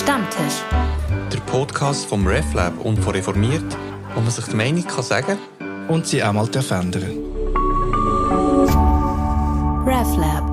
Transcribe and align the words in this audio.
Stammtisch. 0.00 0.64
Der 1.30 1.40
Podcast 1.40 2.06
vom 2.06 2.26
RefLab 2.26 2.82
und 2.82 2.96
von 3.00 3.14
Reformiert, 3.14 3.76
wo 4.14 4.20
man 4.20 4.30
sich 4.30 4.46
die 4.46 4.56
Meinung 4.56 4.86
kann 4.86 5.02
sagen 5.02 5.38
und 5.88 6.06
sie 6.06 6.24
auch 6.24 6.32
mal 6.32 6.46
verändern 6.46 7.18
RefLab. 9.86 10.44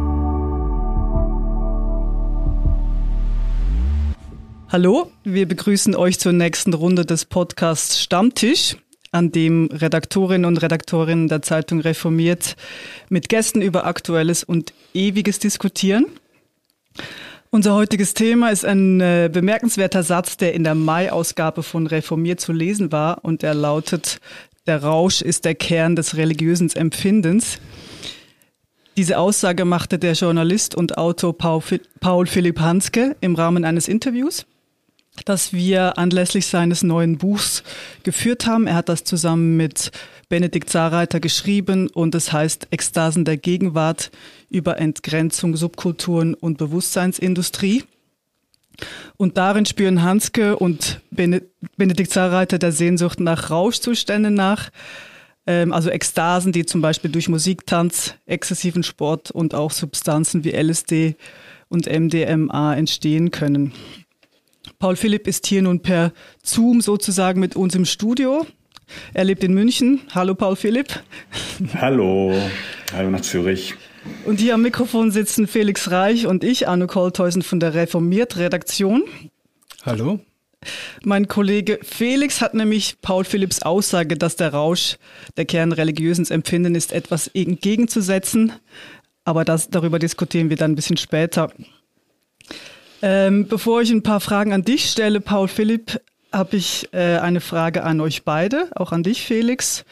Hallo, 4.70 5.10
wir 5.24 5.48
begrüßen 5.48 5.96
euch 5.96 6.20
zur 6.20 6.34
nächsten 6.34 6.74
Runde 6.74 7.06
des 7.06 7.24
Podcasts 7.24 8.02
Stammtisch, 8.02 8.76
an 9.14 9.32
dem 9.32 9.70
Redaktorinnen 9.72 10.44
und 10.44 10.58
Redaktorinnen 10.58 11.30
der 11.30 11.42
Zeitung 11.42 11.80
Reformiert 11.80 12.58
mit 13.08 13.30
Gästen 13.30 13.62
über 13.62 13.86
Aktuelles 13.86 14.44
und 14.44 14.74
Ewiges 14.94 15.40
diskutieren. 15.40 16.06
Unser 17.50 17.76
heutiges 17.76 18.14
Thema 18.14 18.50
ist 18.50 18.66
ein 18.66 19.00
äh, 19.00 19.30
bemerkenswerter 19.32 20.04
Satz, 20.04 20.36
der 20.36 20.54
in 20.54 20.66
der 20.66 20.76
Mai-Ausgabe 20.76 21.64
von 21.64 21.88
Reformiert 21.88 22.42
zu 22.42 22.52
lesen 22.52 22.92
war 22.92 23.24
und 23.24 23.42
der 23.42 23.54
lautet, 23.54 24.20
der 24.66 24.84
Rausch 24.84 25.22
ist 25.22 25.46
der 25.46 25.56
Kern 25.56 25.96
des 25.96 26.18
religiösen 26.18 26.70
Empfindens. 26.76 27.60
Diese 28.98 29.18
Aussage 29.18 29.64
machte 29.64 29.98
der 29.98 30.14
Journalist 30.14 30.76
und 30.76 30.98
Autor 30.98 31.38
Paul 31.38 32.26
Philipp 32.26 32.60
Hanske 32.60 33.16
im 33.22 33.36
Rahmen 33.36 33.64
eines 33.64 33.88
Interviews, 33.88 34.46
das 35.24 35.54
wir 35.54 35.98
anlässlich 35.98 36.48
seines 36.48 36.84
neuen 36.84 37.18
Buchs 37.18 37.64
geführt 38.04 38.46
haben. 38.46 38.68
Er 38.68 38.76
hat 38.76 38.90
das 38.90 39.06
zusammen 39.06 39.56
mit 39.56 39.92
Benedikt 40.28 40.70
Zahrreiter 40.70 41.22
geschrieben 41.22 41.88
und 41.90 42.14
es 42.14 42.34
heißt 42.34 42.68
Ekstasen 42.72 43.24
der 43.24 43.38
Gegenwart 43.38 44.12
über 44.50 44.78
Entgrenzung, 44.78 45.56
Subkulturen 45.56 46.34
und 46.34 46.58
Bewusstseinsindustrie. 46.58 47.84
Und 49.18 49.38
darin 49.38 49.66
spüren 49.66 50.04
Hanske 50.04 50.58
und 50.58 51.02
Benedikt 51.10 52.12
Zahrreiter 52.12 52.60
der 52.60 52.72
Sehnsucht 52.72 53.20
nach 53.20 53.50
Rauschzuständen 53.50 54.36
nach, 54.36 54.70
ähm, 55.48 55.74
also 55.74 55.90
Ekstasen, 55.90 56.52
die 56.52 56.66
zum 56.66 56.82
Beispiel 56.82 57.10
durch 57.10 57.28
Musik, 57.28 57.66
Tanz, 57.66 58.14
exzessiven 58.28 58.84
Sport 58.84 59.32
und 59.32 59.56
auch 59.56 59.72
Substanzen 59.72 60.44
wie 60.44 60.52
LSD 60.52 61.16
und 61.70 61.88
MDMA 61.88 62.76
entstehen 62.76 63.32
können. 63.32 63.74
Paul 64.80 64.96
Philipp 64.96 65.28
ist 65.28 65.48
hier 65.48 65.64
nun 65.64 65.82
per 65.82 66.14
Zoom 66.44 66.82
sozusagen 66.82 67.40
mit 67.40 67.56
uns 67.56 67.74
im 67.74 67.86
Studio. 67.86 68.46
Er 69.14 69.24
lebt 69.24 69.44
in 69.44 69.54
München. 69.54 70.02
Hallo 70.14 70.36
Paul 70.36 70.56
Philipp. 70.56 71.02
Hallo. 71.74 72.34
Hallo 72.94 73.10
nach 73.10 73.22
Zürich. 73.22 73.74
Und 74.26 74.40
hier 74.40 74.54
am 74.54 74.62
Mikrofon 74.62 75.12
sitzen 75.12 75.48
Felix 75.48 75.90
Reich 75.92 76.28
und 76.28 76.44
ich, 76.44 76.68
Arno 76.68 76.88
Koltheusen 76.88 77.42
von 77.42 77.60
der 77.60 77.74
Reformiert-Redaktion. 77.74 79.04
Hallo. 79.86 80.20
Mein 81.04 81.28
Kollege 81.28 81.80
Felix 81.82 82.42
hat 82.42 82.54
nämlich 82.54 82.98
Paul 83.02 83.24
Philipps 83.24 83.62
Aussage, 83.62 84.18
dass 84.18 84.36
der 84.36 84.54
Rausch 84.54 84.98
der 85.38 85.46
Kern 85.46 85.72
religiösen 85.72 86.26
Empfinden 86.30 86.76
ist, 86.76 86.92
etwas 86.92 87.28
entgegenzusetzen. 87.28 88.54
Aber 89.24 89.46
das, 89.46 89.70
darüber 89.70 90.00
diskutieren 90.00 90.50
wir 90.50 90.58
dann 90.58 90.72
ein 90.72 90.76
bisschen 90.76 90.98
später. 90.98 91.52
Ähm, 93.02 93.48
bevor 93.48 93.82
ich 93.82 93.92
ein 93.92 94.04
paar 94.04 94.20
Fragen 94.20 94.54
an 94.54 94.64
dich 94.64 94.90
stelle, 94.90 95.22
Paul 95.22 95.48
Philipp, 95.48 96.02
habe 96.32 96.58
ich 96.58 96.90
äh, 96.92 97.18
eine 97.18 97.42
Frage 97.42 97.84
an 97.84 98.02
euch 98.02 98.24
beide, 98.24 98.70
auch 98.76 98.92
an 98.92 99.04
dich, 99.04 99.26
Felix. 99.26 99.86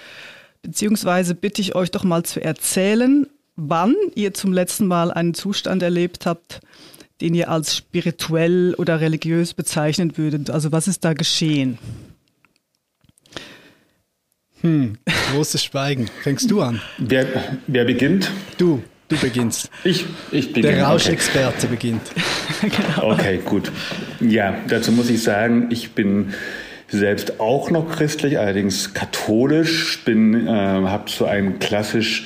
Beziehungsweise 0.61 1.35
bitte 1.35 1.61
ich 1.61 1.75
euch 1.75 1.91
doch 1.91 2.03
mal 2.03 2.23
zu 2.23 2.43
erzählen, 2.43 3.27
wann 3.55 3.95
ihr 4.15 4.33
zum 4.33 4.53
letzten 4.53 4.87
Mal 4.87 5.11
einen 5.11 5.33
Zustand 5.33 5.81
erlebt 5.81 6.25
habt, 6.25 6.61
den 7.21 7.33
ihr 7.33 7.49
als 7.49 7.75
spirituell 7.75 8.75
oder 8.77 8.99
religiös 8.99 9.53
bezeichnen 9.53 10.17
würdet. 10.17 10.49
Also 10.49 10.71
was 10.71 10.87
ist 10.87 11.05
da 11.05 11.13
geschehen? 11.13 11.77
Hm, 14.61 14.97
großes 15.31 15.63
Schweigen. 15.63 16.09
Fängst 16.23 16.49
du 16.49 16.61
an? 16.61 16.81
Wer, 16.97 17.27
wer 17.67 17.85
beginnt? 17.85 18.31
Du. 18.57 18.81
Du 19.07 19.17
beginnst. 19.17 19.69
Ich, 19.83 20.05
ich 20.31 20.51
beginne. 20.51 20.77
Der 20.77 20.85
Rauschexperte 20.85 21.67
okay. 21.67 21.67
beginnt. 21.67 22.01
genau. 22.61 23.13
Okay, 23.13 23.39
gut. 23.45 23.71
Ja, 24.19 24.55
dazu 24.67 24.91
muss 24.91 25.11
ich 25.11 25.21
sagen, 25.21 25.67
ich 25.69 25.91
bin 25.91 26.33
selbst 26.87 27.39
auch 27.39 27.69
noch 27.69 27.91
christlich, 27.91 28.39
allerdings 28.39 28.95
katholisch. 28.95 30.03
Bin, 30.05 30.47
äh, 30.47 30.49
habe 30.49 31.09
so 31.11 31.25
ein 31.25 31.59
klassisch 31.59 32.25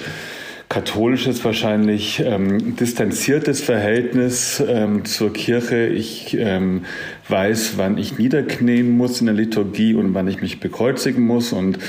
katholisches, 0.69 1.43
wahrscheinlich 1.43 2.19
ähm, 2.23 2.75
distanziertes 2.75 3.59
Verhältnis 3.59 4.63
ähm, 4.65 5.03
zur 5.03 5.33
Kirche. 5.33 5.87
Ich 5.87 6.37
ähm, 6.37 6.85
weiß, 7.27 7.73
wann 7.77 7.97
ich 7.97 8.19
niederknien 8.19 8.91
muss 8.95 9.19
in 9.19 9.25
der 9.25 9.35
Liturgie 9.35 9.95
und 9.95 10.13
wann 10.13 10.27
ich 10.27 10.41
mich 10.41 10.59
bekreuzigen 10.59 11.25
muss 11.25 11.53
und 11.53 11.79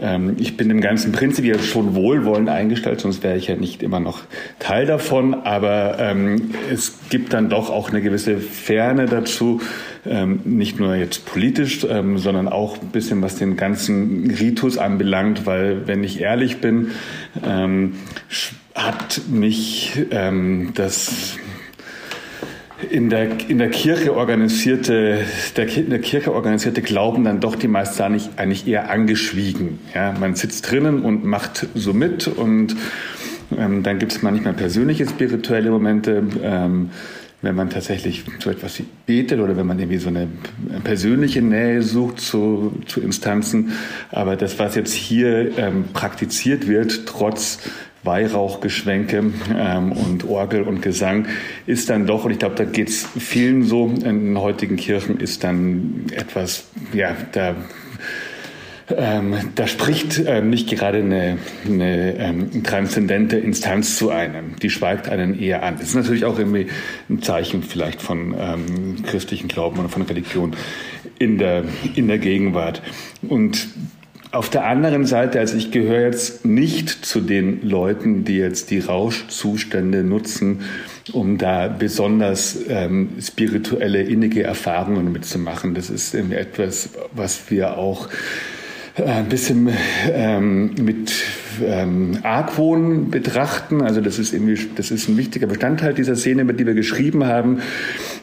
ähm, 0.00 0.36
ich 0.38 0.56
bin 0.56 0.68
dem 0.68 0.80
ganzen 0.80 1.12
Prinzip 1.12 1.44
ja 1.44 1.58
schon 1.58 1.94
wohlwollend 1.94 2.48
eingestellt, 2.48 3.00
sonst 3.00 3.22
wäre 3.22 3.36
ich 3.36 3.48
ja 3.48 3.56
nicht 3.56 3.82
immer 3.82 3.98
noch 3.98 4.20
Teil 4.58 4.86
davon. 4.86 5.34
Aber 5.34 5.96
ähm, 5.98 6.52
es 6.72 6.98
gibt 7.08 7.32
dann 7.32 7.48
doch 7.48 7.70
auch 7.70 7.90
eine 7.90 8.00
gewisse 8.00 8.38
Ferne 8.38 9.06
dazu, 9.06 9.60
ähm, 10.06 10.40
nicht 10.44 10.78
nur 10.78 10.94
jetzt 10.94 11.26
politisch, 11.26 11.84
ähm, 11.88 12.18
sondern 12.18 12.48
auch 12.48 12.80
ein 12.80 12.88
bisschen 12.88 13.20
was 13.22 13.36
den 13.36 13.56
ganzen 13.56 14.30
Ritus 14.30 14.78
anbelangt, 14.78 15.46
weil 15.46 15.86
wenn 15.86 16.04
ich 16.04 16.20
ehrlich 16.20 16.58
bin, 16.58 16.92
ähm, 17.44 17.94
hat 18.74 19.22
mich 19.28 20.06
ähm, 20.10 20.70
das 20.74 21.36
in 22.90 23.10
der, 23.10 23.48
in 23.48 23.58
der 23.58 23.70
Kirche 23.70 24.14
organisierte, 24.16 25.20
der, 25.56 25.76
in 25.76 25.90
der 25.90 26.00
Kirche 26.00 26.32
organisierte 26.32 26.82
Glauben 26.82 27.24
dann 27.24 27.40
doch 27.40 27.56
die 27.56 27.68
meiste 27.68 27.96
Zeit 27.96 28.10
nicht, 28.10 28.30
eigentlich 28.36 28.66
eher 28.66 28.90
angeschwiegen. 28.90 29.78
Ja, 29.94 30.14
man 30.18 30.34
sitzt 30.34 30.70
drinnen 30.70 31.02
und 31.02 31.24
macht 31.24 31.66
so 31.74 31.92
mit 31.92 32.28
und 32.28 32.76
ähm, 33.56 33.82
dann 33.82 33.98
gibt 33.98 34.12
es 34.12 34.22
manchmal 34.22 34.54
persönliche 34.54 35.06
spirituelle 35.06 35.70
Momente. 35.70 36.22
Ähm, 36.42 36.90
wenn 37.42 37.54
man 37.54 37.70
tatsächlich 37.70 38.24
so 38.38 38.50
etwas 38.50 38.82
betet 39.06 39.40
oder 39.40 39.56
wenn 39.56 39.66
man 39.66 39.78
irgendwie 39.78 39.98
so 39.98 40.08
eine 40.08 40.28
persönliche 40.84 41.40
Nähe 41.40 41.82
sucht 41.82 42.20
zu, 42.20 42.72
zu 42.86 43.00
Instanzen. 43.00 43.72
Aber 44.10 44.36
das, 44.36 44.58
was 44.58 44.74
jetzt 44.74 44.92
hier 44.92 45.56
ähm, 45.56 45.84
praktiziert 45.92 46.68
wird, 46.68 47.06
trotz 47.06 47.60
Weihrauchgeschwenke 48.02 49.32
ähm, 49.56 49.92
und 49.92 50.24
Orgel 50.28 50.62
und 50.62 50.80
Gesang 50.80 51.26
ist 51.66 51.90
dann 51.90 52.06
doch, 52.06 52.24
und 52.24 52.30
ich 52.30 52.38
glaube, 52.38 52.54
da 52.54 52.64
geht 52.64 52.88
es 52.88 53.06
vielen 53.18 53.62
so 53.62 53.86
in 53.86 54.02
den 54.02 54.38
heutigen 54.38 54.76
Kirchen, 54.76 55.18
ist 55.18 55.44
dann 55.44 56.06
etwas, 56.12 56.64
ja, 56.92 57.14
da 57.32 57.54
ähm, 58.96 59.36
da 59.54 59.66
spricht 59.66 60.20
ähm, 60.26 60.50
nicht 60.50 60.68
gerade 60.68 60.98
eine, 60.98 61.38
eine 61.66 62.16
ähm, 62.16 62.62
transzendente 62.64 63.36
Instanz 63.36 63.96
zu 63.96 64.10
einem. 64.10 64.56
Die 64.56 64.70
schweigt 64.70 65.08
einen 65.08 65.38
eher 65.38 65.62
an. 65.62 65.76
Das 65.78 65.88
ist 65.88 65.94
natürlich 65.94 66.24
auch 66.24 66.38
irgendwie 66.38 66.66
ein 67.08 67.22
Zeichen 67.22 67.62
vielleicht 67.62 68.02
von 68.02 68.34
ähm, 68.38 69.02
christlichen 69.04 69.48
Glauben 69.48 69.78
oder 69.78 69.88
von 69.88 70.02
Religion 70.02 70.56
in 71.18 71.38
der, 71.38 71.64
in 71.94 72.08
der 72.08 72.18
Gegenwart. 72.18 72.82
Und 73.22 73.68
auf 74.32 74.48
der 74.48 74.64
anderen 74.64 75.06
Seite, 75.06 75.40
also 75.40 75.56
ich 75.56 75.72
gehöre 75.72 76.02
jetzt 76.02 76.44
nicht 76.44 76.88
zu 76.88 77.20
den 77.20 77.68
Leuten, 77.68 78.24
die 78.24 78.36
jetzt 78.36 78.70
die 78.70 78.78
Rauschzustände 78.78 80.04
nutzen, 80.04 80.60
um 81.12 81.36
da 81.36 81.66
besonders 81.66 82.56
ähm, 82.68 83.10
spirituelle, 83.20 84.02
innige 84.02 84.44
Erfahrungen 84.44 85.10
mitzumachen. 85.10 85.74
Das 85.74 85.90
ist 85.90 86.14
etwas, 86.14 86.90
was 87.12 87.50
wir 87.50 87.76
auch 87.76 88.08
äh, 88.96 89.02
ein 89.02 89.28
bisschen 89.28 89.68
ähm, 90.12 90.74
mit 90.80 91.12
ähm, 91.64 92.18
Argwohn 92.22 93.10
betrachten. 93.10 93.82
Also 93.82 94.00
das 94.00 94.20
ist 94.20 94.32
irgendwie, 94.32 94.58
das 94.76 94.92
ist 94.92 95.08
ein 95.08 95.16
wichtiger 95.16 95.48
Bestandteil 95.48 95.92
dieser 95.92 96.14
Szene, 96.14 96.44
mit 96.44 96.60
der 96.60 96.66
wir 96.66 96.74
geschrieben 96.74 97.24
haben. 97.24 97.62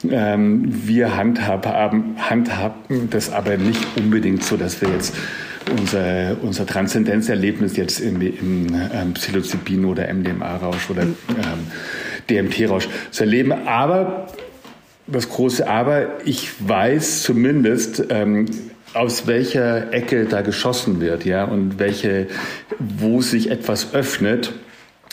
Ähm, 0.09 0.71
wir 0.85 1.17
handhaben, 1.17 2.15
handhaben 2.17 3.09
das 3.09 3.29
aber 3.31 3.57
nicht 3.57 3.85
unbedingt 3.97 4.43
so, 4.43 4.55
dass 4.55 4.79
wir 4.81 4.89
jetzt 4.89 5.13
unser, 5.69 6.37
unser 6.41 6.65
Transzendenzerlebnis 6.65 7.77
jetzt 7.77 7.99
in, 7.99 8.21
in 8.21 8.89
ähm, 8.93 9.13
Psilocybin 9.13 9.85
oder 9.85 10.11
MDMA-Rausch 10.13 10.89
oder 10.89 11.03
ähm, 11.03 11.15
DMT-Rausch 12.29 12.87
zu 13.11 13.23
erleben. 13.23 13.53
Aber 13.67 14.27
das 15.07 15.29
große 15.29 15.67
Aber, 15.67 16.07
ich 16.25 16.49
weiß 16.67 17.23
zumindest, 17.23 18.05
ähm, 18.09 18.45
aus 18.93 19.27
welcher 19.27 19.93
Ecke 19.93 20.25
da 20.25 20.41
geschossen 20.41 21.01
wird, 21.01 21.25
ja, 21.25 21.43
und 21.43 21.79
welche, 21.79 22.27
wo 22.79 23.21
sich 23.21 23.51
etwas 23.51 23.93
öffnet 23.93 24.53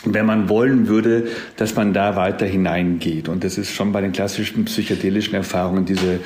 wenn 0.07 0.25
man 0.25 0.49
wollen 0.49 0.87
würde, 0.87 1.29
dass 1.57 1.75
man 1.75 1.93
da 1.93 2.15
weiter 2.15 2.45
hineingeht. 2.45 3.27
Und 3.27 3.43
das 3.43 3.57
ist 3.57 3.71
schon 3.71 3.91
bei 3.91 4.01
den 4.01 4.11
klassischen 4.11 4.65
psychedelischen 4.65 5.33
Erfahrungen 5.33 5.85
diese 5.85 6.19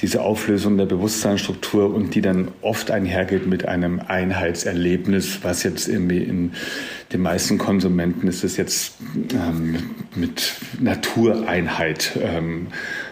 diese 0.00 0.22
Auflösung 0.22 0.76
der 0.76 0.86
Bewusstseinsstruktur 0.86 1.92
und 1.94 2.14
die 2.14 2.20
dann 2.20 2.48
oft 2.60 2.90
einhergeht 2.90 3.46
mit 3.46 3.66
einem 3.66 4.00
Einheitserlebnis, 4.00 5.40
was 5.42 5.62
jetzt 5.62 5.88
irgendwie 5.88 6.22
in 6.22 6.52
den 7.12 7.22
meisten 7.22 7.58
Konsumenten 7.58 8.26
ist 8.26 8.42
es 8.42 8.56
jetzt 8.56 8.94
ähm, 9.32 9.76
mit 10.14 10.54
Natureinheit 10.80 12.18
ähm, 12.20 12.68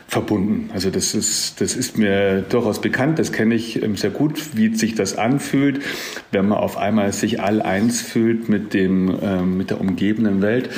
verbunden. 0.09 0.71
Also 0.73 0.91
das 0.91 1.15
ist, 1.15 1.61
das 1.61 1.75
ist 1.75 1.99
mir 1.99 2.43
durchaus 2.43 2.81
bekannt, 2.81 3.19
das 3.19 3.33
kenne 3.33 3.55
ich 3.55 3.83
ähm, 3.83 3.97
sehr 3.97 4.11
gut, 4.11 4.57
wie 4.57 4.75
sich 4.75 4.95
das 4.95 5.17
anfühlt, 5.17 5.81
wenn 6.31 6.49
man 6.49 6.59
auf 6.59 6.77
einmal 6.77 7.13
sich 7.13 7.41
all 7.41 7.63
eins 7.63 8.01
fühlt 8.01 8.49
mit, 8.49 8.75
dem, 8.75 9.17
ähm, 9.23 9.57
mit 9.57 9.71
der 9.71 9.81
umgebenden 9.81 10.43
Welt. 10.43 10.71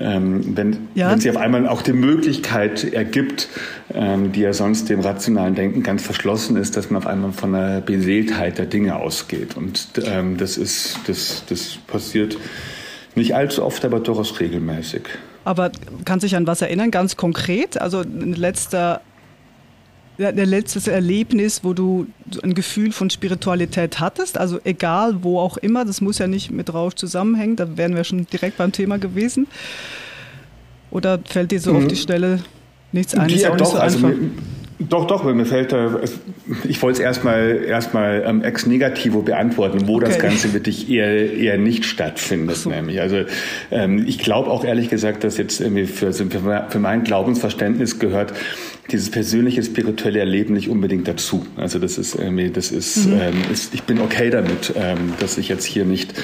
Ähm, 0.00 0.56
wenn, 0.56 0.88
ja. 0.94 1.10
wenn 1.10 1.20
sie 1.20 1.30
auf 1.30 1.36
einmal 1.36 1.66
auch 1.68 1.82
die 1.82 1.92
Möglichkeit 1.92 2.92
ergibt, 2.92 3.48
ähm, 3.92 4.32
die 4.32 4.40
ja 4.40 4.52
sonst 4.52 4.88
dem 4.88 5.00
rationalen 5.00 5.54
Denken 5.54 5.82
ganz 5.82 6.02
verschlossen 6.02 6.56
ist, 6.56 6.76
dass 6.76 6.90
man 6.90 7.02
auf 7.02 7.06
einmal 7.06 7.32
von 7.32 7.54
einer 7.54 7.80
Beseeltheit 7.80 8.58
der 8.58 8.66
Dinge 8.66 8.96
ausgeht. 8.96 9.56
Und 9.56 9.88
ähm, 10.04 10.36
das, 10.36 10.58
ist, 10.58 10.98
das, 11.06 11.44
das 11.48 11.78
passiert 11.86 12.36
nicht 13.16 13.34
allzu 13.34 13.64
oft, 13.64 13.84
aber 13.84 14.00
durchaus 14.00 14.40
regelmäßig. 14.40 15.02
Aber 15.44 15.70
kann 16.04 16.20
sich 16.20 16.36
an 16.36 16.46
was 16.46 16.62
erinnern, 16.62 16.90
ganz 16.90 17.16
konkret? 17.16 17.80
Also 17.80 18.00
ein 18.00 18.32
letzter 18.32 19.00
ein 20.18 20.36
letztes 20.36 20.86
Erlebnis, 20.86 21.64
wo 21.64 21.72
du 21.72 22.06
ein 22.42 22.54
Gefühl 22.54 22.92
von 22.92 23.10
Spiritualität 23.10 23.98
hattest, 23.98 24.38
also 24.38 24.60
egal 24.62 25.24
wo 25.24 25.40
auch 25.40 25.56
immer, 25.56 25.84
das 25.84 26.00
muss 26.00 26.18
ja 26.18 26.28
nicht 26.28 26.50
mit 26.50 26.72
Rausch 26.72 26.94
zusammenhängen, 26.94 27.56
da 27.56 27.76
wären 27.76 27.96
wir 27.96 28.04
schon 28.04 28.26
direkt 28.26 28.58
beim 28.58 28.70
Thema 28.70 28.98
gewesen. 28.98 29.48
Oder 30.90 31.18
fällt 31.24 31.50
dir 31.50 31.60
so 31.60 31.72
mhm. 31.72 31.78
auf 31.78 31.86
die 31.88 31.96
Stelle 31.96 32.40
nichts 32.92 33.14
ein? 33.14 33.28
Ja, 33.28 33.56
doch, 33.56 33.72
so 33.72 33.78
also 33.78 33.98
mir, 33.98 34.30
doch, 34.78 35.06
doch, 35.06 35.22
mir 35.24 35.46
fällt 35.46 35.72
da, 35.72 36.00
ich 36.68 36.82
wollte 36.82 36.98
es 36.98 37.04
erstmal 37.04 37.62
erstmal 37.64 38.24
ähm, 38.26 38.42
ex 38.42 38.66
negativo 38.66 39.22
beantworten, 39.22 39.86
wo 39.86 39.96
okay. 39.96 40.06
das 40.06 40.18
Ganze 40.18 40.52
wirklich 40.52 40.90
eher, 40.90 41.32
eher 41.32 41.58
nicht 41.58 41.84
stattfindet. 41.84 42.56
So. 42.56 42.70
Nämlich. 42.70 43.00
Also 43.00 43.22
ähm, 43.70 44.04
ich 44.06 44.18
glaube 44.18 44.50
auch 44.50 44.64
ehrlich 44.64 44.90
gesagt, 44.90 45.22
dass 45.22 45.38
jetzt 45.38 45.60
irgendwie 45.60 45.86
für, 45.86 46.12
für 46.12 46.78
mein 46.78 47.04
Glaubensverständnis 47.04 47.98
gehört 48.00 48.32
dieses 48.90 49.10
persönliche 49.10 49.62
spirituelle 49.62 50.18
Erleben 50.18 50.54
nicht 50.54 50.68
unbedingt 50.68 51.08
dazu. 51.08 51.46
Also 51.56 51.78
das 51.78 51.96
ist, 51.96 52.14
irgendwie, 52.14 52.50
das 52.50 52.70
ist, 52.70 53.06
mhm. 53.06 53.20
ähm, 53.20 53.34
ist 53.52 53.74
ich 53.74 53.84
bin 53.84 54.00
okay 54.00 54.30
damit, 54.30 54.74
ähm, 54.76 55.14
dass 55.20 55.38
ich 55.38 55.48
jetzt 55.48 55.64
hier 55.64 55.84
nicht 55.84 56.14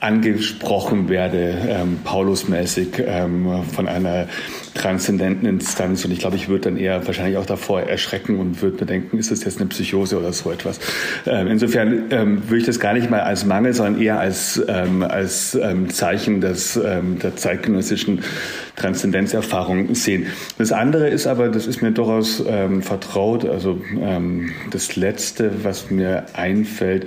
angesprochen 0.00 1.08
werde, 1.08 1.56
ähm, 1.68 1.98
Paulusmäßig 2.04 3.02
ähm, 3.06 3.62
von 3.72 3.86
einer 3.86 4.26
transzendenten 4.74 5.46
Instanz. 5.48 6.04
Und 6.04 6.12
ich 6.12 6.20
glaube, 6.20 6.36
ich 6.36 6.48
würde 6.48 6.70
dann 6.70 6.76
eher 6.76 7.06
wahrscheinlich 7.06 7.36
auch 7.36 7.46
davor 7.46 7.82
erschrecken 7.82 8.38
und 8.38 8.62
würde 8.62 8.78
mir 8.80 8.86
denken, 8.86 9.18
ist 9.18 9.30
das 9.30 9.44
jetzt 9.44 9.58
eine 9.58 9.68
Psychose 9.68 10.18
oder 10.18 10.32
so 10.32 10.50
etwas. 10.50 10.80
Ähm, 11.26 11.48
insofern 11.48 12.04
ähm, 12.10 12.42
würde 12.48 12.58
ich 12.58 12.66
das 12.66 12.80
gar 12.80 12.94
nicht 12.94 13.10
mal 13.10 13.20
als 13.20 13.44
Mangel, 13.44 13.74
sondern 13.74 14.00
eher 14.00 14.18
als, 14.18 14.60
ähm, 14.68 15.02
als 15.02 15.58
ähm, 15.60 15.90
Zeichen 15.90 16.40
des, 16.40 16.76
ähm, 16.76 17.18
der 17.18 17.36
zeitgenössischen 17.36 18.20
Transzendenzerfahrung 18.76 19.94
sehen. 19.94 20.26
Das 20.56 20.72
andere 20.72 21.08
ist 21.08 21.26
aber, 21.26 21.48
das 21.48 21.66
ist 21.66 21.82
mir 21.82 21.90
durchaus 22.00 22.42
ähm, 22.46 22.82
vertraut, 22.82 23.44
also 23.44 23.78
ähm, 24.00 24.52
das 24.70 24.96
Letzte, 24.96 25.64
was 25.64 25.90
mir 25.90 26.24
einfällt, 26.32 27.06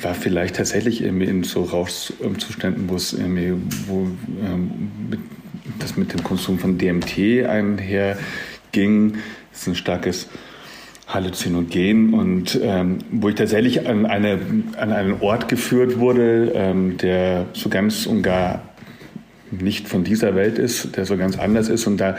war 0.00 0.14
vielleicht 0.14 0.56
tatsächlich 0.56 1.02
in 1.02 1.44
so 1.44 1.62
Rauschzuständen, 1.64 2.88
wo 2.88 2.96
es 2.96 3.12
ähm, 3.12 3.60
mit, 5.10 5.20
das 5.78 5.96
mit 5.96 6.12
dem 6.14 6.22
Konsum 6.22 6.58
von 6.58 6.78
DMT 6.78 7.46
einherging. 7.46 9.18
Das 9.50 9.60
ist 9.60 9.68
ein 9.68 9.74
starkes 9.74 10.28
Halluzinogen 11.06 12.14
und 12.14 12.58
ähm, 12.62 12.98
wo 13.10 13.28
ich 13.28 13.34
tatsächlich 13.34 13.86
an, 13.86 14.06
eine, 14.06 14.38
an 14.78 14.92
einen 14.92 15.20
Ort 15.20 15.48
geführt 15.48 15.98
wurde, 15.98 16.52
ähm, 16.54 16.96
der 16.96 17.46
so 17.52 17.68
ganz 17.68 18.06
und 18.06 18.22
gar 18.22 18.62
nicht 19.50 19.88
von 19.88 20.04
dieser 20.04 20.34
Welt 20.34 20.58
ist, 20.58 20.96
der 20.96 21.04
so 21.04 21.16
ganz 21.16 21.38
anders 21.38 21.68
ist. 21.68 21.86
Und 21.86 21.98
da 21.98 22.16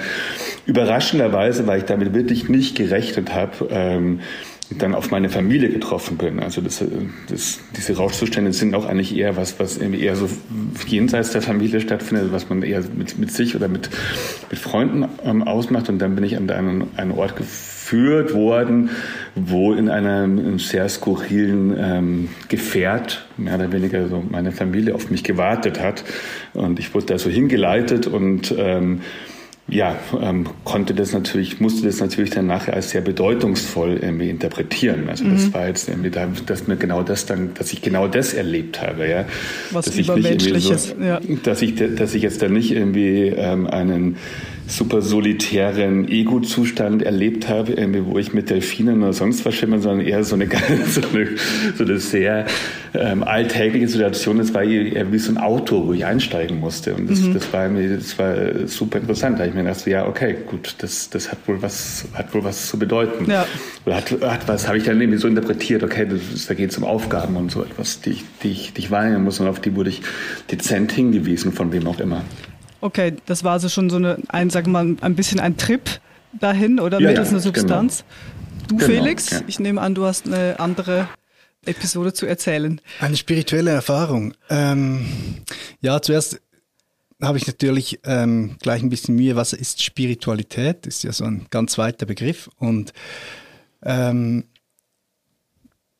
überraschenderweise, 0.65 1.67
weil 1.67 1.79
ich 1.79 1.85
damit 1.85 2.13
wirklich 2.13 2.49
nicht 2.49 2.75
gerechnet 2.75 3.33
habe, 3.33 3.67
ähm, 3.69 4.19
dann 4.75 4.93
auf 4.93 5.11
meine 5.11 5.29
Familie 5.29 5.69
getroffen 5.69 6.17
bin. 6.17 6.39
Also 6.41 6.61
das, 6.61 6.83
das, 7.29 7.59
diese 7.75 7.95
Rauschzustände 7.95 8.51
sind 8.51 8.75
auch 8.75 8.85
eigentlich 8.85 9.15
eher 9.15 9.37
was, 9.37 9.59
was 9.59 9.77
eher 9.77 10.15
so 10.15 10.29
jenseits 10.87 11.31
der 11.31 11.41
Familie 11.41 11.79
stattfindet, 11.79 12.31
was 12.31 12.49
man 12.49 12.61
eher 12.63 12.83
mit, 12.95 13.17
mit 13.17 13.31
sich 13.31 13.55
oder 13.55 13.67
mit, 13.67 13.89
mit 14.49 14.59
Freunden 14.59 15.07
ähm, 15.23 15.43
ausmacht. 15.43 15.87
Und 15.89 15.99
dann 15.99 16.15
bin 16.15 16.23
ich 16.23 16.35
an 16.35 16.49
einen, 16.49 16.87
einen 16.97 17.11
Ort 17.11 17.37
geführt 17.37 18.33
worden, 18.33 18.89
wo 19.35 19.73
in 19.73 19.89
einem 19.89 20.59
sehr 20.59 20.89
skurrilen 20.89 21.75
ähm, 21.77 22.29
Gefährt 22.49 23.25
mehr 23.37 23.55
oder 23.55 23.71
weniger 23.71 24.07
so 24.09 24.23
meine 24.29 24.51
Familie 24.51 24.95
auf 24.95 25.09
mich 25.09 25.23
gewartet 25.23 25.79
hat. 25.79 26.03
Und 26.53 26.79
ich 26.79 26.93
wurde 26.93 27.05
da 27.05 27.17
so 27.17 27.29
hingeleitet 27.29 28.07
und 28.07 28.53
ähm, 28.57 29.01
ja, 29.69 29.97
ähm, 30.21 30.47
konnte 30.63 30.93
das 30.93 31.11
natürlich, 31.11 31.59
musste 31.59 31.85
das 31.85 31.99
natürlich 31.99 32.29
dann 32.29 32.47
nachher 32.47 32.73
als 32.73 32.91
sehr 32.91 33.01
bedeutungsvoll 33.01 33.99
irgendwie 34.01 34.29
interpretieren. 34.29 35.09
Also 35.09 35.25
mhm. 35.25 35.33
das 35.33 35.53
war 35.53 35.67
jetzt 35.67 35.89
irgendwie 35.89 36.09
da, 36.09 36.27
dass 36.45 36.67
mir 36.67 36.77
genau 36.77 37.03
das 37.03 37.25
dann, 37.25 37.53
dass 37.53 37.73
ich 37.73 37.81
genau 37.81 38.07
das 38.07 38.33
erlebt 38.33 38.81
habe, 38.81 39.09
ja. 39.09 39.25
Was 39.71 39.85
dass 39.85 39.97
Übermenschliches, 39.97 40.95
so, 40.97 41.03
ja. 41.03 41.19
Dass 41.43 41.61
ich, 41.61 41.75
dass 41.75 42.15
ich 42.15 42.23
jetzt 42.23 42.41
dann 42.41 42.53
nicht 42.53 42.71
irgendwie 42.71 43.27
ähm, 43.27 43.67
einen 43.67 44.15
super 44.67 45.01
solitären 45.01 46.09
Ego-Zustand 46.09 47.01
erlebt 47.01 47.47
habe, 47.47 47.75
wo 48.05 48.17
ich 48.19 48.33
mit 48.33 48.49
Delfinen 48.49 49.01
oder 49.01 49.13
sonst 49.13 49.45
was 49.45 49.55
schimmern, 49.55 49.81
sondern 49.81 50.05
eher 50.05 50.23
so 50.25 50.35
eine, 50.35 50.47
so 50.89 51.01
eine, 51.13 51.29
so 51.75 51.83
eine 51.85 51.99
sehr 51.99 52.45
ähm, 52.93 53.23
alltägliche 53.23 53.87
Situation. 53.87 54.37
Das 54.37 54.53
war 54.53 54.63
eher 54.63 55.11
wie 55.11 55.17
so 55.17 55.31
ein 55.31 55.37
Auto, 55.37 55.87
wo 55.87 55.93
ich 55.93 56.05
einsteigen 56.05 56.59
musste. 56.59 56.95
Und 56.95 57.09
das, 57.09 57.21
mhm. 57.21 57.33
das, 57.33 57.53
war, 57.53 57.69
das 57.69 58.19
war 58.19 58.67
super 58.67 58.99
interessant. 58.99 59.39
Da 59.39 59.45
ich 59.45 59.53
mir 59.53 59.63
dachte, 59.63 59.89
ja, 59.89 60.05
okay, 60.05 60.35
gut, 60.45 60.75
das, 60.79 61.09
das 61.09 61.31
hat 61.31 61.39
wohl 61.47 61.61
was, 61.61 62.05
hat 62.13 62.33
wohl 62.33 62.43
was 62.43 62.67
zu 62.67 62.77
bedeuten. 62.77 63.29
Ja. 63.31 63.45
Oder 63.85 63.95
hat, 63.95 64.11
hat 64.21 64.47
was, 64.47 64.67
habe 64.67 64.77
ich 64.77 64.83
dann 64.83 64.99
irgendwie 64.99 65.19
so 65.19 65.29
interpretiert, 65.29 65.83
okay, 65.83 66.05
das, 66.05 66.45
da 66.45 66.53
geht 66.53 66.71
es 66.71 66.77
um 66.77 66.83
Aufgaben 66.83 67.37
und 67.37 67.51
so 67.51 67.63
etwas, 67.63 68.01
die 68.01 68.11
ich, 68.11 68.23
die 68.43 68.51
ich, 68.51 68.73
die 68.73 68.81
ich 68.81 68.91
wahrnehmen 68.91 69.23
muss 69.23 69.39
und 69.39 69.47
auf 69.47 69.61
die 69.61 69.75
wurde 69.75 69.89
ich 69.89 70.01
dezent 70.51 70.91
hingewiesen, 70.91 71.53
von 71.53 71.71
wem 71.71 71.87
auch 71.87 71.99
immer. 71.99 72.23
Okay, 72.87 73.15
das 73.25 73.43
war 73.43 73.51
also 73.51 73.67
schon 73.67 73.89
so 73.89 73.97
eine, 73.97 74.17
ein, 74.29 74.49
sag 74.49 74.65
mal, 74.65 74.95
ein 75.01 75.15
bisschen 75.15 75.41
ein 75.41 75.57
Trip 75.57 75.99
dahin 76.39 76.79
oder 76.79 77.01
ja, 77.01 77.09
mittels 77.09 77.31
ja, 77.31 77.35
einer 77.35 77.43
genau. 77.43 77.57
Substanz. 77.59 78.05
Genau. 78.07 78.67
Du, 78.69 78.77
genau, 78.77 78.87
Felix, 78.87 79.29
ja. 79.31 79.41
ich 79.45 79.59
nehme 79.59 79.81
an, 79.81 79.93
du 79.93 80.05
hast 80.05 80.25
eine 80.25 80.57
andere 80.61 81.09
Episode 81.65 82.13
zu 82.13 82.25
erzählen. 82.25 82.79
Eine 83.01 83.17
spirituelle 83.17 83.71
Erfahrung. 83.71 84.35
Ähm, 84.49 85.05
ja, 85.81 86.01
zuerst 86.01 86.39
habe 87.21 87.37
ich 87.37 87.45
natürlich 87.45 87.99
ähm, 88.05 88.55
gleich 88.61 88.81
ein 88.81 88.89
bisschen 88.89 89.17
Mühe, 89.17 89.35
was 89.35 89.51
ist 89.51 89.83
Spiritualität? 89.83 90.85
Das 90.85 90.95
ist 90.95 91.03
ja 91.03 91.11
so 91.11 91.25
ein 91.25 91.47
ganz 91.49 91.77
weiter 91.77 92.05
Begriff. 92.05 92.49
Und 92.57 92.93
ähm, 93.83 94.45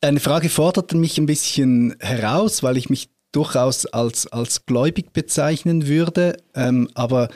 eine 0.00 0.20
Frage 0.20 0.48
forderte 0.48 0.96
mich 0.96 1.18
ein 1.18 1.26
bisschen 1.26 1.96
heraus, 2.00 2.62
weil 2.62 2.78
ich 2.78 2.88
mich 2.88 3.10
durchaus 3.38 3.86
als, 3.86 4.26
als 4.26 4.66
gläubig 4.66 5.12
bezeichnen 5.12 5.86
würde, 5.86 6.38
ähm, 6.56 6.88
aber 6.94 7.28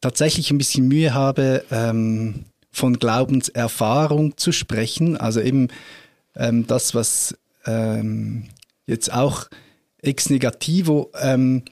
tatsächlich 0.00 0.50
ein 0.50 0.58
bisschen 0.58 0.88
Mühe 0.88 1.14
habe, 1.14 1.64
ähm, 1.70 2.46
von 2.72 2.98
Glaubenserfahrung 2.98 4.36
zu 4.36 4.50
sprechen. 4.50 5.16
Also 5.16 5.40
eben 5.40 5.68
ähm, 6.34 6.66
das, 6.66 6.92
was 6.92 7.38
ähm, 7.66 8.48
jetzt 8.88 9.12
auch 9.12 9.46
ex 10.02 10.28
negativo 10.28 11.12
ähm, 11.20 11.62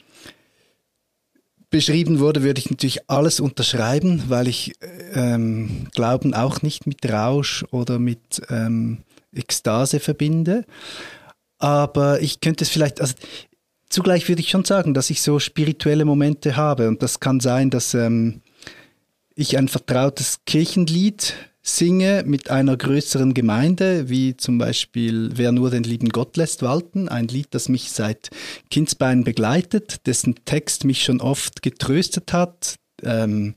beschrieben 1.68 2.20
wurde, 2.20 2.44
würde 2.44 2.60
ich 2.60 2.70
natürlich 2.70 3.10
alles 3.10 3.40
unterschreiben, 3.40 4.22
weil 4.28 4.46
ich 4.46 4.74
ähm, 5.12 5.88
Glauben 5.92 6.34
auch 6.34 6.62
nicht 6.62 6.86
mit 6.86 7.04
Rausch 7.04 7.64
oder 7.72 7.98
mit 7.98 8.40
Ekstase 9.34 9.98
verbinde. 9.98 10.64
Aber 11.58 12.20
ich 12.20 12.40
könnte 12.40 12.64
es 12.64 12.70
vielleicht, 12.70 13.00
also 13.00 13.14
zugleich 13.96 14.28
würde 14.28 14.42
ich 14.42 14.50
schon 14.50 14.66
sagen, 14.66 14.92
dass 14.92 15.08
ich 15.08 15.22
so 15.22 15.38
spirituelle 15.38 16.04
Momente 16.04 16.54
habe. 16.54 16.86
Und 16.86 17.02
das 17.02 17.18
kann 17.18 17.40
sein, 17.40 17.70
dass 17.70 17.94
ähm, 17.94 18.42
ich 19.34 19.56
ein 19.56 19.68
vertrautes 19.68 20.40
Kirchenlied 20.44 21.32
singe 21.62 22.22
mit 22.26 22.50
einer 22.50 22.76
größeren 22.76 23.32
Gemeinde, 23.32 24.10
wie 24.10 24.36
zum 24.36 24.58
Beispiel 24.58 25.30
Wer 25.34 25.50
nur 25.50 25.70
den 25.70 25.82
lieben 25.82 26.10
Gott 26.10 26.36
lässt 26.36 26.60
walten, 26.60 27.08
ein 27.08 27.26
Lied, 27.28 27.48
das 27.52 27.70
mich 27.70 27.90
seit 27.90 28.28
Kindsbein 28.70 29.24
begleitet, 29.24 30.06
dessen 30.06 30.34
Text 30.44 30.84
mich 30.84 31.02
schon 31.02 31.22
oft 31.22 31.62
getröstet 31.62 32.34
hat, 32.34 32.74
ähm, 33.02 33.54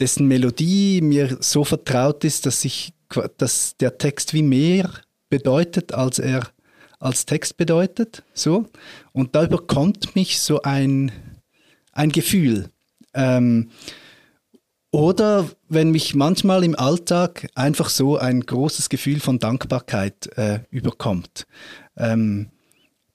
dessen 0.00 0.26
Melodie 0.26 1.02
mir 1.02 1.36
so 1.40 1.64
vertraut 1.64 2.24
ist, 2.24 2.46
dass 2.46 2.64
ich, 2.64 2.94
dass 3.36 3.76
der 3.76 3.98
Text 3.98 4.32
wie 4.32 4.42
mehr 4.42 4.90
bedeutet, 5.28 5.92
als 5.92 6.18
er 6.18 6.48
als 7.04 7.26
Text 7.26 7.56
bedeutet, 7.56 8.24
so. 8.32 8.66
Und 9.12 9.34
da 9.34 9.44
überkommt 9.44 10.14
mich 10.16 10.40
so 10.40 10.62
ein, 10.62 11.12
ein 11.92 12.10
Gefühl. 12.10 12.70
Ähm, 13.12 13.70
oder 14.90 15.48
wenn 15.68 15.90
mich 15.90 16.14
manchmal 16.14 16.64
im 16.64 16.78
Alltag 16.78 17.48
einfach 17.54 17.88
so 17.88 18.16
ein 18.16 18.40
großes 18.40 18.88
Gefühl 18.88 19.20
von 19.20 19.38
Dankbarkeit 19.38 20.36
äh, 20.36 20.60
überkommt. 20.70 21.46
Ähm, 21.96 22.50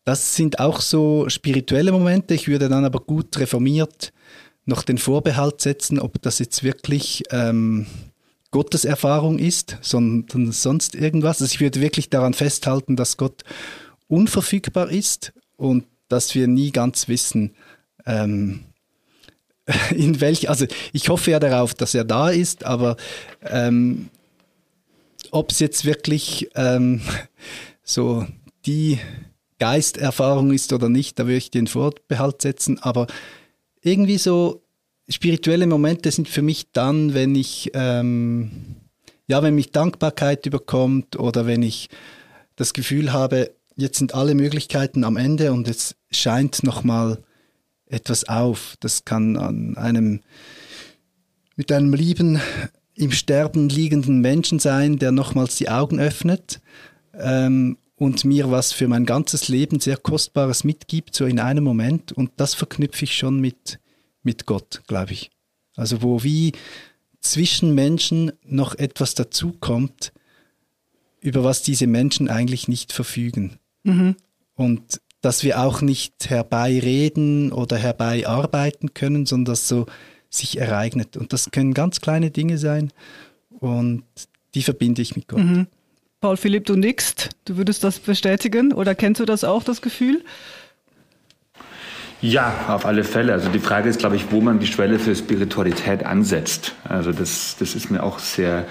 das 0.04 0.36
sind 0.36 0.60
auch 0.60 0.82
so 0.82 1.30
spirituelle 1.30 1.92
Momente. 1.92 2.34
Ich 2.34 2.48
würde 2.48 2.68
dann 2.70 2.86
aber 2.86 3.00
gut 3.00 3.38
reformiert 3.40 4.12
noch 4.66 4.84
den 4.84 4.98
Vorbehalt 4.98 5.62
setzen, 5.62 6.00
ob 6.00 6.22
das 6.22 6.40
jetzt 6.40 6.64
wirklich 6.64 7.24
ähm, 7.32 7.86
Gotteserfahrung 8.52 9.38
ist, 9.38 9.78
sondern 9.82 10.52
sonst 10.52 10.96
irgendwas. 10.96 11.42
Also 11.42 11.54
ich 11.54 11.60
würde 11.60 11.82
wirklich 11.82 12.10
daran 12.10 12.34
festhalten, 12.34 12.96
dass 12.96 13.18
Gott 13.18 13.44
unverfügbar 14.08 14.90
ist 14.90 15.34
und 15.56 15.86
dass 16.08 16.34
wir 16.34 16.48
nie 16.48 16.72
ganz 16.72 17.08
wissen, 17.08 17.54
ähm, 18.06 18.62
in 19.96 20.20
welch, 20.20 20.50
also 20.50 20.66
ich 20.94 21.10
hoffe 21.10 21.32
ja 21.32 21.40
darauf, 21.40 21.74
dass 21.74 21.94
er 21.94 22.04
da 22.04 22.30
ist, 22.30 22.64
aber 22.66 22.98
ähm, 23.44 24.10
ob 25.32 25.52
es 25.52 25.60
jetzt 25.60 25.86
wirklich 25.86 26.50
ähm, 26.56 27.02
so 27.84 28.26
die 28.66 29.00
Geisterfahrung 29.60 30.52
ist 30.52 30.74
oder 30.74 30.90
nicht, 30.90 31.20
da 31.20 31.26
würde 31.26 31.38
ich 31.38 31.52
den 31.52 31.68
Vorbehalt 31.68 32.42
setzen, 32.42 32.80
aber 32.80 33.08
irgendwie 33.82 34.18
so 34.18 34.64
spirituelle 35.10 35.68
Momente 35.68 36.12
sind 36.12 36.30
für 36.30 36.42
mich 36.42 36.72
dann, 36.72 37.14
wenn 37.14 37.36
ich, 37.36 37.72
ähm, 37.74 38.52
ja, 39.28 39.42
wenn 39.44 39.56
mich 39.56 39.72
Dankbarkeit 39.72 40.46
überkommt 40.46 41.18
oder 41.18 41.46
wenn 41.46 41.64
ich 41.64 41.90
das 42.56 42.74
Gefühl 42.74 43.12
habe, 43.12 43.52
jetzt 43.76 43.98
sind 43.98 44.14
alle 44.14 44.36
Möglichkeiten 44.36 45.04
am 45.04 45.18
Ende 45.18 45.52
und 45.52 45.68
es 45.68 45.96
scheint 46.12 46.64
nochmal 46.64 47.20
etwas 47.86 48.28
auf. 48.28 48.76
Das 48.80 49.06
kann 49.06 49.38
an 49.38 49.78
einem, 49.78 50.22
mit 51.56 51.72
einem 51.72 51.94
lieben, 51.94 52.40
im 52.96 53.12
Sterben 53.12 53.70
liegenden 53.70 54.20
Menschen 54.20 54.60
sein, 54.60 55.00
der 55.00 55.12
nochmals 55.12 55.56
die 55.56 55.70
Augen 55.70 56.00
öffnet 56.00 56.60
ähm, 57.14 57.78
und 57.96 58.26
mir 58.26 58.52
was 58.52 58.74
für 58.74 58.88
mein 58.88 59.06
ganzes 59.06 59.48
Leben 59.48 59.80
sehr 59.80 59.98
Kostbares 59.98 60.64
mitgibt, 60.64 61.16
so 61.16 61.26
in 61.26 61.40
einem 61.40 61.64
Moment. 61.64 62.12
Und 62.12 62.32
das 62.38 62.54
verknüpfe 62.54 63.06
ich 63.06 63.16
schon 63.16 63.40
mit, 63.40 63.80
mit 64.30 64.46
Gott, 64.46 64.84
glaube 64.86 65.14
ich. 65.14 65.32
Also 65.76 66.04
wo 66.04 66.24
wie 66.24 66.52
zwischen 67.20 67.74
Menschen 67.74 68.32
noch 68.46 68.76
etwas 68.76 69.16
dazukommt, 69.16 70.14
über 71.20 71.44
was 71.44 71.64
diese 71.64 71.88
Menschen 71.88 72.30
eigentlich 72.30 72.68
nicht 72.68 72.94
verfügen. 72.94 73.58
Mhm. 73.84 74.16
Und 74.54 75.02
dass 75.22 75.44
wir 75.44 75.60
auch 75.60 75.82
nicht 75.82 76.30
herbeireden 76.30 77.52
oder 77.52 77.78
herbeiarbeiten 77.78 78.94
können, 78.94 79.26
sondern 79.26 79.54
dass 79.54 79.68
so 79.68 79.88
sich 80.30 80.60
ereignet. 80.60 81.18
Und 81.18 81.34
das 81.34 81.50
können 81.50 81.74
ganz 81.74 82.00
kleine 82.00 82.30
Dinge 82.30 82.60
sein 82.60 82.92
und 83.50 84.04
die 84.54 84.62
verbinde 84.62 85.02
ich 85.02 85.16
mit 85.16 85.28
Gott. 85.28 85.40
Mhm. 85.40 85.68
Paul 86.22 86.38
Philipp, 86.38 86.66
du 86.66 86.76
nickst. 86.76 87.30
Du 87.46 87.58
würdest 87.58 87.84
das 87.84 87.98
bestätigen 87.98 88.74
oder 88.74 88.94
kennst 88.94 89.22
du 89.22 89.26
das 89.26 89.44
auch, 89.44 89.64
das 89.64 89.82
Gefühl? 89.82 90.24
Ja, 92.22 92.54
auf 92.68 92.86
alle 92.86 93.04
Fälle. 93.04 93.32
Also 93.32 93.50
die 93.50 93.60
Frage 93.60 93.90
ist, 93.90 94.00
glaube 94.00 94.18
ich, 94.18 94.32
wo 94.32 94.42
man 94.42 94.60
die 94.60 94.68
Schwelle 94.68 95.00
für 95.00 95.16
Spiritualität 95.16 96.06
ansetzt. 96.06 96.74
Also 96.84 97.14
das, 97.14 97.56
das 97.60 97.76
ist 97.76 97.92
mir 97.92 98.04
auch 98.04 98.20
sehr, 98.20 98.66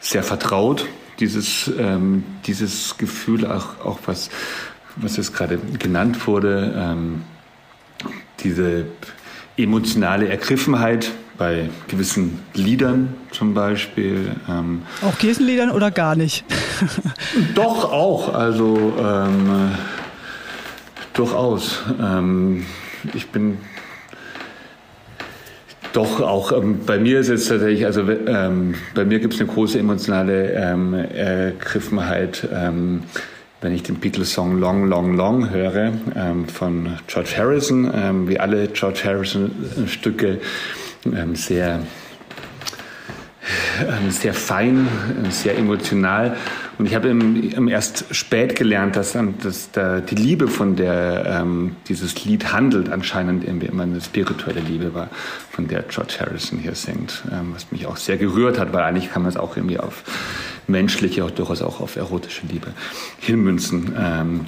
sehr 0.00 0.22
vertraut, 0.22 0.86
dieses, 1.18 1.70
ähm, 1.78 2.24
dieses 2.46 2.98
Gefühl, 2.98 3.46
auch, 3.46 3.80
auch 3.84 3.98
was, 4.04 4.28
was 4.96 5.16
jetzt 5.16 5.34
gerade 5.34 5.58
genannt 5.78 6.26
wurde, 6.26 6.74
ähm, 6.76 7.22
diese 8.40 8.84
emotionale 9.56 10.28
Ergriffenheit 10.28 11.10
bei 11.38 11.70
gewissen 11.88 12.40
Liedern 12.52 13.14
zum 13.30 13.54
Beispiel. 13.54 14.36
Ähm, 14.48 14.82
auch 15.02 15.16
Kirchenliedern 15.18 15.70
oder 15.70 15.90
gar 15.90 16.14
nicht? 16.14 16.44
doch 17.54 17.90
auch, 17.90 18.34
also 18.34 18.94
ähm, 18.98 19.70
Durchaus. 21.16 21.82
Ähm, 21.98 22.66
ich 23.14 23.30
bin 23.30 23.56
doch 25.94 26.20
auch, 26.20 26.52
ähm, 26.52 26.80
bei 26.84 26.98
mir 26.98 27.20
ist 27.20 27.30
es 27.30 27.48
tatsächlich, 27.48 27.86
also 27.86 28.02
ähm, 28.02 28.74
bei 28.94 29.06
mir 29.06 29.18
gibt 29.18 29.32
es 29.32 29.40
eine 29.40 29.48
große 29.48 29.78
emotionale 29.78 30.52
ähm, 30.52 30.92
Ergriffenheit, 30.92 32.46
ähm, 32.52 33.04
wenn 33.62 33.72
ich 33.72 33.82
den 33.82 33.94
Beatles-Song 33.96 34.60
Long, 34.60 34.88
Long, 34.88 35.14
Long 35.16 35.48
höre 35.48 35.92
ähm, 36.14 36.46
von 36.48 36.98
George 37.06 37.30
Harrison, 37.38 38.28
wie 38.28 38.38
alle 38.38 38.68
George 38.68 39.00
Harrison-Stücke, 39.02 40.38
sehr, 41.32 41.80
sehr 44.10 44.34
fein, 44.34 44.86
sehr 45.30 45.56
emotional. 45.56 46.36
Und 46.78 46.86
ich 46.86 46.94
habe 46.94 47.08
im, 47.08 47.50
im 47.52 47.68
erst 47.68 48.14
spät 48.14 48.54
gelernt, 48.56 48.96
dass, 48.96 49.16
dass 49.42 49.70
da 49.72 50.00
die 50.00 50.14
Liebe, 50.14 50.48
von 50.48 50.76
der 50.76 51.40
ähm, 51.40 51.76
dieses 51.88 52.24
Lied 52.24 52.52
handelt, 52.52 52.90
anscheinend 52.90 53.44
irgendwie 53.44 53.66
immer 53.66 53.84
eine 53.84 54.00
spirituelle 54.00 54.60
Liebe 54.60 54.92
war, 54.94 55.08
von 55.50 55.68
der 55.68 55.82
George 55.82 56.16
Harrison 56.20 56.58
hier 56.58 56.74
singt, 56.74 57.22
ähm, 57.32 57.52
was 57.54 57.72
mich 57.72 57.86
auch 57.86 57.96
sehr 57.96 58.18
gerührt 58.18 58.58
hat, 58.58 58.72
weil 58.72 58.82
eigentlich 58.82 59.10
kann 59.10 59.22
man 59.22 59.30
es 59.30 59.36
auch 59.36 59.56
irgendwie 59.56 59.78
auf 59.78 60.02
menschliche, 60.68 61.24
auch 61.24 61.30
durchaus 61.30 61.62
auch 61.62 61.80
auf 61.80 61.96
erotische 61.96 62.46
Liebe 62.46 62.68
hinmünzen 63.18 63.94
ähm, 63.98 64.40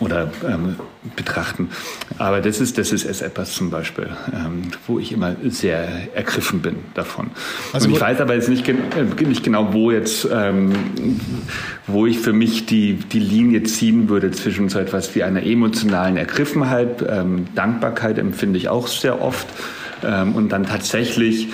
oder 0.00 0.30
ähm, 0.46 0.76
betrachten. 1.16 1.68
Aber 2.18 2.40
das 2.40 2.60
ist, 2.60 2.76
das 2.76 2.92
ist 2.92 3.22
etwas 3.22 3.52
zum 3.52 3.70
Beispiel, 3.70 4.08
ähm, 4.32 4.62
wo 4.86 4.98
ich 4.98 5.12
immer 5.12 5.36
sehr 5.44 6.14
ergriffen 6.14 6.60
bin 6.60 6.76
davon. 6.94 7.30
Also 7.72 7.88
Und 7.88 7.94
ich 7.94 8.00
weiß 8.00 8.20
aber 8.20 8.34
jetzt 8.34 8.48
nicht, 8.48 8.68
äh, 8.68 8.74
nicht 9.24 9.44
genau, 9.44 9.72
wo 9.72 9.90
jetzt, 9.90 10.28
ähm, 10.32 10.72
wo 11.86 12.06
ich 12.06 12.18
für 12.18 12.32
mich 12.32 12.66
die, 12.66 12.94
die 12.94 13.20
Linie 13.20 13.62
ziehen 13.62 14.08
würde 14.08 14.30
zwischen 14.32 14.68
so 14.68 14.78
etwas 14.78 15.14
wie 15.14 15.22
einer 15.22 15.44
emotionalen 15.44 16.16
Ergriffenheit, 16.16 17.04
ähm, 17.08 17.46
Dankbarkeit 17.54 18.18
empfinde 18.18 18.58
ich 18.58 18.68
auch 18.68 18.88
sehr 18.88 19.22
oft 19.22 19.46
ähm, 20.04 20.34
und 20.34 20.50
dann 20.50 20.66
tatsächlich 20.66 21.48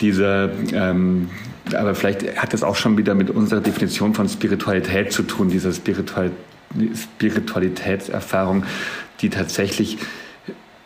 dieser 0.00 0.50
ähm, 0.72 1.30
aber 1.74 1.94
vielleicht 1.94 2.36
hat 2.36 2.52
das 2.52 2.62
auch 2.62 2.76
schon 2.76 2.96
wieder 2.96 3.14
mit 3.14 3.30
unserer 3.30 3.60
Definition 3.60 4.14
von 4.14 4.28
Spiritualität 4.28 5.12
zu 5.12 5.22
tun, 5.22 5.48
diese 5.48 5.72
Spiritual 5.72 6.30
Spiritualitätserfahrung, 6.94 8.64
die 9.20 9.30
tatsächlich, 9.30 9.98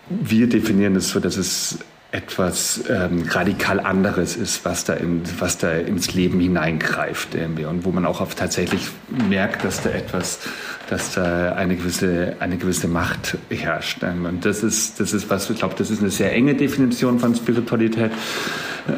wir 0.08 0.48
definieren 0.48 0.94
es 0.94 1.08
so, 1.08 1.20
dass 1.20 1.36
es 1.36 1.78
etwas 2.12 2.84
ähm, 2.88 3.24
radikal 3.28 3.78
anderes 3.78 4.36
ist, 4.36 4.64
was 4.64 4.84
da, 4.84 4.94
in, 4.94 5.22
was 5.38 5.58
da 5.58 5.72
ins 5.72 6.12
Leben 6.12 6.40
hineingreift 6.40 7.34
irgendwie 7.34 7.64
und 7.66 7.84
wo 7.84 7.92
man 7.92 8.04
auch 8.04 8.20
auf 8.20 8.34
tatsächlich 8.34 8.88
merkt, 9.28 9.64
dass 9.64 9.82
da 9.82 9.90
etwas, 9.90 10.40
dass 10.88 11.14
da 11.14 11.52
eine 11.52 11.76
gewisse, 11.76 12.36
eine 12.40 12.56
gewisse 12.56 12.88
Macht 12.88 13.38
herrscht. 13.48 14.02
Ähm, 14.02 14.24
und 14.24 14.44
das 14.44 14.64
ist, 14.64 14.98
das 14.98 15.12
ist 15.12 15.30
was, 15.30 15.48
ich 15.50 15.58
glaube, 15.58 15.76
das 15.78 15.90
ist 15.90 16.00
eine 16.00 16.10
sehr 16.10 16.32
enge 16.32 16.56
Definition 16.56 17.20
von 17.20 17.34
Spiritualität. 17.36 18.10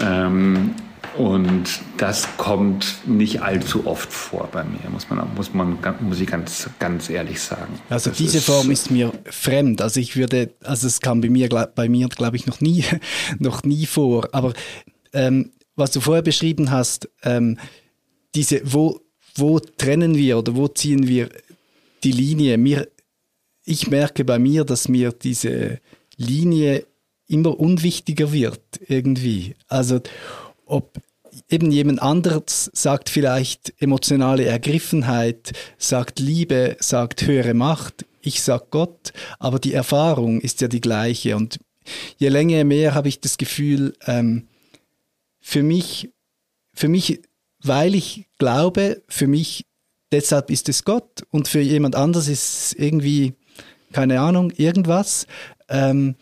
Ähm, 0.01 0.71
und 1.17 1.65
das 1.99 2.27
kommt 2.39 3.07
nicht 3.07 3.43
allzu 3.43 3.87
oft 3.87 4.13
vor 4.13 4.49
bei 4.51 4.65
mir, 4.65 4.79
muss 4.91 5.11
man, 5.11 5.27
muss 5.35 5.53
man, 5.53 5.79
muss 6.01 6.21
ich 6.21 6.27
ganz, 6.27 6.69
ganz 6.79 7.11
ehrlich 7.11 7.41
sagen. 7.41 7.79
Also 7.91 8.11
das 8.11 8.19
diese 8.19 8.39
ist 8.39 8.47
Form 8.47 8.71
ist 8.71 8.91
mir 8.91 9.13
fremd. 9.27 9.83
Also 9.83 10.01
ich 10.01 10.17
würde, 10.17 10.55
also 10.63 10.87
es 10.87 11.01
kam 11.01 11.21
bei 11.21 11.29
mir, 11.29 11.49
bei 11.49 11.89
mir, 11.89 12.09
glaube 12.09 12.37
ich, 12.37 12.47
noch 12.47 12.61
nie, 12.61 12.85
noch 13.39 13.63
nie 13.63 13.87
vor. 13.87 14.29
Aber 14.33 14.55
ähm, 15.13 15.53
was 15.77 15.91
du 15.91 16.01
vorher 16.01 16.23
beschrieben 16.23 16.71
hast, 16.71 17.09
ähm, 17.23 17.59
diese, 18.35 18.63
wo, 18.65 19.01
wo 19.35 19.59
trennen 19.61 20.17
wir 20.17 20.39
oder 20.39 20.57
wo 20.57 20.69
ziehen 20.69 21.07
wir 21.09 21.29
die 22.05 22.13
Linie? 22.13 22.57
Mir, 22.57 22.89
ich 23.65 23.89
merke 23.89 24.25
bei 24.25 24.39
mir, 24.39 24.65
dass 24.65 24.89
mir 24.89 25.13
diese 25.13 25.79
Linie 26.17 26.87
immer 27.27 27.59
unwichtiger 27.59 28.33
wird 28.33 28.61
irgendwie. 28.89 29.55
Also 29.69 30.01
ob 30.73 31.01
eben 31.49 31.71
jemand 31.71 32.03
anderes 32.03 32.71
sagt 32.75 33.09
vielleicht 33.09 33.75
emotionale 33.81 34.45
Ergriffenheit, 34.45 35.53
sagt 35.79 36.19
Liebe, 36.19 36.77
sagt 36.81 37.27
höhere 37.27 37.55
Macht, 37.55 38.07
ich 38.21 38.43
sag 38.43 38.71
Gott, 38.71 39.13
aber 39.39 39.59
die 39.59 39.75
Erfahrung 39.75 40.41
ist 40.41 40.61
ja 40.61 40.69
die 40.69 40.81
gleiche. 40.81 41.37
Und 41.37 41.59
je 42.17 42.29
länger 42.29 42.59
je 42.59 42.65
mehr 42.65 42.95
habe 42.95 43.09
ich 43.09 43.21
das 43.21 43.39
Gefühl, 43.39 43.95
ähm, 44.07 44.49
für 45.41 45.63
mich, 45.63 46.11
für 46.73 46.89
mich, 46.89 47.21
weil 47.63 47.95
ich 47.95 48.27
glaube, 48.39 49.03
für 49.09 49.27
mich 49.27 49.67
deshalb 50.13 50.51
ist 50.51 50.69
es 50.69 50.85
Gott. 50.85 51.25
Und 51.31 51.49
für 51.49 51.61
jemand 51.61 51.97
anderes 51.97 52.29
ist 52.29 52.43
es 52.43 52.73
irgendwie, 52.75 53.35
keine 53.93 54.21
Ahnung, 54.21 54.51
irgendwas. 54.53 55.27
Ähm, 55.69 56.15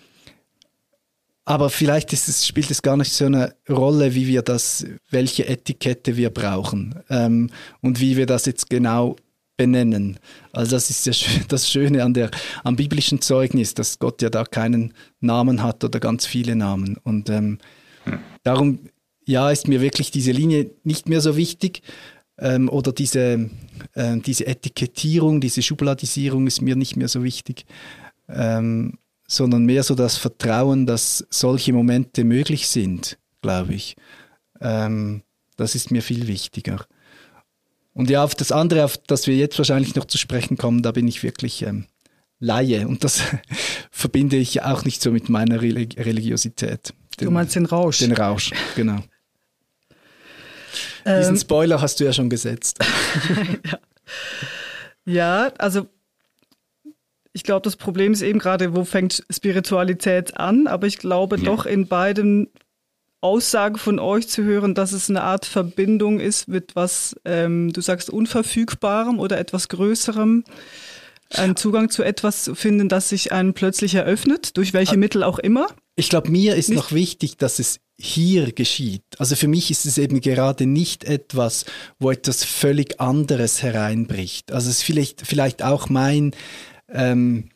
aber 1.44 1.70
vielleicht 1.70 2.12
es, 2.12 2.46
spielt 2.46 2.70
es 2.70 2.82
gar 2.82 2.96
nicht 2.96 3.12
so 3.12 3.26
eine 3.26 3.54
Rolle, 3.68 4.14
wie 4.14 4.26
wir 4.26 4.42
das, 4.42 4.86
welche 5.10 5.48
Etikette 5.48 6.16
wir 6.16 6.30
brauchen 6.30 6.94
ähm, 7.08 7.50
und 7.80 8.00
wie 8.00 8.16
wir 8.16 8.26
das 8.26 8.46
jetzt 8.46 8.70
genau 8.70 9.16
benennen. 9.56 10.18
Also 10.52 10.72
das 10.72 10.90
ist 10.90 11.06
ja 11.06 11.12
das 11.48 11.70
Schöne 11.70 12.04
an 12.04 12.14
der, 12.14 12.30
am 12.64 12.76
biblischen 12.76 13.20
Zeugnis, 13.20 13.74
dass 13.74 13.98
Gott 13.98 14.22
ja 14.22 14.30
da 14.30 14.44
keinen 14.44 14.94
Namen 15.20 15.62
hat 15.62 15.84
oder 15.84 16.00
ganz 16.00 16.24
viele 16.24 16.56
Namen. 16.56 16.96
Und 17.02 17.28
ähm, 17.28 17.58
hm. 18.04 18.18
darum, 18.42 18.78
ja, 19.26 19.50
ist 19.50 19.68
mir 19.68 19.80
wirklich 19.80 20.10
diese 20.10 20.32
Linie 20.32 20.70
nicht 20.84 21.08
mehr 21.08 21.20
so 21.20 21.36
wichtig 21.36 21.82
ähm, 22.38 22.68
oder 22.68 22.92
diese, 22.92 23.50
äh, 23.94 24.16
diese 24.18 24.46
Etikettierung, 24.46 25.40
diese 25.40 25.62
Schubladisierung 25.62 26.46
ist 26.46 26.62
mir 26.62 26.76
nicht 26.76 26.96
mehr 26.96 27.08
so 27.08 27.22
wichtig. 27.22 27.66
Ähm, 28.28 28.98
sondern 29.30 29.64
mehr 29.64 29.84
so 29.84 29.94
das 29.94 30.16
Vertrauen, 30.16 30.86
dass 30.86 31.24
solche 31.30 31.72
Momente 31.72 32.24
möglich 32.24 32.66
sind, 32.66 33.16
glaube 33.42 33.74
ich. 33.74 33.96
Ähm, 34.60 35.22
Das 35.56 35.74
ist 35.74 35.90
mir 35.90 36.02
viel 36.02 36.26
wichtiger. 36.26 36.84
Und 37.92 38.10
ja, 38.10 38.24
auf 38.24 38.34
das 38.34 38.50
andere, 38.50 38.84
auf 38.84 38.96
das 38.96 39.28
wir 39.28 39.36
jetzt 39.36 39.56
wahrscheinlich 39.58 39.94
noch 39.94 40.06
zu 40.06 40.18
sprechen 40.18 40.56
kommen, 40.56 40.82
da 40.82 40.90
bin 40.90 41.06
ich 41.06 41.22
wirklich 41.22 41.62
ähm, 41.62 41.86
Laie. 42.40 42.88
Und 42.88 43.04
das 43.04 43.22
verbinde 43.92 44.36
ich 44.36 44.62
auch 44.62 44.84
nicht 44.84 45.00
so 45.00 45.12
mit 45.12 45.28
meiner 45.28 45.60
Religiosität. 45.60 46.92
Den, 47.20 47.26
du 47.26 47.30
meinst 47.30 47.54
den 47.54 47.66
Rausch? 47.66 47.98
Den 47.98 48.12
Rausch, 48.12 48.50
genau. 48.74 48.98
Diesen 51.06 51.34
ähm. 51.34 51.40
Spoiler 51.40 51.80
hast 51.80 52.00
du 52.00 52.04
ja 52.04 52.12
schon 52.12 52.30
gesetzt. 52.30 52.80
ja. 53.64 53.78
ja, 55.04 55.52
also 55.58 55.86
ich 57.32 57.44
glaube, 57.44 57.62
das 57.62 57.76
Problem 57.76 58.12
ist 58.12 58.22
eben 58.22 58.38
gerade, 58.38 58.74
wo 58.74 58.84
fängt 58.84 59.24
Spiritualität 59.30 60.36
an? 60.36 60.66
Aber 60.66 60.86
ich 60.86 60.98
glaube 60.98 61.36
ja. 61.38 61.44
doch 61.44 61.66
in 61.66 61.86
beiden 61.86 62.48
Aussagen 63.20 63.76
von 63.76 63.98
euch 63.98 64.28
zu 64.28 64.42
hören, 64.44 64.74
dass 64.74 64.92
es 64.92 65.10
eine 65.10 65.22
Art 65.22 65.44
Verbindung 65.44 66.20
ist 66.20 66.48
mit 66.48 66.74
was, 66.74 67.14
ähm, 67.24 67.72
du 67.72 67.80
sagst, 67.80 68.10
Unverfügbarem 68.10 69.18
oder 69.18 69.38
etwas 69.38 69.68
Größerem. 69.68 70.44
Einen 71.32 71.54
Zugang 71.54 71.90
zu 71.90 72.02
etwas 72.02 72.42
zu 72.42 72.56
finden, 72.56 72.88
das 72.88 73.10
sich 73.10 73.30
einem 73.30 73.54
plötzlich 73.54 73.94
eröffnet, 73.94 74.56
durch 74.56 74.72
welche 74.72 74.94
ah. 74.94 74.98
Mittel 74.98 75.22
auch 75.22 75.38
immer. 75.38 75.68
Ich 75.94 76.08
glaube, 76.08 76.28
mir 76.30 76.56
ist 76.56 76.70
nicht 76.70 76.78
noch 76.78 76.90
wichtig, 76.90 77.36
dass 77.36 77.60
es 77.60 77.78
hier 78.00 78.50
geschieht. 78.50 79.04
Also 79.18 79.36
für 79.36 79.46
mich 79.46 79.70
ist 79.70 79.86
es 79.86 79.98
eben 79.98 80.20
gerade 80.20 80.66
nicht 80.66 81.04
etwas, 81.04 81.66
wo 82.00 82.10
etwas 82.10 82.42
völlig 82.42 83.00
anderes 83.00 83.62
hereinbricht. 83.62 84.50
Also 84.50 84.70
es 84.70 84.78
ist 84.78 84.82
vielleicht, 84.82 85.24
vielleicht 85.24 85.62
auch 85.62 85.88
mein, 85.88 86.32
ähm, 86.92 87.50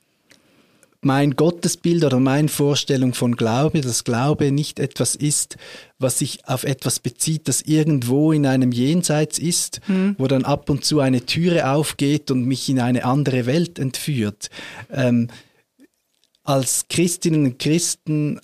mein 1.05 1.37
Gottesbild 1.37 2.05
oder 2.05 2.19
meine 2.19 2.49
Vorstellung 2.49 3.15
von 3.15 3.37
Glaube, 3.37 3.81
dass 3.83 4.05
Glaube 4.05 4.51
nicht 4.51 4.79
etwas 4.79 5.15
ist, 5.15 5.57
was 5.99 6.19
sich 6.19 6.49
auf 6.49 6.65
etwas 6.65 6.99
bezieht, 6.99 7.47
das 7.47 7.63
irgendwo 7.63 8.33
in 8.33 8.47
einem 8.47 8.73
Jenseits 8.73 9.39
ist, 9.39 9.81
mhm. 9.87 10.17
wo 10.19 10.27
dann 10.27 10.45
ab 10.45 10.71
und 10.71 10.85
zu 10.85 11.01
eine 11.01 11.27
Türe 11.27 11.71
aufgeht 11.71 12.31
und 12.31 12.45
mich 12.47 12.69
in 12.69 12.81
eine 12.81 13.05
andere 13.05 13.47
Welt 13.47 13.79
entführt. 13.79 14.51
Ähm, 14.91 15.29
als 16.43 16.87
Christinnen 16.89 17.45
und 17.45 17.59
Christen, 17.59 18.41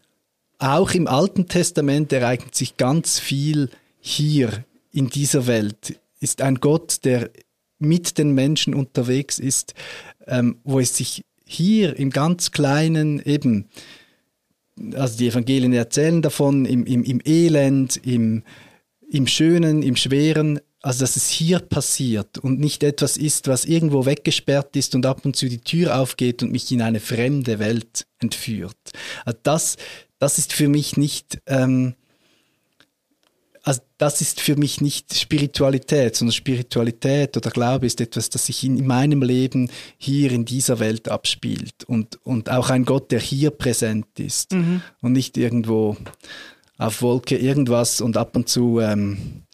auch 0.58 0.92
im 0.92 1.06
Alten 1.06 1.48
Testament 1.48 2.12
ereignet 2.12 2.54
sich 2.54 2.76
ganz 2.76 3.18
viel 3.18 3.70
hier 4.00 4.64
in 4.92 5.08
dieser 5.08 5.46
Welt. 5.46 5.98
Ist 6.20 6.42
ein 6.42 6.56
Gott, 6.56 7.04
der 7.04 7.30
mit 7.78 8.18
den 8.18 8.32
Menschen 8.32 8.74
unterwegs 8.74 9.38
ist, 9.38 9.74
ähm, 10.30 10.58
wo 10.64 10.80
es 10.80 10.96
sich 10.96 11.22
hier 11.44 11.98
im 11.98 12.10
ganz 12.10 12.52
Kleinen 12.52 13.20
eben, 13.20 13.68
also 14.94 15.18
die 15.18 15.28
Evangelien 15.28 15.72
erzählen 15.72 16.22
davon, 16.22 16.64
im, 16.64 16.86
im, 16.86 17.02
im 17.02 17.20
Elend, 17.24 17.96
im, 18.06 18.44
im 19.10 19.26
Schönen, 19.26 19.82
im 19.82 19.96
Schweren, 19.96 20.60
also 20.82 21.00
dass 21.00 21.16
es 21.16 21.28
hier 21.28 21.58
passiert 21.58 22.38
und 22.38 22.58
nicht 22.60 22.82
etwas 22.82 23.16
ist, 23.16 23.48
was 23.48 23.64
irgendwo 23.64 24.06
weggesperrt 24.06 24.76
ist 24.76 24.94
und 24.94 25.04
ab 25.04 25.24
und 25.24 25.36
zu 25.36 25.48
die 25.48 25.60
Tür 25.60 25.98
aufgeht 25.98 26.42
und 26.42 26.52
mich 26.52 26.70
in 26.72 26.80
eine 26.80 27.00
fremde 27.00 27.58
Welt 27.58 28.06
entführt. 28.20 28.78
Also 29.24 29.38
das, 29.42 29.76
das 30.18 30.38
ist 30.38 30.52
für 30.52 30.68
mich 30.68 30.96
nicht 30.96 31.38
ähm, 31.46 31.94
also 33.70 33.82
das 33.98 34.20
ist 34.20 34.40
für 34.40 34.56
mich 34.56 34.80
nicht 34.80 35.14
Spiritualität, 35.14 36.16
sondern 36.16 36.32
Spiritualität 36.32 37.36
oder 37.36 37.52
Glaube 37.52 37.86
ist 37.86 38.00
etwas, 38.00 38.28
das 38.28 38.46
sich 38.46 38.64
in 38.64 38.84
meinem 38.84 39.22
Leben 39.22 39.70
hier 39.96 40.32
in 40.32 40.44
dieser 40.44 40.80
Welt 40.80 41.08
abspielt 41.08 41.84
und, 41.86 42.18
und 42.26 42.50
auch 42.50 42.70
ein 42.70 42.84
Gott, 42.84 43.12
der 43.12 43.20
hier 43.20 43.52
präsent 43.52 44.18
ist 44.18 44.54
mhm. 44.54 44.82
und 45.02 45.12
nicht 45.12 45.36
irgendwo 45.36 45.96
auf 46.78 47.00
Wolke 47.00 47.36
irgendwas 47.38 48.00
und 48.00 48.16
ab 48.16 48.34
und 48.34 48.48
zu 48.48 48.80
ähm, 48.80 49.44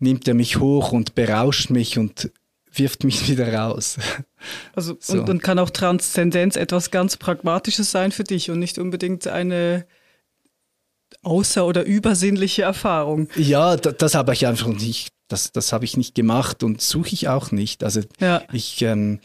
nimmt 0.00 0.26
er 0.26 0.34
mich 0.34 0.58
hoch 0.58 0.90
und 0.90 1.14
berauscht 1.14 1.70
mich 1.70 1.96
und 1.96 2.32
wirft 2.72 3.04
mich 3.04 3.28
wieder 3.28 3.54
raus. 3.54 3.98
Also 4.74 4.96
so. 4.98 5.12
und, 5.12 5.30
und 5.30 5.42
kann 5.44 5.60
auch 5.60 5.70
Transzendenz 5.70 6.56
etwas 6.56 6.90
ganz 6.90 7.16
Pragmatisches 7.16 7.92
sein 7.92 8.10
für 8.10 8.24
dich 8.24 8.50
und 8.50 8.58
nicht 8.58 8.78
unbedingt 8.78 9.28
eine 9.28 9.86
außer- 11.28 11.64
oder 11.64 11.84
übersinnliche 11.84 12.62
Erfahrung. 12.62 13.28
Ja, 13.36 13.76
das, 13.76 14.14
habe 14.14 14.32
ich 14.32 14.46
einfach 14.46 14.68
nicht, 14.68 15.08
das, 15.28 15.52
das 15.52 15.72
habe 15.72 15.84
ich 15.84 15.96
nicht 15.96 16.14
gemacht 16.14 16.62
und 16.62 16.80
suche 16.80 17.10
ich 17.12 17.28
auch 17.28 17.52
nicht. 17.52 17.84
Also 17.84 18.00
ja. 18.20 18.42
ich, 18.52 18.82
ähm, 18.82 19.20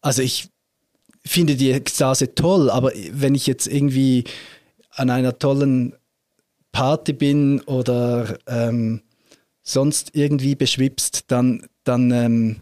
also 0.00 0.22
ich 0.22 0.48
finde 1.26 1.56
die 1.56 1.70
Ekstase 1.70 2.34
toll, 2.34 2.70
aber 2.70 2.92
wenn 3.10 3.34
ich 3.34 3.46
jetzt 3.46 3.66
irgendwie 3.66 4.24
an 4.90 5.10
einer 5.10 5.38
tollen 5.38 5.94
Party 6.72 7.12
bin 7.12 7.60
oder 7.62 8.38
ähm, 8.46 9.02
sonst 9.62 10.10
irgendwie 10.14 10.54
beschwipst, 10.54 11.24
dann, 11.28 11.66
dann 11.84 12.10
ähm, 12.10 12.56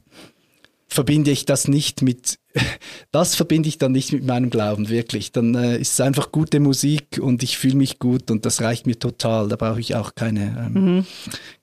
verbinde 0.92 1.31
ich 1.31 1.46
das 1.46 1.68
nicht 1.68 2.02
mit, 2.02 2.38
das 3.12 3.35
verbinde 3.35 3.68
ich 3.68 3.78
dann 3.78 3.92
nicht 3.92 4.12
mit 4.12 4.24
meinem 4.24 4.50
Glauben, 4.50 4.88
wirklich. 4.88 5.33
Dann 5.33 5.55
äh, 5.55 5.78
ist 5.78 5.94
es 5.94 6.00
einfach 6.00 6.33
gute 6.33 6.61
Musik 6.61 7.18
und 7.20 7.42
ich 7.42 7.59
fühle 7.59 7.76
mich 7.76 7.98
gut 7.98 8.31
und 8.31 8.46
das 8.46 8.61
reicht 8.61 8.87
mir 8.87 8.98
total. 8.98 9.48
Da 9.48 9.57
brauche 9.57 9.81
ich 9.81 9.94
auch 9.94 10.14
keine, 10.14 10.70
ähm, 10.74 10.96
mhm. 10.96 11.07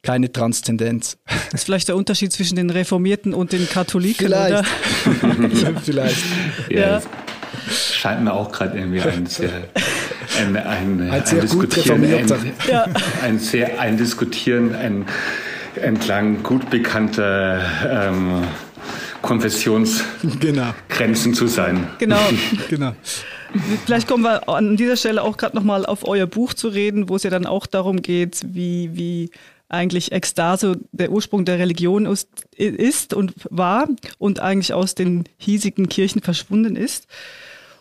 keine 0.02 0.32
Transzendenz. 0.32 1.18
Das 1.26 1.62
ist 1.62 1.64
vielleicht 1.66 1.88
der 1.88 1.96
Unterschied 1.96 2.34
zwischen 2.34 2.56
den 2.56 2.70
Reformierten 2.70 3.34
und 3.34 3.52
den 3.52 3.68
Katholiken, 3.70 4.28
vielleicht. 4.28 4.66
oder? 5.12 5.82
vielleicht. 5.84 6.24
Ja. 6.70 6.80
ja. 6.80 7.02
Scheint 7.72 8.24
mir 8.24 8.34
auch 8.34 8.52
gerade 8.52 8.78
irgendwie 8.78 9.02
ein 9.02 9.26
sehr, 9.26 9.50
ein, 10.40 10.56
ein, 10.56 11.02
ein, 11.02 11.12
ein 11.12 11.26
sehr 11.26 11.42
Diskutieren, 11.42 12.04
ein, 12.04 12.54
ja. 12.68 12.86
ein 13.24 13.40
sehr 13.40 13.80
ein 13.80 13.98
Diskutieren, 13.98 14.76
ein 14.76 15.06
entlang 15.76 16.44
gut 16.44 16.70
bekannter 16.70 17.60
ähm, 17.90 18.44
Konfessionsgrenzen 19.22 20.40
genau. 20.40 20.74
zu 21.34 21.48
sein. 21.48 21.88
Genau. 22.00 22.20
genau. 22.70 22.94
Vielleicht 23.86 24.08
kommen 24.08 24.24
wir 24.24 24.48
an 24.48 24.78
dieser 24.78 24.96
Stelle 24.96 25.24
auch 25.24 25.38
gerade 25.38 25.56
nochmal 25.56 25.86
auf 25.86 26.08
euer 26.08 26.28
Buch 26.28 26.54
zu 26.54 26.68
reden, 26.68 27.10
wo 27.10 27.16
es 27.16 27.24
ja 27.24 27.30
dann 27.30 27.46
auch 27.46 27.66
darum 27.66 28.02
geht, 28.02 28.42
wie, 28.46 28.92
wie 28.94 29.32
eigentlich 29.70 30.12
Ekstase 30.12 30.80
der 30.92 31.12
Ursprung 31.12 31.46
der 31.46 31.60
Religion 31.60 32.06
ist, 32.06 32.28
ist 32.56 33.14
und 33.14 33.34
war 33.50 33.88
und 34.18 34.40
eigentlich 34.40 34.74
aus 34.74 34.96
den 34.96 35.26
hiesigen 35.38 35.90
Kirchen 35.90 36.22
verschwunden 36.22 36.76
ist. 36.76 37.08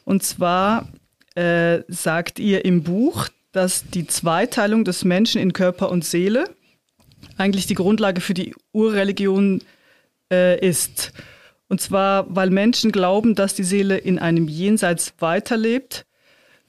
Und 0.04 0.22
zwar 0.22 0.88
äh, 1.34 1.80
sagt 1.88 2.38
ihr 2.38 2.64
im 2.64 2.82
Buch, 2.82 3.28
dass 3.52 3.88
die 3.88 4.06
Zweiteilung 4.06 4.84
des 4.84 5.04
Menschen 5.04 5.40
in 5.40 5.52
Körper 5.52 5.90
und 5.90 6.04
Seele 6.04 6.44
eigentlich 7.36 7.66
die 7.66 7.74
Grundlage 7.74 8.20
für 8.20 8.34
die 8.34 8.54
Urreligion 8.72 9.62
äh, 10.32 10.58
ist. 10.66 11.12
Und 11.68 11.80
zwar, 11.80 12.26
weil 12.34 12.50
Menschen 12.50 12.92
glauben, 12.92 13.34
dass 13.34 13.54
die 13.54 13.64
Seele 13.64 13.98
in 13.98 14.18
einem 14.18 14.48
Jenseits 14.48 15.12
weiterlebt, 15.18 16.06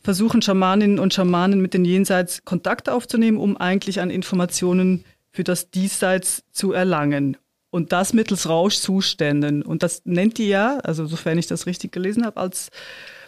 versuchen 0.02 0.42
Schamaninnen 0.42 1.00
und 1.00 1.14
Schamanen 1.14 1.62
mit 1.62 1.74
den 1.74 1.86
Jenseits 1.86 2.44
Kontakt 2.46 2.90
aufzunehmen, 2.90 3.38
um 3.38 3.58
eigentlich 3.58 4.02
an 4.02 4.10
Informationen 4.10 5.06
für 5.32 5.44
das 5.44 5.70
Diesseits 5.72 6.44
zu 6.52 6.74
erlangen. 6.74 7.38
Und 7.72 7.92
das 7.92 8.14
mittels 8.14 8.50
Rauschzuständen. 8.50 9.62
Und 9.62 9.84
das 9.84 10.02
nennt 10.06 10.38
die 10.38 10.50
ja, 10.50 10.80
also 10.80 11.06
sofern 11.06 11.38
ich 11.38 11.48
das 11.48 11.68
richtig 11.68 11.92
gelesen 11.92 12.26
habe, 12.26 12.38
als 12.38 12.70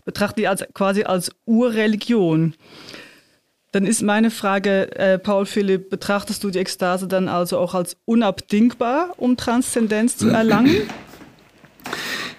betrachtet 0.03 0.39
die 0.39 0.47
als 0.47 0.65
quasi 0.73 1.03
als 1.03 1.31
Urreligion. 1.45 2.55
Dann 3.71 3.85
ist 3.85 4.01
meine 4.01 4.31
Frage, 4.31 4.93
äh, 4.97 5.17
Paul 5.17 5.45
Philipp, 5.45 5.89
betrachtest 5.89 6.43
du 6.43 6.49
die 6.49 6.59
Ekstase 6.59 7.07
dann 7.07 7.29
also 7.29 7.57
auch 7.57 7.73
als 7.73 7.95
unabdingbar, 8.05 9.13
um 9.17 9.37
Transzendenz 9.37 10.17
zu 10.17 10.29
erlangen? 10.29 10.75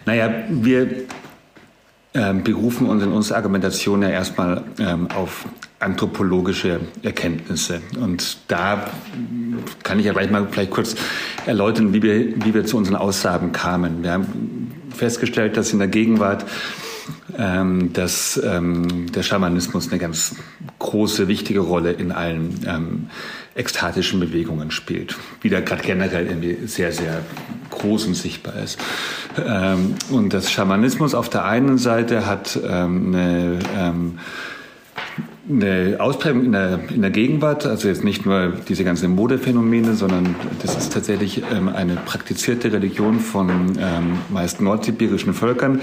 Naja, 0.04 0.34
wir 0.50 1.04
ähm, 2.14 2.42
berufen 2.42 2.88
uns 2.88 3.04
in 3.04 3.12
unserer 3.12 3.36
Argumentation 3.36 4.02
ja 4.02 4.08
erstmal 4.08 4.64
ähm, 4.80 5.08
auf 5.12 5.46
anthropologische 5.78 6.80
Erkenntnisse. 7.02 7.80
Und 8.00 8.38
da 8.48 8.90
kann 9.82 10.00
ich 10.00 10.06
ja 10.06 10.12
gleich 10.12 10.30
mal 10.30 10.46
vielleicht 10.50 10.70
kurz 10.70 10.96
erläutern, 11.46 11.92
wie 11.92 12.02
wir, 12.02 12.44
wie 12.44 12.52
wir 12.52 12.64
zu 12.64 12.76
unseren 12.76 12.96
Aussagen 12.96 13.52
kamen. 13.52 14.02
Wir 14.02 14.12
haben 14.12 14.72
festgestellt, 14.94 15.56
dass 15.56 15.72
in 15.72 15.78
der 15.78 15.88
Gegenwart 15.88 16.44
ähm, 17.36 17.92
dass 17.92 18.40
ähm, 18.42 19.10
der 19.12 19.22
Schamanismus 19.22 19.88
eine 19.88 19.98
ganz 19.98 20.36
große, 20.78 21.28
wichtige 21.28 21.60
Rolle 21.60 21.92
in 21.92 22.12
allen 22.12 22.60
ähm, 22.66 23.10
ekstatischen 23.54 24.20
Bewegungen 24.20 24.70
spielt, 24.70 25.16
wie 25.40 25.48
der 25.48 25.62
gerade 25.62 25.82
generell 25.82 26.26
irgendwie 26.26 26.66
sehr, 26.66 26.92
sehr 26.92 27.22
groß 27.70 28.06
und 28.06 28.14
sichtbar 28.14 28.56
ist. 28.56 28.78
Ähm, 29.44 29.94
und 30.10 30.32
das 30.32 30.50
Schamanismus 30.50 31.14
auf 31.14 31.28
der 31.28 31.44
einen 31.44 31.78
Seite 31.78 32.26
hat 32.26 32.58
ähm, 32.66 33.14
eine 33.14 33.58
ähm, 33.76 34.18
eine 35.52 35.96
Ausprägung 36.00 36.44
in 36.44 36.52
der, 36.52 36.80
in 36.94 37.02
der 37.02 37.10
Gegenwart, 37.10 37.66
also 37.66 37.88
jetzt 37.88 38.04
nicht 38.04 38.24
nur 38.26 38.52
diese 38.68 38.84
ganzen 38.84 39.14
Modephänomene, 39.14 39.94
sondern 39.94 40.34
das 40.62 40.76
ist 40.76 40.92
tatsächlich 40.92 41.42
ähm, 41.52 41.68
eine 41.68 41.96
praktizierte 41.96 42.72
Religion 42.72 43.20
von 43.20 43.50
ähm, 43.78 44.18
meist 44.30 44.60
nordsibirischen 44.60 45.34
Völkern. 45.34 45.80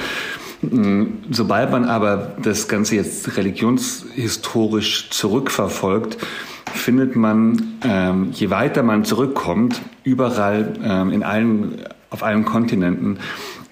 Mm, 0.61 1.05
sobald 1.31 1.71
man 1.71 1.85
aber 1.85 2.35
das 2.41 2.67
Ganze 2.67 2.95
jetzt 2.95 3.37
religionshistorisch 3.37 5.09
zurückverfolgt, 5.09 6.17
findet 6.73 7.15
man, 7.15 7.77
ähm, 7.83 8.29
je 8.31 8.49
weiter 8.49 8.83
man 8.83 9.05
zurückkommt, 9.05 9.81
überall 10.03 10.73
ähm, 10.83 11.11
in 11.11 11.23
allen, 11.23 11.81
auf 12.09 12.23
allen 12.23 12.45
Kontinenten, 12.45 13.19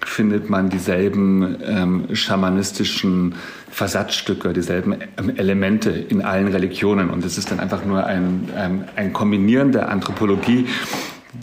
findet 0.08 0.50
man 0.50 0.68
dieselben 0.68 1.56
ähm, 1.64 2.14
schamanistischen 2.14 3.34
Versatzstücke, 3.70 4.52
dieselben 4.52 4.96
ähm, 5.16 5.36
Elemente 5.36 5.90
in 5.90 6.22
allen 6.22 6.48
Religionen. 6.48 7.10
Und 7.10 7.24
es 7.24 7.38
ist 7.38 7.50
dann 7.50 7.60
einfach 7.60 7.84
nur 7.84 8.04
ein, 8.04 8.48
ein, 8.56 8.88
ein 8.96 9.12
Kombinieren 9.12 9.72
der 9.72 9.90
Anthropologie 9.90 10.66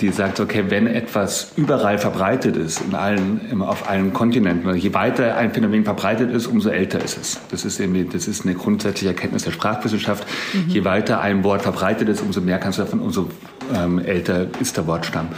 die 0.02 0.10
sagt, 0.10 0.40
okay, 0.40 0.66
wenn 0.70 0.88
etwas 0.88 1.54
überall 1.56 1.98
verbreitet 1.98 2.58
ist, 2.58 2.82
in 2.82 2.96
allen, 2.96 3.62
auf 3.62 3.88
allen 3.88 4.14
Kontinenten, 4.14 4.76
je 4.76 4.94
weiter 4.94 5.38
ein 5.38 5.54
Phänomen 5.54 5.86
verbreitet 5.86 6.32
ist, 6.32 6.48
umso 6.48 6.70
älter 6.70 7.04
ist 7.04 7.18
es. 7.18 7.40
Das 7.52 7.66
ist 7.66 7.80
irgendwie, 7.80 8.04
das 8.04 8.28
ist 8.28 8.46
eine 8.46 8.56
grundsätzliche 8.56 9.14
Erkenntnis 9.14 9.44
der 9.44 9.52
Sprachwissenschaft. 9.52 10.26
Mhm. 10.54 10.70
Je 10.70 10.84
weiter 10.84 11.22
ein 11.22 11.44
Wort 11.44 11.62
verbreitet 11.62 12.10
ist, 12.10 12.22
umso 12.22 12.42
mehr 12.42 12.58
kannst 12.58 12.80
du 12.80 12.84
davon, 12.84 13.00
umso 13.00 13.30
ähm, 13.74 14.00
älter 14.00 14.48
ist 14.60 14.76
der 14.76 14.88
Wortstamm. 14.88 15.30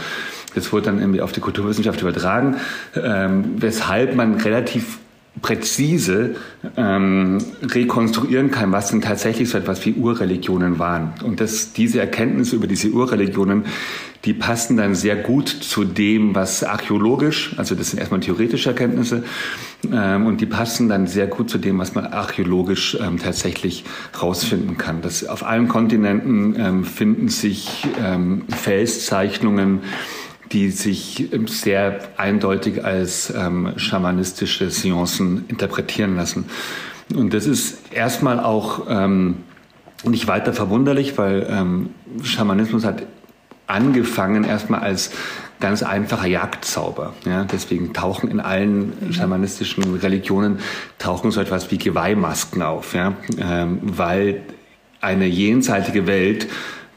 Das 0.54 0.72
wurde 0.72 0.86
dann 0.86 1.00
irgendwie 1.00 1.20
auf 1.20 1.32
die 1.32 1.40
Kulturwissenschaft 1.40 2.00
übertragen, 2.00 2.56
ähm, 2.94 3.54
weshalb 3.56 4.14
man 4.14 4.34
relativ 4.34 4.98
präzise 5.42 6.36
ähm, 6.76 7.38
rekonstruieren 7.62 8.50
kann, 8.50 8.72
was 8.72 8.90
denn 8.90 9.00
tatsächlich 9.00 9.48
so 9.48 9.58
etwas 9.58 9.84
wie 9.86 9.94
Urreligionen 9.94 10.78
waren. 10.78 11.12
Und 11.22 11.40
das, 11.40 11.72
diese 11.72 12.00
Erkenntnisse 12.00 12.56
über 12.56 12.66
diese 12.66 12.90
Urreligionen, 12.90 13.64
die 14.24 14.34
passen 14.34 14.76
dann 14.76 14.94
sehr 14.96 15.16
gut 15.16 15.48
zu 15.48 15.84
dem, 15.84 16.34
was 16.34 16.64
archäologisch, 16.64 17.54
also 17.56 17.74
das 17.76 17.90
sind 17.90 18.00
erstmal 18.00 18.20
theoretische 18.20 18.70
Erkenntnisse, 18.70 19.22
ähm, 19.92 20.26
und 20.26 20.40
die 20.40 20.46
passen 20.46 20.88
dann 20.88 21.06
sehr 21.06 21.28
gut 21.28 21.48
zu 21.50 21.58
dem, 21.58 21.78
was 21.78 21.94
man 21.94 22.06
archäologisch 22.06 22.98
ähm, 23.00 23.18
tatsächlich 23.18 23.84
rausfinden 24.20 24.76
kann. 24.76 25.02
Das, 25.02 25.24
auf 25.26 25.46
allen 25.46 25.68
Kontinenten 25.68 26.56
ähm, 26.58 26.84
finden 26.84 27.28
sich 27.28 27.86
ähm, 28.04 28.42
Felszeichnungen, 28.48 29.80
die 30.52 30.70
sich 30.70 31.28
sehr 31.46 32.00
eindeutig 32.16 32.84
als 32.84 33.32
ähm, 33.34 33.74
schamanistische 33.76 34.70
Seancen 34.70 35.44
interpretieren 35.48 36.16
lassen. 36.16 36.46
Und 37.14 37.34
das 37.34 37.46
ist 37.46 37.92
erstmal 37.92 38.40
auch 38.40 38.86
ähm, 38.88 39.38
nicht 40.04 40.26
weiter 40.26 40.52
verwunderlich, 40.52 41.18
weil 41.18 41.46
ähm, 41.50 41.90
Schamanismus 42.22 42.84
hat 42.84 43.02
angefangen 43.66 44.44
erstmal 44.44 44.80
als 44.80 45.10
ganz 45.60 45.82
einfacher 45.82 46.26
Jagdzauber. 46.26 47.14
Ja, 47.24 47.44
deswegen 47.44 47.92
tauchen 47.92 48.30
in 48.30 48.40
allen 48.40 48.92
schamanistischen 49.12 49.96
Religionen 49.96 50.60
tauchen 50.98 51.30
so 51.30 51.40
etwas 51.40 51.70
wie 51.70 51.78
Geweihmasken 51.78 52.62
auf, 52.62 52.94
ja, 52.94 53.14
ähm, 53.40 53.80
weil 53.82 54.42
eine 55.00 55.26
jenseitige 55.26 56.06
Welt 56.06 56.48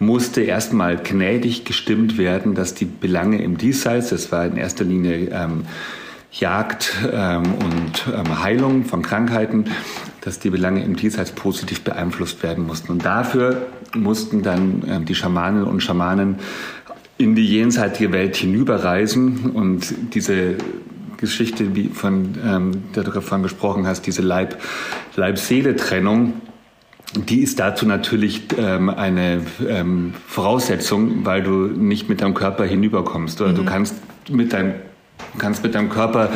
musste 0.01 0.41
erstmal 0.41 0.97
gnädig 0.97 1.63
gestimmt 1.63 2.17
werden, 2.17 2.55
dass 2.55 2.73
die 2.73 2.85
Belange 2.85 3.39
im 3.41 3.59
Diesseits, 3.59 4.09
das 4.09 4.31
war 4.31 4.47
in 4.47 4.57
erster 4.57 4.83
Linie 4.83 5.29
ähm, 5.31 5.65
Jagd 6.31 6.93
ähm, 7.11 7.43
und 7.53 8.07
ähm, 8.11 8.41
Heilung 8.41 8.85
von 8.85 9.03
Krankheiten, 9.03 9.65
dass 10.21 10.39
die 10.39 10.49
Belange 10.49 10.83
im 10.83 10.95
Diesseits 10.95 11.33
positiv 11.33 11.81
beeinflusst 11.81 12.41
werden 12.41 12.65
mussten. 12.65 12.93
Und 12.93 13.05
dafür 13.05 13.67
mussten 13.95 14.41
dann 14.41 14.81
ähm, 14.87 15.05
die 15.05 15.13
Schamaninnen 15.13 15.67
und 15.67 15.81
Schamanen 15.81 16.39
in 17.19 17.35
die 17.35 17.45
jenseitige 17.45 18.11
Welt 18.11 18.35
hinüberreisen 18.35 19.51
und 19.51 19.93
diese 20.15 20.55
Geschichte, 21.17 21.75
wie 21.75 21.89
von 21.89 22.39
ähm, 22.43 22.85
der 22.95 23.03
du 23.03 23.11
davon 23.11 23.43
gesprochen 23.43 23.85
hast, 23.85 24.07
diese 24.07 24.23
Leib-Seele-Trennung, 24.23 26.41
die 27.15 27.41
ist 27.41 27.59
dazu 27.59 27.85
natürlich 27.85 28.43
ähm, 28.57 28.89
eine 28.89 29.41
ähm, 29.67 30.13
Voraussetzung, 30.27 31.25
weil 31.25 31.43
du 31.43 31.67
nicht 31.67 32.07
mit 32.07 32.21
deinem 32.21 32.33
Körper 32.33 32.65
hinüberkommst. 32.65 33.41
Oder 33.41 33.51
mhm. 33.51 33.55
du 33.55 33.65
kannst 33.65 33.95
mit 34.29 34.53
deinem, 34.53 34.73
kannst 35.37 35.63
mit 35.63 35.75
deinem 35.75 35.89
Körper, 35.89 36.29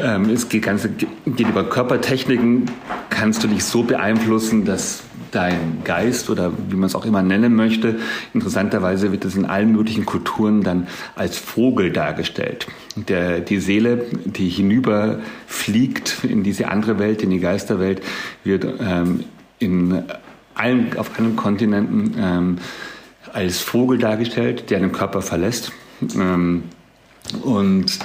ähm, 0.00 0.30
es 0.30 0.48
geht, 0.48 0.62
ganze, 0.62 0.90
geht 0.90 1.48
über 1.48 1.64
Körpertechniken, 1.64 2.70
kannst 3.10 3.42
du 3.42 3.48
dich 3.48 3.64
so 3.64 3.82
beeinflussen, 3.82 4.64
dass 4.64 5.02
dein 5.30 5.82
Geist 5.84 6.30
oder 6.30 6.52
wie 6.70 6.76
man 6.76 6.86
es 6.86 6.94
auch 6.94 7.04
immer 7.04 7.22
nennen 7.22 7.54
möchte, 7.54 7.96
interessanterweise 8.32 9.12
wird 9.12 9.24
es 9.24 9.36
in 9.36 9.44
allen 9.44 9.72
möglichen 9.72 10.06
Kulturen 10.06 10.62
dann 10.62 10.86
als 11.16 11.36
Vogel 11.36 11.92
dargestellt. 11.92 12.66
Der, 12.96 13.40
die 13.40 13.58
Seele, 13.58 14.06
die 14.24 14.48
hinüberfliegt 14.48 16.24
in 16.24 16.44
diese 16.44 16.68
andere 16.68 16.98
Welt, 16.98 17.22
in 17.22 17.30
die 17.30 17.40
Geisterwelt, 17.40 18.00
wird 18.44 18.66
ähm, 18.80 19.24
in 19.58 20.04
allen, 20.54 20.96
auf 20.96 21.18
allen 21.18 21.36
Kontinenten 21.36 22.14
ähm, 22.18 22.58
als 23.32 23.60
Vogel 23.60 23.98
dargestellt, 23.98 24.70
der 24.70 24.80
den 24.80 24.92
Körper 24.92 25.22
verlässt. 25.22 25.72
Ähm, 26.16 26.64
und 27.42 27.98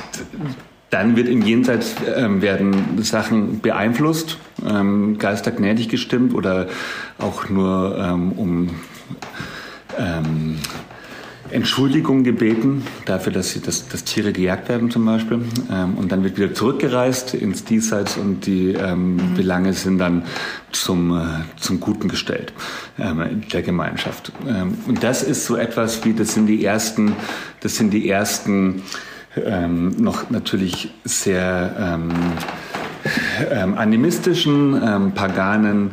dann 0.89 1.15
wird 1.15 1.27
im 1.27 1.41
Jenseits 1.41 1.95
ähm, 2.15 2.41
werden 2.41 3.01
Sachen 3.01 3.61
beeinflusst, 3.61 4.37
ähm, 4.67 5.17
geistergnädig 5.17 5.89
gestimmt 5.89 6.33
oder 6.35 6.67
auch 7.17 7.49
nur 7.49 7.97
ähm, 7.97 8.31
um 8.33 8.69
ähm, 9.97 10.59
Entschuldigung 11.53 12.23
gebeten 12.23 12.83
dafür, 13.05 13.31
dass, 13.31 13.51
sie, 13.51 13.61
dass, 13.61 13.87
dass 13.87 14.03
Tiere 14.03 14.33
gejagt 14.33 14.69
werden 14.69 14.89
zum 14.89 15.05
Beispiel. 15.05 15.39
Ähm, 15.71 15.95
und 15.95 16.11
dann 16.11 16.23
wird 16.23 16.37
wieder 16.37 16.53
zurückgereist 16.53 17.35
ins 17.35 17.63
Diesseits 17.63 18.17
und 18.17 18.45
die 18.45 18.73
ähm, 18.73 19.15
mhm. 19.15 19.33
Belange 19.35 19.73
sind 19.73 19.99
dann 19.99 20.23
zum, 20.71 21.15
äh, 21.15 21.23
zum 21.57 21.79
Guten 21.79 22.07
gestellt 22.07 22.53
ähm, 22.97 23.43
der 23.51 23.61
Gemeinschaft. 23.61 24.31
Ähm, 24.47 24.77
und 24.87 25.03
das 25.03 25.21
ist 25.21 25.45
so 25.45 25.55
etwas 25.55 26.03
wie, 26.03 26.13
das 26.13 26.33
sind 26.33 26.47
die 26.47 26.65
ersten, 26.65 27.13
das 27.59 27.75
sind 27.75 27.91
die 27.91 28.09
ersten 28.09 28.81
ähm, 29.35 29.91
noch 29.97 30.29
natürlich 30.31 30.91
sehr 31.03 31.99
ähm, 31.99 32.11
animistischen, 33.75 35.11
paganen, 35.13 35.91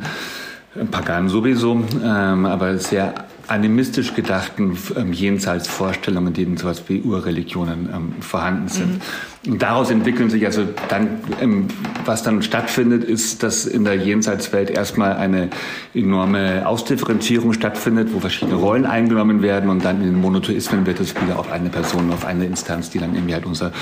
Paganen 0.90 1.29
sowieso, 1.29 1.83
aber 2.03 2.79
sehr 2.79 3.12
animistisch 3.50 4.14
gedachten 4.14 4.78
ähm, 4.96 5.12
Jenseitsvorstellungen, 5.12 6.32
die 6.32 6.44
in 6.44 6.56
sowas 6.56 6.84
wie 6.86 7.00
Urreligionen 7.00 7.88
ähm, 7.92 8.12
vorhanden 8.20 8.68
sind. 8.68 8.92
Mhm. 8.94 9.52
Und 9.52 9.62
daraus 9.62 9.90
entwickeln 9.90 10.30
sich 10.30 10.44
also 10.46 10.68
dann, 10.88 11.18
ähm, 11.40 11.66
was 12.04 12.22
dann 12.22 12.42
stattfindet, 12.42 13.02
ist, 13.02 13.42
dass 13.42 13.66
in 13.66 13.84
der 13.84 13.96
Jenseitswelt 13.96 14.70
erstmal 14.70 15.14
eine 15.14 15.48
enorme 15.94 16.66
Ausdifferenzierung 16.66 17.52
stattfindet, 17.52 18.10
wo 18.12 18.20
verschiedene 18.20 18.56
Rollen 18.56 18.86
eingenommen 18.86 19.42
werden 19.42 19.68
und 19.68 19.84
dann 19.84 19.96
in 20.02 20.12
den 20.12 20.20
Monotheismen 20.20 20.86
wird 20.86 21.00
es 21.00 21.14
wieder 21.20 21.38
auf 21.38 21.50
eine 21.50 21.70
Person, 21.70 22.12
auf 22.12 22.24
eine 22.24 22.44
Instanz, 22.44 22.90
die 22.90 22.98
dann 22.98 23.14
irgendwie 23.14 23.34
halt 23.34 23.46
unser 23.46 23.72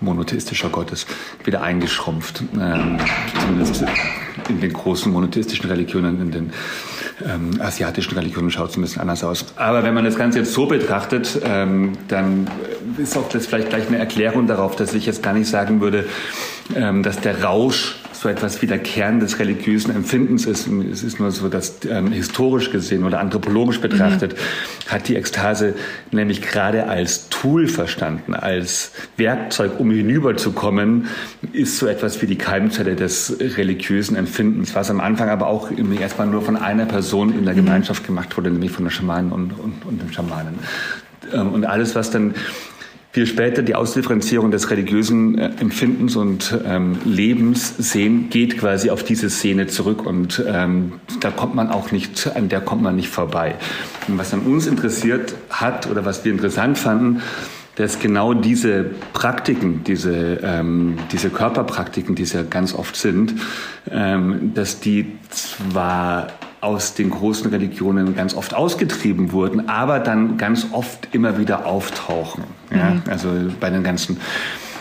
monotheistischer 0.00 0.68
Gott 0.68 0.90
ist, 0.90 1.06
wieder 1.44 1.62
eingeschrumpft. 1.62 2.42
Ähm, 2.60 2.98
zumindest 3.40 3.84
in 4.48 4.60
den 4.60 4.72
großen 4.72 5.10
monotheistischen 5.12 5.70
Religionen, 5.70 6.20
in 6.20 6.30
den 6.30 6.52
ähm, 7.24 7.60
asiatischen 7.60 8.14
Religionen 8.14 8.50
schaut 8.50 8.70
es 8.70 8.76
ein 8.76 8.82
bisschen 8.82 9.02
anders 9.02 9.24
aus. 9.24 9.46
Aber 9.56 9.82
wenn 9.82 9.94
man 9.94 10.04
das 10.04 10.16
Ganze 10.16 10.38
jetzt 10.38 10.52
so 10.52 10.66
betrachtet, 10.66 11.40
ähm, 11.44 11.92
dann 12.08 12.48
ist 12.96 13.16
auch 13.16 13.28
das 13.28 13.46
vielleicht 13.46 13.70
gleich 13.70 13.88
eine 13.88 13.98
Erklärung 13.98 14.46
darauf, 14.46 14.76
dass 14.76 14.94
ich 14.94 15.06
jetzt 15.06 15.22
gar 15.22 15.32
nicht 15.32 15.48
sagen 15.48 15.80
würde, 15.80 16.06
ähm, 16.74 17.02
dass 17.02 17.20
der 17.20 17.42
Rausch 17.42 17.96
so 18.20 18.28
etwas 18.28 18.60
wie 18.62 18.66
der 18.66 18.80
Kern 18.80 19.20
des 19.20 19.38
religiösen 19.38 19.94
Empfindens 19.94 20.44
ist. 20.44 20.66
Es 20.66 21.04
ist 21.04 21.20
nur 21.20 21.30
so, 21.30 21.48
dass 21.48 21.78
ähm, 21.88 22.10
historisch 22.10 22.72
gesehen 22.72 23.04
oder 23.04 23.20
anthropologisch 23.20 23.80
betrachtet 23.80 24.32
mhm. 24.32 24.90
hat 24.92 25.06
die 25.06 25.14
Ekstase 25.14 25.74
nämlich 26.10 26.42
gerade 26.42 26.88
als 26.88 27.28
Tool 27.28 27.68
verstanden, 27.68 28.34
als 28.34 28.90
Werkzeug, 29.16 29.78
um 29.78 29.92
hinüberzukommen, 29.92 31.06
ist 31.52 31.78
so 31.78 31.86
etwas 31.86 32.20
wie 32.20 32.26
die 32.26 32.38
Keimzelle 32.38 32.96
des 32.96 33.36
religiösen 33.40 34.16
Empfindens, 34.16 34.74
was 34.74 34.90
am 34.90 35.00
Anfang 35.00 35.28
aber 35.28 35.46
auch 35.46 35.70
erstmal 36.00 36.26
nur 36.26 36.42
von 36.42 36.56
einer 36.56 36.86
Person 36.86 37.32
in 37.32 37.44
der 37.44 37.54
mhm. 37.54 37.64
Gemeinschaft 37.64 38.04
gemacht 38.04 38.36
wurde, 38.36 38.50
nämlich 38.50 38.72
von 38.72 38.84
der 38.84 38.90
Schamanen 38.90 39.30
und, 39.30 39.52
und, 39.52 39.84
und 39.84 40.02
dem 40.02 40.10
Schamanen. 40.12 40.58
Ähm, 41.32 41.52
und 41.52 41.64
alles, 41.64 41.94
was 41.94 42.10
dann 42.10 42.34
viel 43.18 43.26
später 43.26 43.62
die 43.62 43.74
Ausdifferenzierung 43.74 44.52
des 44.52 44.70
religiösen 44.70 45.36
äh, 45.38 45.50
Empfindens 45.58 46.14
und 46.14 46.56
ähm, 46.64 46.98
Lebens 47.04 47.74
sehen, 47.76 48.30
geht 48.30 48.58
quasi 48.58 48.90
auf 48.90 49.02
diese 49.02 49.28
Szene 49.28 49.66
zurück 49.66 50.06
und 50.06 50.40
ähm, 50.46 51.00
da 51.18 51.32
kommt 51.32 51.56
man 51.56 51.68
auch 51.68 51.90
nicht, 51.90 52.30
an 52.36 52.48
der 52.48 52.60
kommt 52.60 52.80
man 52.80 52.94
nicht 52.94 53.08
vorbei. 53.08 53.56
Und 54.06 54.18
was 54.18 54.32
an 54.32 54.42
uns 54.42 54.68
interessiert 54.68 55.34
hat 55.50 55.90
oder 55.90 56.04
was 56.04 56.24
wir 56.24 56.30
interessant 56.30 56.78
fanden, 56.78 57.20
dass 57.74 57.98
genau 57.98 58.34
diese 58.34 58.84
Praktiken, 59.14 59.82
diese, 59.82 60.38
ähm, 60.44 60.98
diese 61.10 61.30
Körperpraktiken, 61.30 62.14
die 62.14 62.22
es 62.22 62.32
ja 62.34 62.44
ganz 62.44 62.72
oft 62.72 62.94
sind, 62.94 63.34
ähm, 63.90 64.52
dass 64.54 64.78
die 64.78 65.18
zwar 65.30 66.28
aus 66.60 66.94
den 66.94 67.10
großen 67.10 67.50
Religionen 67.50 68.14
ganz 68.16 68.34
oft 68.34 68.54
ausgetrieben 68.54 69.32
wurden, 69.32 69.68
aber 69.68 70.00
dann 70.00 70.38
ganz 70.38 70.66
oft 70.72 71.08
immer 71.12 71.38
wieder 71.38 71.66
auftauchen. 71.66 72.44
Ja? 72.70 72.90
Mhm. 72.90 73.02
Also 73.08 73.28
bei 73.60 73.70
den 73.70 73.82
ganzen 73.82 74.18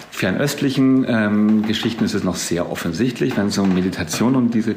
fernöstlichen 0.10 1.06
ähm, 1.08 1.68
Geschichten 1.68 2.04
ist 2.04 2.16
es 2.16 2.24
noch 2.24 2.36
sehr 2.36 2.72
offensichtlich, 2.72 3.38
wenn 3.38 3.48
es 3.48 3.58
um 3.60 3.74
Meditation 3.74 4.36
und 4.36 4.54
diese 4.56 4.76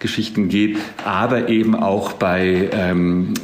Geschichten 0.00 0.48
geht, 0.48 0.78
aber 1.04 1.48
eben 1.48 1.76
auch 1.76 2.14
bei 2.14 2.68
ähm, 2.72 3.34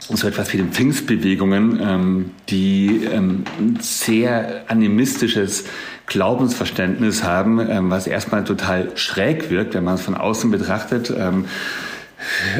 so 0.00 0.26
etwas 0.26 0.52
wie 0.52 0.58
den 0.58 0.72
Pfingstbewegungen, 0.72 1.80
ähm, 1.80 2.30
die 2.48 3.04
ähm, 3.04 3.44
sehr 3.80 4.64
animistisches 4.68 5.64
Glaubensverständnis 6.06 7.22
haben, 7.22 7.60
ähm, 7.60 7.90
was 7.90 8.06
erstmal 8.06 8.44
total 8.44 8.96
schräg 8.96 9.50
wirkt, 9.50 9.74
wenn 9.74 9.84
man 9.84 9.94
es 9.94 10.02
von 10.02 10.14
außen 10.14 10.50
betrachtet. 10.50 11.12
Ähm, 11.16 11.46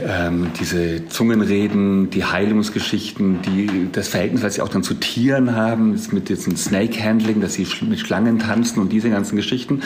ähm, 0.06 0.50
diese 0.58 1.06
Zungenreden, 1.08 2.10
die 2.10 2.24
Heilungsgeschichten, 2.24 3.42
die, 3.42 3.88
das 3.92 4.08
Verhältnis, 4.08 4.42
was 4.42 4.54
sie 4.54 4.62
auch 4.62 4.68
dann 4.68 4.82
zu 4.82 4.94
Tieren 4.94 5.54
haben, 5.54 6.00
mit 6.12 6.28
diesem 6.28 6.56
Snake-Handling, 6.56 7.40
dass 7.40 7.54
sie 7.54 7.66
mit 7.82 8.00
Schlangen 8.00 8.38
tanzen 8.38 8.80
und 8.80 8.90
diese 8.90 9.10
ganzen 9.10 9.36
Geschichten. 9.36 9.82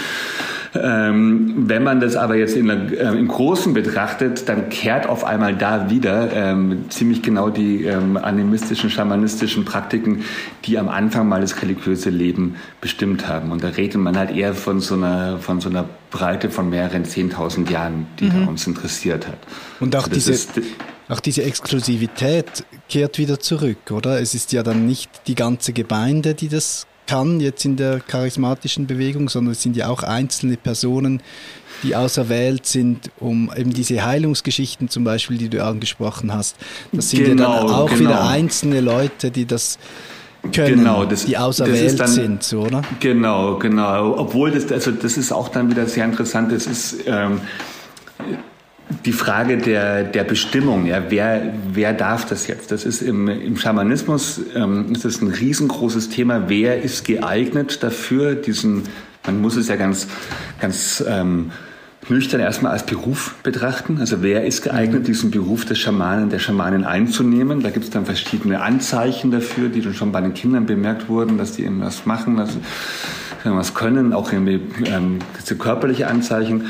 Ähm, 0.83 1.55
wenn 1.69 1.83
man 1.83 2.01
das 2.01 2.17
aber 2.17 2.37
jetzt 2.37 2.57
in 2.57 2.69
äh, 2.69 3.13
im 3.13 3.29
Großen 3.29 3.75
betrachtet, 3.75 4.49
dann 4.49 4.69
kehrt 4.69 5.09
auf 5.09 5.25
einmal 5.25 5.55
da 5.55 5.91
wieder 5.91 6.33
ähm, 6.33 6.87
ziemlich 6.89 7.23
genau 7.23 7.51
die 7.51 7.85
ähm, 7.85 8.17
animistischen, 8.17 8.91
schamanistischen 8.91 9.65
Praktiken, 9.65 10.25
die 10.65 10.79
am 10.79 10.89
Anfang 10.89 11.29
mal 11.29 11.41
das 11.41 11.61
religiöse 11.63 12.11
Leben 12.11 12.57
bestimmt 12.81 13.29
haben. 13.29 13.53
Und 13.53 13.63
da 13.63 13.69
redet 13.69 14.01
man 14.01 14.17
halt 14.17 14.35
eher 14.35 14.55
von 14.55 14.81
so 14.81 14.95
einer, 14.95 15.39
von 15.39 15.61
so 15.61 15.69
einer 15.69 15.85
Breite 16.11 16.51
von 16.51 16.71
mehreren 16.71 17.05
10.000 17.05 17.71
Jahren, 17.71 18.07
die 18.19 18.31
mhm. 18.31 18.49
uns 18.49 18.67
interessiert 18.67 19.27
hat. 19.27 19.39
Und 19.81 19.95
auch, 19.97 20.09
also 20.09 20.15
diese, 20.15 20.49
auch 21.09 21.21
diese 21.21 21.43
Exklusivität 21.43 22.65
kehrt 22.89 23.19
wieder 23.19 23.41
zurück, 23.41 23.91
oder? 23.91 24.21
Es 24.21 24.35
ist 24.35 24.53
ja 24.53 24.63
dann 24.63 24.87
nicht 24.87 25.11
die 25.27 25.35
ganze 25.35 25.73
Gemeinde, 25.73 26.35
die 26.35 26.49
das 26.49 26.87
kann 27.09 27.41
jetzt 27.41 27.65
in 27.65 27.77
der 27.77 28.01
charismatischen 28.01 28.87
Bewegung, 28.87 29.29
sondern 29.29 29.53
es 29.53 29.63
sind 29.63 29.77
ja 29.77 29.89
auch 29.89 30.03
einzelne 30.03 30.57
Personen, 30.57 31.23
die 31.83 31.97
auserwählt 31.97 32.67
sind, 32.67 33.11
um 33.19 33.51
eben 33.57 33.73
diese 33.73 34.05
Heilungsgeschichten 34.05 34.89
zum 34.89 35.05
Beispiel, 35.05 35.39
die 35.39 35.49
du 35.49 35.65
angesprochen 35.65 36.33
hast. 36.33 36.57
Das 36.93 37.11
sind 37.11 37.25
genau, 37.25 37.55
ja 37.55 37.61
dann 37.61 37.71
auch 37.71 37.89
genau. 37.89 38.01
wieder 38.01 38.29
einzelne 38.29 38.81
Leute, 38.81 39.31
die 39.31 39.47
das 39.47 39.79
können, 40.53 40.79
genau, 40.79 41.05
das, 41.05 41.25
die 41.25 41.37
auserwählt 41.37 41.99
dann, 41.99 42.09
sind, 42.09 42.43
so, 42.43 42.61
oder? 42.61 42.83
Genau, 43.01 43.59
genau. 43.59 44.17
Obwohl 44.19 44.51
das, 44.51 44.71
also 44.71 44.91
das 44.91 45.17
ist 45.17 45.33
auch 45.33 45.49
dann 45.49 45.71
wieder 45.71 45.87
sehr 45.87 46.05
interessant. 46.05 46.53
Das 46.53 46.67
ist 46.67 46.99
ähm, 47.07 47.41
die 49.05 49.13
Frage 49.13 49.59
der, 49.59 50.05
der 50.05 50.25
Bestimmung, 50.25 50.87
ja, 50.87 51.03
wer, 51.09 51.55
wer 51.73 51.93
darf 51.93 52.25
das 52.27 52.47
jetzt? 52.47 52.73
Das 52.73 52.85
ist 52.85 53.03
im, 53.03 53.29
im 53.29 53.57
Schamanismus 53.57 54.41
ähm, 54.55 54.93
ist 54.93 55.05
das 55.05 55.21
ein 55.21 55.29
riesengroßes 55.29 56.09
Thema. 56.09 56.49
Wer 56.49 56.83
ist 56.83 57.05
geeignet 57.05 57.83
dafür, 57.83 58.35
diesen, 58.35 58.85
man 59.27 59.41
muss 59.41 59.57
es 59.57 59.69
ja 59.69 59.77
ganz, 59.77 60.09
ganz 60.61 61.05
ähm, 61.07 61.51
nüchtern 62.09 62.41
erstmal 62.41 62.73
als 62.73 62.87
Beruf 62.87 63.35
betrachten. 63.43 63.99
Also 64.01 64.23
wer 64.23 64.47
ist 64.47 64.63
geeignet, 64.63 65.07
diesen 65.07 65.31
Beruf 65.31 65.67
des 65.67 65.79
Schamanen, 65.79 66.31
der 66.31 66.39
Schamanin 66.39 66.85
einzunehmen? 66.85 67.63
Da 67.63 67.71
gibt 67.71 67.85
es 67.85 67.91
dann 67.91 68.07
verschiedene 68.07 68.63
Anzeichen 68.63 69.31
dafür, 69.31 69.69
die 69.69 69.83
dann 69.83 69.95
schon 69.95 70.13
bei 70.13 70.21
den 70.23 70.33
Kindern 70.33 70.65
bemerkt 70.65 71.09
wurden, 71.09 71.37
dass 71.37 71.53
die 71.53 71.65
eben 71.65 71.81
was 71.81 72.07
machen, 72.07 72.37
dass 72.37 72.55
sie 72.55 72.61
was 73.45 73.75
können, 73.75 74.13
auch 74.13 74.33
irgendwie 74.33 74.61
ähm, 74.87 75.19
körperliche 75.59 76.09
Anzeichen. 76.09 76.67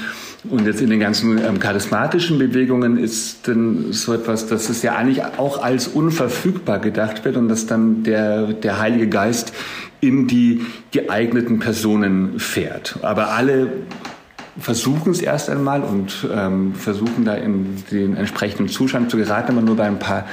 Und 0.48 0.66
jetzt 0.66 0.80
in 0.80 0.88
den 0.88 1.00
ganzen 1.00 1.38
ähm, 1.44 1.58
charismatischen 1.58 2.38
Bewegungen 2.38 2.96
ist 2.96 3.48
dann 3.48 3.92
so 3.92 4.12
etwas, 4.12 4.46
dass 4.46 4.68
es 4.68 4.82
ja 4.82 4.94
eigentlich 4.94 5.24
auch 5.24 5.62
als 5.62 5.88
unverfügbar 5.88 6.78
gedacht 6.78 7.24
wird 7.24 7.36
und 7.36 7.48
dass 7.48 7.66
dann 7.66 8.04
der, 8.04 8.52
der 8.52 8.78
Heilige 8.78 9.08
Geist 9.08 9.52
in 10.00 10.28
die 10.28 10.64
geeigneten 10.92 11.58
Personen 11.58 12.38
fährt. 12.38 12.98
Aber 13.02 13.30
alle 13.30 13.72
versuchen 14.60 15.10
es 15.10 15.20
erst 15.20 15.50
einmal 15.50 15.82
und 15.82 16.28
ähm, 16.32 16.74
versuchen 16.74 17.24
da 17.24 17.34
in 17.34 17.82
den 17.90 18.16
entsprechenden 18.16 18.68
Zustand 18.68 19.10
zu 19.10 19.16
geraten, 19.16 19.52
aber 19.52 19.60
nur 19.60 19.76
bei 19.76 19.86
ein 19.86 19.98
paar 19.98 20.24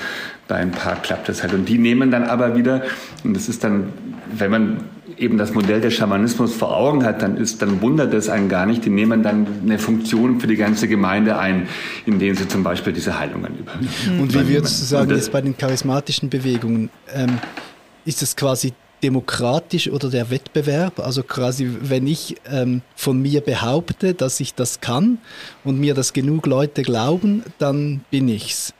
bei 0.47 0.57
ein 0.57 0.71
paar 0.71 0.95
klappt 1.01 1.29
das 1.29 1.41
halt. 1.41 1.53
Und 1.53 1.67
die 1.67 1.77
nehmen 1.77 2.11
dann 2.11 2.23
aber 2.23 2.55
wieder, 2.55 2.83
und 3.23 3.35
das 3.35 3.49
ist 3.49 3.63
dann, 3.63 3.93
wenn 4.31 4.51
man 4.51 4.77
eben 5.17 5.37
das 5.37 5.53
Modell 5.53 5.81
des 5.81 5.93
Schamanismus 5.93 6.53
vor 6.53 6.75
Augen 6.75 7.03
hat, 7.03 7.21
dann 7.21 7.37
ist, 7.37 7.61
dann 7.61 7.81
wundert 7.81 8.13
es 8.13 8.29
einen 8.29 8.49
gar 8.49 8.65
nicht. 8.65 8.85
Die 8.85 8.89
nehmen 8.89 9.23
dann 9.23 9.47
eine 9.63 9.79
Funktion 9.79 10.39
für 10.39 10.47
die 10.47 10.55
ganze 10.55 10.87
Gemeinde 10.87 11.37
ein, 11.37 11.67
indem 12.05 12.35
sie 12.35 12.47
zum 12.47 12.63
Beispiel 12.63 12.93
diese 12.93 13.17
Heilungen 13.17 13.57
übernehmen. 13.57 14.19
Und 14.19 14.33
wie 14.33 14.47
würdest 14.47 14.81
du 14.81 14.85
sagen, 14.85 15.11
jetzt 15.11 15.31
bei 15.31 15.41
den 15.41 15.57
charismatischen 15.57 16.29
Bewegungen, 16.29 16.89
ähm, 17.13 17.39
ist 18.05 18.21
es 18.21 18.35
quasi 18.35 18.73
demokratisch 19.03 19.89
oder 19.89 20.09
der 20.09 20.29
Wettbewerb? 20.29 20.99
Also 20.99 21.23
quasi, 21.23 21.69
wenn 21.81 22.07
ich 22.07 22.35
ähm, 22.49 22.81
von 22.95 23.21
mir 23.21 23.41
behaupte, 23.41 24.13
dass 24.13 24.39
ich 24.39 24.53
das 24.53 24.81
kann 24.81 25.19
und 25.63 25.79
mir 25.79 25.93
das 25.93 26.13
genug 26.13 26.45
Leute 26.45 26.83
glauben, 26.83 27.43
dann 27.57 28.01
bin 28.11 28.27
ich's. 28.27 28.73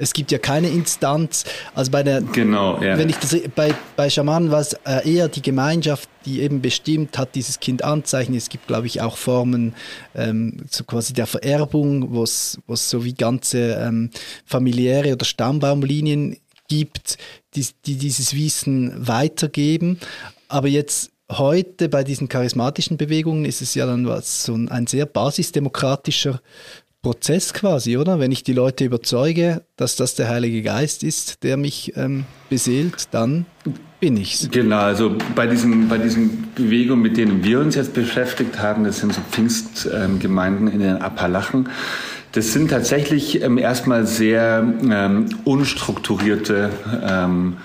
Es 0.00 0.12
gibt 0.12 0.32
ja 0.32 0.38
keine 0.38 0.68
Instanz. 0.68 1.44
Also 1.74 1.90
bei 1.90 2.02
der, 2.02 2.22
genau, 2.22 2.82
ja. 2.82 2.96
wenn 2.98 3.08
ich 3.08 3.16
das 3.16 3.36
bei, 3.54 3.74
bei 3.96 4.08
Schamanen 4.08 4.50
war 4.50 4.60
es 4.60 4.72
äh, 4.84 5.08
eher 5.08 5.28
die 5.28 5.42
Gemeinschaft, 5.42 6.08
die 6.24 6.40
eben 6.40 6.60
bestimmt 6.62 7.18
hat, 7.18 7.34
dieses 7.34 7.60
Kind 7.60 7.84
anzeichnen. 7.84 8.36
Es 8.36 8.48
gibt, 8.48 8.66
glaube 8.66 8.86
ich, 8.86 9.00
auch 9.00 9.16
Formen 9.16 9.74
ähm, 10.14 10.64
so 10.70 10.84
quasi 10.84 11.12
der 11.12 11.26
Vererbung, 11.26 12.14
wo 12.14 12.22
es 12.22 12.58
so 12.66 13.04
wie 13.04 13.14
ganze 13.14 13.74
ähm, 13.74 14.10
familiäre 14.44 15.12
oder 15.12 15.24
Stammbaumlinien 15.24 16.36
gibt, 16.68 17.18
die, 17.54 17.66
die 17.84 17.96
dieses 17.96 18.34
Wissen 18.34 19.06
weitergeben. 19.06 20.00
Aber 20.48 20.68
jetzt 20.68 21.10
heute 21.30 21.88
bei 21.88 22.04
diesen 22.04 22.28
charismatischen 22.28 22.96
Bewegungen 22.96 23.44
ist 23.44 23.62
es 23.62 23.74
ja 23.74 23.86
dann 23.86 24.06
was, 24.06 24.44
so 24.44 24.54
ein, 24.54 24.68
ein 24.68 24.86
sehr 24.86 25.06
basisdemokratischer 25.06 26.40
Prozess 27.02 27.54
quasi, 27.54 27.96
oder? 27.96 28.18
Wenn 28.18 28.30
ich 28.30 28.42
die 28.42 28.52
Leute 28.52 28.84
überzeuge, 28.84 29.62
dass 29.76 29.96
das 29.96 30.14
der 30.14 30.28
Heilige 30.28 30.62
Geist 30.62 31.02
ist, 31.02 31.42
der 31.42 31.56
mich 31.56 31.96
ähm, 31.96 32.24
beseelt, 32.50 33.08
dann 33.10 33.46
bin 34.00 34.16
ich's. 34.16 34.48
Genau, 34.50 34.80
also 34.80 35.16
bei 35.34 35.46
diesen, 35.46 35.88
bei 35.88 35.98
diesen 35.98 36.48
Bewegungen, 36.54 37.02
mit 37.02 37.16
denen 37.16 37.42
wir 37.42 37.60
uns 37.60 37.74
jetzt 37.74 37.94
beschäftigt 37.94 38.58
haben, 38.58 38.84
das 38.84 38.98
sind 38.98 39.14
so 39.14 39.20
Pfingstgemeinden 39.30 40.68
ähm, 40.68 40.74
in 40.74 40.80
den 40.80 40.96
Appalachen. 40.96 41.68
Das 42.32 42.52
sind 42.52 42.70
tatsächlich 42.70 43.42
ähm, 43.42 43.58
erstmal 43.58 44.06
sehr 44.06 44.62
ähm, 44.88 45.26
unstrukturierte 45.44 46.70
ähm, 47.02 47.56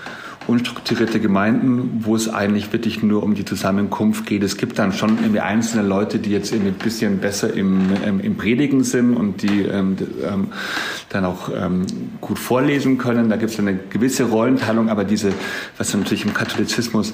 unstrukturierte 0.48 1.20
Gemeinden, 1.20 2.02
wo 2.02 2.16
es 2.16 2.30
eigentlich 2.30 2.72
wirklich 2.72 3.02
nur 3.02 3.24
um 3.24 3.36
die 3.36 3.46
Zusammenkunft 3.46 4.26
geht. 4.26 4.44
Es 4.44 4.58
gibt 4.58 4.78
dann 4.80 4.94
schon 4.94 5.18
irgendwie 5.18 5.40
einzelne 5.40 5.88
Leute, 5.88 6.20
die 6.20 6.32
jetzt 6.32 6.52
irgendwie 6.52 6.72
ein 6.72 6.78
bisschen 6.78 7.20
besser 7.20 7.54
im, 7.54 7.82
ähm, 8.06 8.20
im 8.20 8.36
Predigen 8.38 8.84
sind 8.84 9.16
und 9.16 9.42
die 9.42 9.62
ähm, 9.64 9.98
ähm, 10.24 10.48
dann 11.10 11.26
auch 11.26 11.50
ähm, 11.56 11.86
gut 12.22 12.40
vorlesen 12.40 12.98
können. 12.98 13.30
Da 13.30 13.38
gibt 13.38 13.52
es 13.52 13.60
eine 13.60 13.76
gewisse 13.76 14.26
Rollenteilung, 14.26 14.90
aber 14.90 15.04
diese, 15.04 15.32
was 15.78 15.94
natürlich 15.94 16.26
im 16.26 16.34
Katholizismus 16.34 17.14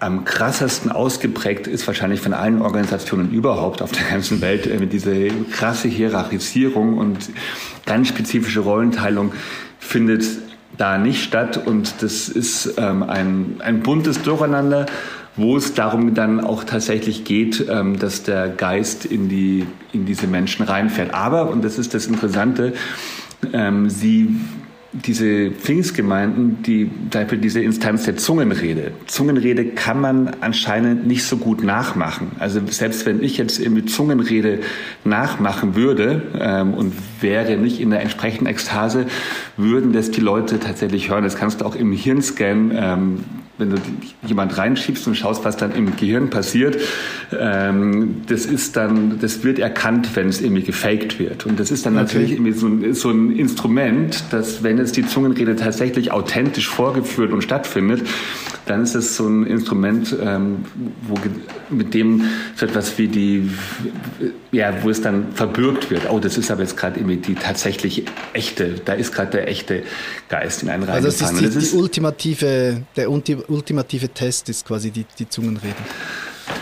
am 0.00 0.24
krassesten 0.24 0.92
ausgeprägt 0.92 1.66
ist 1.66 1.86
wahrscheinlich 1.88 2.20
von 2.20 2.32
allen 2.32 2.62
Organisationen 2.62 3.32
überhaupt 3.32 3.82
auf 3.82 3.90
der 3.90 4.04
ganzen 4.04 4.40
Welt 4.40 4.68
diese 4.92 5.28
krasse 5.50 5.88
Hierarchisierung 5.88 6.96
und 6.96 7.18
ganz 7.84 8.08
spezifische 8.08 8.60
Rollenteilung 8.60 9.32
findet 9.80 10.24
da 10.78 10.96
nicht 10.96 11.22
statt 11.22 11.66
und 11.66 12.02
das 12.02 12.28
ist 12.28 12.74
ähm, 12.78 13.02
ein, 13.02 13.56
ein 13.58 13.80
buntes 13.82 14.22
Durcheinander, 14.22 14.86
wo 15.36 15.56
es 15.56 15.74
darum 15.74 16.14
dann 16.14 16.40
auch 16.40 16.64
tatsächlich 16.64 17.24
geht, 17.24 17.66
ähm, 17.68 17.98
dass 17.98 18.22
der 18.22 18.48
Geist 18.48 19.04
in, 19.04 19.28
die, 19.28 19.66
in 19.92 20.06
diese 20.06 20.26
Menschen 20.26 20.64
reinfährt. 20.64 21.14
Aber, 21.14 21.50
und 21.50 21.62
das 21.64 21.78
ist 21.78 21.94
das 21.94 22.06
Interessante, 22.06 22.72
ähm, 23.52 23.90
sie 23.90 24.36
diese 24.92 25.50
Pfingstgemeinden, 25.50 26.62
die 26.62 26.90
diese 27.42 27.60
Instanz 27.60 28.04
der 28.04 28.16
Zungenrede. 28.16 28.92
Zungenrede 29.06 29.66
kann 29.66 30.00
man 30.00 30.30
anscheinend 30.40 31.06
nicht 31.06 31.24
so 31.24 31.36
gut 31.36 31.62
nachmachen. 31.62 32.32
Also 32.38 32.60
selbst 32.70 33.04
wenn 33.04 33.22
ich 33.22 33.36
jetzt 33.36 33.60
irgendwie 33.60 33.84
Zungenrede 33.84 34.60
nachmachen 35.04 35.74
würde 35.74 36.22
ähm, 36.40 36.72
und 36.72 36.94
wäre 37.20 37.58
nicht 37.58 37.80
in 37.80 37.90
der 37.90 38.00
entsprechenden 38.00 38.46
Ekstase, 38.46 39.06
würden 39.58 39.92
das 39.92 40.10
die 40.10 40.22
Leute 40.22 40.58
tatsächlich 40.58 41.10
hören. 41.10 41.22
Das 41.22 41.36
kannst 41.36 41.60
du 41.60 41.66
auch 41.66 41.76
im 41.76 41.92
Hirnscan 41.92 42.72
ähm, 42.74 43.24
wenn 43.58 43.70
du 43.70 43.76
jemand 44.26 44.56
reinschiebst 44.56 45.06
und 45.06 45.16
schaust, 45.16 45.44
was 45.44 45.56
dann 45.56 45.74
im 45.74 45.96
Gehirn 45.96 46.30
passiert, 46.30 46.78
ähm, 47.38 48.22
das 48.28 48.46
ist 48.46 48.76
dann, 48.76 49.18
das 49.20 49.42
wird 49.44 49.58
erkannt, 49.58 50.14
wenn 50.14 50.28
es 50.28 50.40
irgendwie 50.40 50.62
gefaked 50.62 51.18
wird. 51.18 51.44
Und 51.44 51.58
das 51.58 51.70
ist 51.70 51.84
dann 51.84 51.94
okay. 51.94 52.04
natürlich 52.04 52.32
irgendwie 52.32 52.52
so 52.52 52.66
ein, 52.68 52.94
so 52.94 53.10
ein 53.10 53.36
Instrument, 53.36 54.24
dass 54.30 54.62
wenn 54.62 54.77
es 54.80 54.92
die 54.92 55.06
Zungenrede 55.06 55.56
tatsächlich 55.56 56.12
authentisch 56.12 56.68
vorgeführt 56.68 57.32
und 57.32 57.42
stattfindet, 57.42 58.06
dann 58.66 58.82
ist 58.82 58.94
es 58.94 59.16
so 59.16 59.26
ein 59.26 59.46
Instrument, 59.46 60.14
ähm, 60.20 60.64
wo, 61.02 61.16
mit 61.70 61.94
dem 61.94 62.24
so 62.56 62.66
etwas 62.66 62.98
wie 62.98 63.08
die, 63.08 63.50
ja, 64.52 64.82
wo 64.82 64.90
es 64.90 65.00
dann 65.00 65.32
verbürgt 65.32 65.90
wird. 65.90 66.10
Oh, 66.10 66.18
das 66.18 66.38
ist 66.38 66.50
aber 66.50 66.62
jetzt 66.62 66.76
gerade 66.76 66.98
irgendwie 66.98 67.16
die 67.16 67.34
tatsächlich 67.34 68.04
echte, 68.32 68.74
da 68.84 68.92
ist 68.92 69.12
gerade 69.12 69.30
der 69.32 69.48
echte 69.48 69.82
Geist 70.28 70.62
in 70.62 70.68
einen 70.68 70.82
reingefahren. 70.82 71.04
Also 71.06 71.24
das 71.24 71.32
ist 71.32 71.40
die, 71.40 71.46
das 71.46 71.64
ist 71.64 71.72
die 71.72 71.78
ultimative, 71.78 72.82
der 72.96 73.10
ultimative 73.10 74.08
Test 74.10 74.48
ist 74.48 74.66
quasi 74.66 74.90
die, 74.90 75.06
die 75.18 75.28
Zungenrede. 75.28 75.74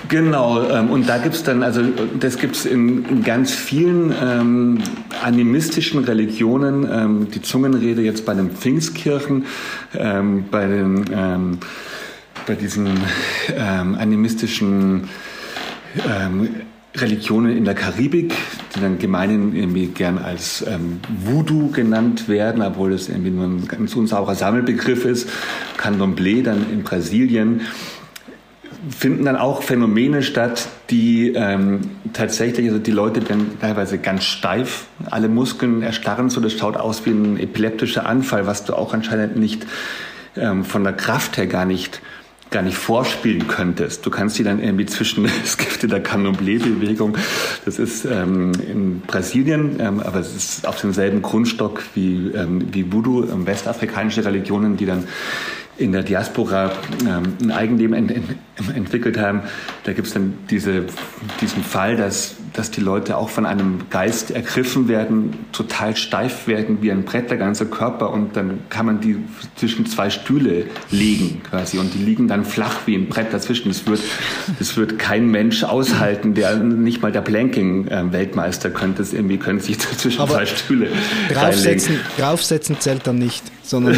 Genau, 0.09 0.63
ähm, 0.69 0.91
und 0.91 1.09
da 1.09 1.19
gibt's 1.19 1.43
dann, 1.43 1.63
also 1.63 1.83
das 2.19 2.39
gibt's 2.39 2.65
in, 2.65 3.05
in 3.07 3.23
ganz 3.23 3.53
vielen 3.53 4.13
ähm, 4.23 4.79
animistischen 5.23 6.05
Religionen, 6.05 6.89
ähm, 6.91 7.29
die 7.33 7.43
Zungenrede 7.43 8.03
jetzt 8.03 8.25
bei 8.25 8.35
den 8.35 8.51
Pfingstkirchen, 8.51 9.47
ähm, 9.99 10.45
bei 10.51 10.67
den 10.67 11.05
ähm, 11.13 11.59
bei 12.47 12.55
diesen 12.55 12.89
ähm, 13.57 13.97
animistischen 13.97 15.09
ähm, 16.09 16.49
Religionen 16.95 17.57
in 17.57 17.65
der 17.65 17.75
Karibik, 17.75 18.35
die 18.75 18.81
dann 18.81 18.99
gemeinhin 18.99 19.55
irgendwie 19.55 19.87
gern 19.87 20.19
als 20.19 20.65
ähm, 20.67 21.01
Voodoo 21.25 21.71
genannt 21.71 22.29
werden, 22.29 22.63
obwohl 22.63 22.93
das 22.93 23.09
irgendwie 23.09 23.31
nur 23.31 23.47
ein 23.47 23.69
ganz 23.69 23.95
unsauberer 23.95 24.35
Sammelbegriff 24.35 25.05
ist. 25.05 25.29
Candomblé 25.77 26.43
dann 26.43 26.71
in 26.73 26.83
Brasilien 26.83 27.63
finden 28.91 29.25
dann 29.25 29.37
auch 29.37 29.63
Phänomene 29.63 30.23
statt, 30.23 30.69
die 30.91 31.33
ähm, 31.35 31.81
tatsächlich, 32.13 32.67
also 32.67 32.79
die 32.79 32.91
Leute 32.91 33.29
werden 33.29 33.59
teilweise 33.61 33.99
ganz 33.99 34.25
steif, 34.25 34.87
alle 35.11 35.29
Muskeln 35.29 35.83
erstarren 35.83 36.31
so, 36.31 36.41
das 36.41 36.53
schaut 36.55 36.77
aus 36.77 37.05
wie 37.07 37.11
ein 37.11 37.39
epileptischer 37.39 38.07
Anfall, 38.07 38.47
was 38.47 38.65
du 38.65 38.75
auch 38.75 38.95
anscheinend 38.95 39.37
nicht 39.37 39.67
ähm, 40.37 40.65
von 40.65 40.85
der 40.85 40.93
Kraft 40.93 41.37
her 41.37 41.47
gar 41.47 41.65
nicht 41.65 42.01
gar 42.51 42.63
nicht 42.63 42.77
vorspielen 42.77 43.49
könntest. 43.49 44.07
Du 44.07 44.11
kannst 44.11 44.39
die 44.39 44.45
dann 44.45 44.63
irgendwie 44.63 44.87
zwischen, 44.87 45.25
es 45.45 45.57
gibt 45.59 45.83
in 45.83 45.91
der 45.91 46.03
Candomblé-Bewegung, 46.03 47.17
das 47.65 47.79
ist 47.79 48.05
ähm, 48.05 48.53
in 48.67 49.01
Brasilien, 49.01 49.81
ähm, 49.81 50.01
aber 50.01 50.21
es 50.21 50.35
ist 50.35 50.67
auf 50.67 50.81
demselben 50.81 51.23
Grundstock 51.23 51.83
wie, 51.95 52.31
ähm, 52.35 52.69
wie 52.73 52.93
Voodoo, 52.93 53.25
ähm, 53.25 53.47
westafrikanische 53.47 54.25
Religionen, 54.25 54.77
die 54.77 54.87
dann 54.87 55.05
in 55.79 55.93
der 55.93 56.03
Diaspora 56.03 56.73
ähm, 57.03 57.37
ein 57.43 57.51
Eigenleben 57.51 57.95
ent 57.95 58.11
ent 58.11 58.37
entwickelt 58.75 59.19
haben. 59.19 59.43
Da 59.85 59.93
gibt 59.93 60.07
es 60.07 60.15
dann 60.15 60.35
diese, 60.49 60.85
diesen 61.43 61.63
Fall, 61.63 61.97
dass, 61.97 62.37
dass 62.55 62.71
die 62.71 62.81
Leute 62.81 63.19
auch 63.19 63.29
von 63.29 63.45
einem 63.45 63.83
Geist 63.91 64.31
ergriffen 64.31 64.89
werden, 64.89 65.35
total 65.53 65.95
steif 65.95 66.47
werden 66.47 66.79
wie 66.81 66.91
ein 66.91 67.05
Brett, 67.05 67.31
der 67.31 67.37
ganze 67.37 67.67
Körper 67.67 68.11
und 68.11 68.35
dann 68.35 68.61
kann 68.71 68.87
man 68.87 69.01
die 69.01 69.17
zwischen 69.57 69.85
zwei 69.85 70.09
Stühle 70.09 70.65
legen 70.91 71.43
quasi 71.51 71.79
und 71.79 71.93
die 71.93 72.03
liegen 72.03 72.29
dann 72.29 72.47
flach 72.47 72.87
wie 72.87 72.95
ein 72.95 73.09
Brett 73.09 73.33
dazwischen. 73.33 73.69
Das 73.69 73.87
wird, 73.87 74.01
das 74.59 74.77
wird 74.79 74.99
kein 74.99 75.31
Mensch 75.31 75.63
aushalten, 75.63 76.33
der 76.33 76.57
nicht 76.57 77.03
mal 77.03 77.13
der 77.13 77.21
Planking-Weltmeister 77.21 78.71
könnte 78.71 79.03
es 79.03 79.13
irgendwie, 79.13 79.37
könnte 79.37 79.65
sich 79.65 79.79
zwischen 79.79 80.23
Aber 80.23 80.35
zwei 80.35 80.47
Stühle 80.47 80.89
Draufsetzen, 81.33 82.01
draufsetzen 82.17 82.81
zählt 82.81 83.07
dann 83.07 83.19
nicht, 83.19 83.45
sondern 83.67 83.97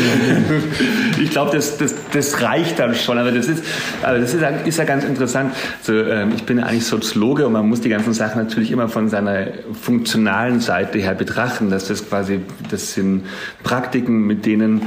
ich 1.23 1.31
glaube, 1.31 1.53
das, 1.53 1.77
das, 1.77 1.95
das 2.11 2.41
reicht 2.43 2.79
dann 2.79 2.95
schon. 2.95 3.19
Aber 3.19 3.31
das 3.31 3.47
ist, 3.47 3.63
aber 4.03 4.19
das 4.19 4.35
ist, 4.35 4.43
ist 4.67 4.79
ja 4.79 4.85
ganz 4.85 5.05
interessant. 5.05 5.55
Also, 5.81 5.93
ähm, 5.93 6.33
ich 6.35 6.45
bin 6.45 6.59
ja 6.59 6.65
eigentlich 6.65 6.87
Soziologe 6.87 7.47
und 7.47 7.53
man 7.53 7.69
muss 7.69 7.83
die 7.83 7.91
ganzen 7.91 8.15
Sachen 8.15 8.43
natürlich 8.43 8.71
immer 8.71 8.89
von 8.89 9.09
seiner 9.09 9.49
funktionalen 9.81 10.61
Seite 10.61 10.99
her 10.99 11.15
betrachten. 11.15 11.71
Das 11.71 11.91
ist 11.91 12.09
quasi, 12.09 12.41
das 12.71 12.95
sind 12.95 13.27
Praktiken, 13.63 14.27
mit 14.27 14.47
denen 14.47 14.83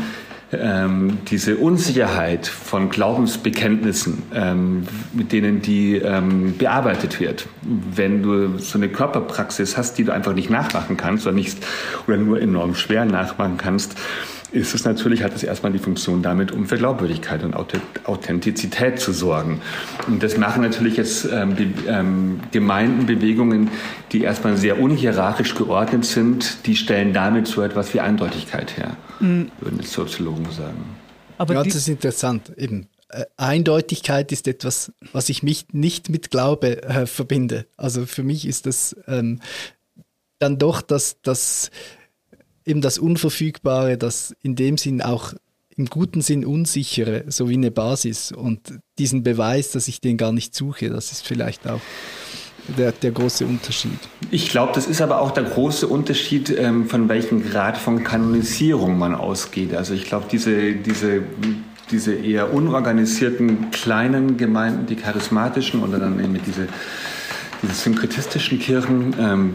ähm, 0.53 1.19
diese 1.29 1.57
Unsicherheit 1.57 2.47
von 2.47 2.89
Glaubensbekenntnissen, 2.89 4.23
ähm, 4.33 4.87
mit 5.13 5.31
denen 5.31 5.61
die 5.61 5.95
ähm, 5.95 6.57
bearbeitet 6.57 7.19
wird. 7.19 7.47
Wenn 7.61 8.23
du 8.23 8.57
so 8.57 8.77
eine 8.77 8.89
Körperpraxis 8.89 9.77
hast, 9.77 9.97
die 9.97 10.03
du 10.03 10.11
einfach 10.11 10.33
nicht 10.33 10.49
nachmachen 10.49 10.97
kannst 10.97 11.25
oder 11.25 11.35
nicht 11.35 11.57
oder 12.07 12.17
nur 12.17 12.41
enorm 12.41 12.75
schwer 12.75 13.05
nachmachen 13.05 13.57
kannst, 13.57 13.95
ist 14.51 14.75
es 14.75 14.83
natürlich, 14.83 15.23
hat 15.23 15.33
es 15.35 15.43
erstmal 15.43 15.71
die 15.71 15.79
Funktion 15.79 16.21
damit, 16.21 16.51
um 16.51 16.65
für 16.65 16.77
Glaubwürdigkeit 16.77 17.43
und 17.43 17.55
Authentizität 18.05 18.99
zu 18.99 19.13
sorgen. 19.13 19.61
Und 20.07 20.21
das 20.21 20.37
machen 20.37 20.61
natürlich 20.61 20.97
jetzt 20.97 21.27
ähm, 21.31 21.55
die, 21.55 21.73
ähm, 21.87 22.39
Gemeinden, 22.51 23.05
Bewegungen, 23.05 23.69
die 24.11 24.21
erstmal 24.21 24.57
sehr 24.57 24.79
unhierarchisch 24.79 25.55
geordnet 25.55 26.05
sind, 26.05 26.65
die 26.65 26.75
stellen 26.75 27.13
damit 27.13 27.47
so 27.47 27.61
etwas 27.61 27.93
wie 27.93 28.01
Eindeutigkeit 28.01 28.77
her, 28.77 28.97
mhm. 29.19 29.51
würden 29.59 29.79
jetzt 29.79 29.93
Soziologen 29.93 30.45
sagen. 30.51 30.83
Aber 31.37 31.53
ja, 31.53 31.63
das 31.63 31.75
ist 31.75 31.87
interessant, 31.87 32.51
eben. 32.57 32.87
Äh, 33.09 33.25
Eindeutigkeit 33.37 34.31
ist 34.31 34.47
etwas, 34.47 34.91
was 35.13 35.29
ich 35.29 35.43
mich 35.43 35.67
nicht 35.71 36.09
mit 36.09 36.29
Glaube 36.29 36.83
äh, 36.83 37.05
verbinde. 37.05 37.65
Also 37.77 38.05
für 38.05 38.23
mich 38.23 38.47
ist 38.47 38.65
das 38.65 38.95
ähm, 39.07 39.39
dann 40.39 40.57
doch 40.57 40.81
das, 40.81 41.21
das 41.21 41.71
eben 42.65 42.82
das 42.82 42.97
Unverfügbare, 42.97 43.97
das 43.97 44.36
in 44.41 44.56
dem 44.56 44.78
Sinn 44.78 45.02
auch 45.02 45.34
im 45.76 45.86
guten 45.86 46.21
Sinn 46.21 46.45
unsichere, 46.45 47.24
so 47.28 47.50
wie 47.50 47.54
eine 47.54 47.71
Basis. 47.71 48.32
Und 48.32 48.80
diesen 49.00 49.24
Beweis, 49.24 49.71
dass 49.71 49.88
ich 49.88 50.02
den 50.02 50.17
gar 50.17 50.32
nicht 50.32 50.54
suche, 50.54 50.89
das 50.89 51.12
ist 51.12 51.26
vielleicht 51.26 51.67
auch 51.67 51.82
der, 52.78 52.91
der 52.91 53.12
große 53.12 53.45
Unterschied. 53.45 53.97
Ich 54.30 54.50
glaube, 54.50 54.74
das 54.74 54.88
ist 54.88 55.02
aber 55.02 55.21
auch 55.21 55.32
der 55.32 55.43
große 55.43 55.88
Unterschied, 55.88 56.56
ähm, 56.58 56.88
von 56.88 57.10
welchem 57.10 57.43
Grad 57.50 57.78
von 57.78 58.04
Kanonisierung 58.04 58.97
man 58.97 59.15
ausgeht. 59.15 59.74
Also 59.74 59.93
ich 59.93 60.06
glaube, 60.06 60.26
diese, 60.32 60.74
diese, 60.74 61.24
diese 61.89 62.13
eher 62.13 62.54
unorganisierten 62.54 63.71
kleinen 63.71 64.38
Gemeinden, 64.38 64.86
die 64.86 64.95
charismatischen 64.95 65.84
oder 65.84 66.00
dann 66.00 66.24
eben 66.24 66.39
diese, 66.45 66.67
diese 67.63 67.74
synkretistischen 67.74 68.60
Kirchen, 68.60 69.15
ähm, 69.19 69.54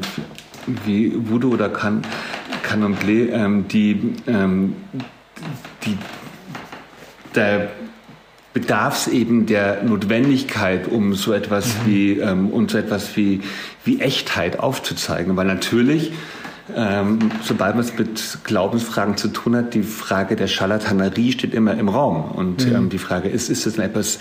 wie 0.85 1.13
Voodoo 1.15 1.53
oder 1.53 1.69
Kan 1.69 2.03
Candomblé, 2.63 3.31
ähm, 3.31 3.69
die, 3.69 4.15
ähm, 4.27 4.75
die, 5.85 5.97
der 7.35 7.71
bedarf 8.53 9.07
es 9.07 9.13
eben 9.13 9.47
der 9.47 9.83
Notwendigkeit, 9.83 10.89
um 10.89 11.15
so 11.15 11.33
etwas 11.33 11.67
mhm. 11.67 11.87
wie 11.87 12.19
ähm, 12.19 12.49
um 12.49 12.69
so 12.69 12.79
etwas 12.79 13.17
wie 13.17 13.43
wie 13.85 14.01
Echtheit 14.01 14.59
aufzuzeigen, 14.59 15.37
weil 15.37 15.47
natürlich 15.47 16.13
ähm, 16.75 17.31
sobald 17.43 17.77
man 17.77 17.85
es 17.85 17.97
mit 17.97 18.39
Glaubensfragen 18.45 19.17
zu 19.17 19.29
tun 19.29 19.55
hat, 19.57 19.75
die 19.75 19.83
Frage 19.83 20.35
der 20.35 20.49
Scharlatanerie 20.49 21.33
steht 21.33 21.55
immer 21.55 21.75
im 21.75 21.89
Raum. 21.89 22.31
Und 22.33 22.67
mhm. 22.67 22.75
ähm, 22.75 22.89
die 22.89 22.99
Frage 22.99 23.29
ist, 23.29 23.49
ist 23.49 23.67
es 23.67 23.79
etwas, 23.79 24.19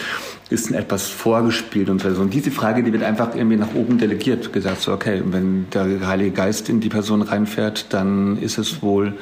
ist 0.49 0.69
denn 0.69 0.75
etwas 0.75 1.07
vorgespielt 1.07 1.89
und 1.89 2.01
so. 2.01 2.09
Und 2.09 2.33
diese 2.33 2.51
Frage, 2.51 2.83
die 2.83 2.93
wird 2.93 3.03
einfach 3.03 3.35
irgendwie 3.35 3.57
nach 3.57 3.73
oben 3.73 3.97
delegiert, 3.97 4.53
gesagt 4.53 4.81
so, 4.81 4.93
okay, 4.93 5.23
wenn 5.25 5.67
der 5.73 6.07
Heilige 6.07 6.31
Geist 6.31 6.69
in 6.69 6.81
die 6.81 6.89
Person 6.89 7.23
reinfährt, 7.23 7.87
dann 7.93 8.37
ist 8.37 8.57
es 8.57 8.81
wohl 8.81 9.13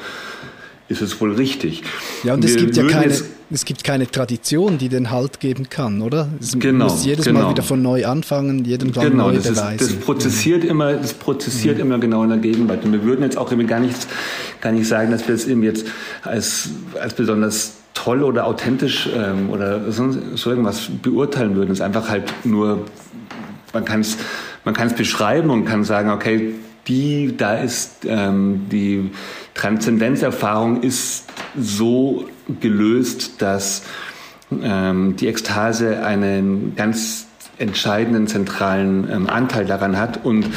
ist 0.93 1.01
es 1.01 1.21
wohl 1.21 1.33
richtig. 1.33 1.83
Ja, 2.23 2.33
und 2.33 2.45
es 2.45 2.55
gibt 2.55 2.75
ja 2.77 2.83
keine, 2.87 3.13
es 3.51 3.65
gibt 3.65 3.83
keine 3.83 4.09
Tradition, 4.09 4.77
die 4.77 4.89
den 4.89 5.11
Halt 5.11 5.39
geben 5.39 5.69
kann, 5.69 6.01
oder? 6.01 6.29
Es 6.39 6.57
genau, 6.57 6.85
muss 6.85 7.05
jedes 7.05 7.25
genau. 7.25 7.41
Mal 7.41 7.49
wieder 7.51 7.63
von 7.63 7.81
neu 7.81 8.05
anfangen, 8.05 8.65
jeden 8.65 8.91
Mal 8.91 9.09
genau, 9.09 9.27
neu 9.27 9.35
das 9.35 9.49
beweisen. 9.49 9.87
Ist, 9.87 9.97
das 9.97 10.05
prozessiert 10.05 10.63
mhm. 10.63 10.69
immer, 10.69 10.93
das 10.93 11.13
prozessiert 11.13 11.75
mhm. 11.77 11.83
immer 11.83 11.99
genau 11.99 12.23
in 12.23 12.29
der 12.29 12.39
Gegenwart. 12.39 12.83
Und 12.85 12.93
wir 12.93 13.03
würden 13.03 13.23
jetzt 13.23 13.37
auch 13.37 13.51
irgendwie 13.51 13.67
gar 13.67 13.79
nicht, 13.79 14.07
gar 14.61 14.71
nicht 14.71 14.87
sagen, 14.87 15.11
dass 15.11 15.27
wir 15.27 15.35
es 15.35 15.47
eben 15.47 15.63
jetzt 15.63 15.85
als, 16.23 16.69
als 16.99 17.13
besonders 17.13 17.73
toll 17.93 18.23
oder 18.23 18.47
authentisch 18.47 19.09
ähm, 19.15 19.49
oder 19.49 19.91
so, 19.91 20.09
so 20.35 20.49
irgendwas 20.49 20.89
beurteilen 21.01 21.55
würden. 21.55 21.71
Es 21.71 21.79
ist 21.79 21.85
einfach 21.85 22.09
halt 22.09 22.33
nur, 22.43 22.85
man 23.73 23.85
kann 23.85 24.01
es 24.01 24.17
man 24.65 24.73
kann 24.73 24.87
es 24.87 24.93
beschreiben 24.93 25.49
und 25.49 25.65
kann 25.65 25.83
sagen, 25.83 26.09
okay, 26.09 26.55
die, 26.87 27.35
da 27.37 27.55
ist 27.55 28.05
ähm, 28.05 28.67
die 28.71 29.11
Transzendenzerfahrung 29.53 30.81
ist 30.81 31.25
so 31.57 32.27
gelöst, 32.59 33.41
dass 33.41 33.83
ähm, 34.61 35.15
die 35.15 35.27
Ekstase 35.27 36.05
einen 36.05 36.75
ganz 36.75 37.27
entscheidenden 37.59 38.27
zentralen 38.27 39.09
ähm, 39.09 39.29
Anteil 39.29 39.65
daran 39.65 39.97
hat 39.97 40.25
und 40.25 40.47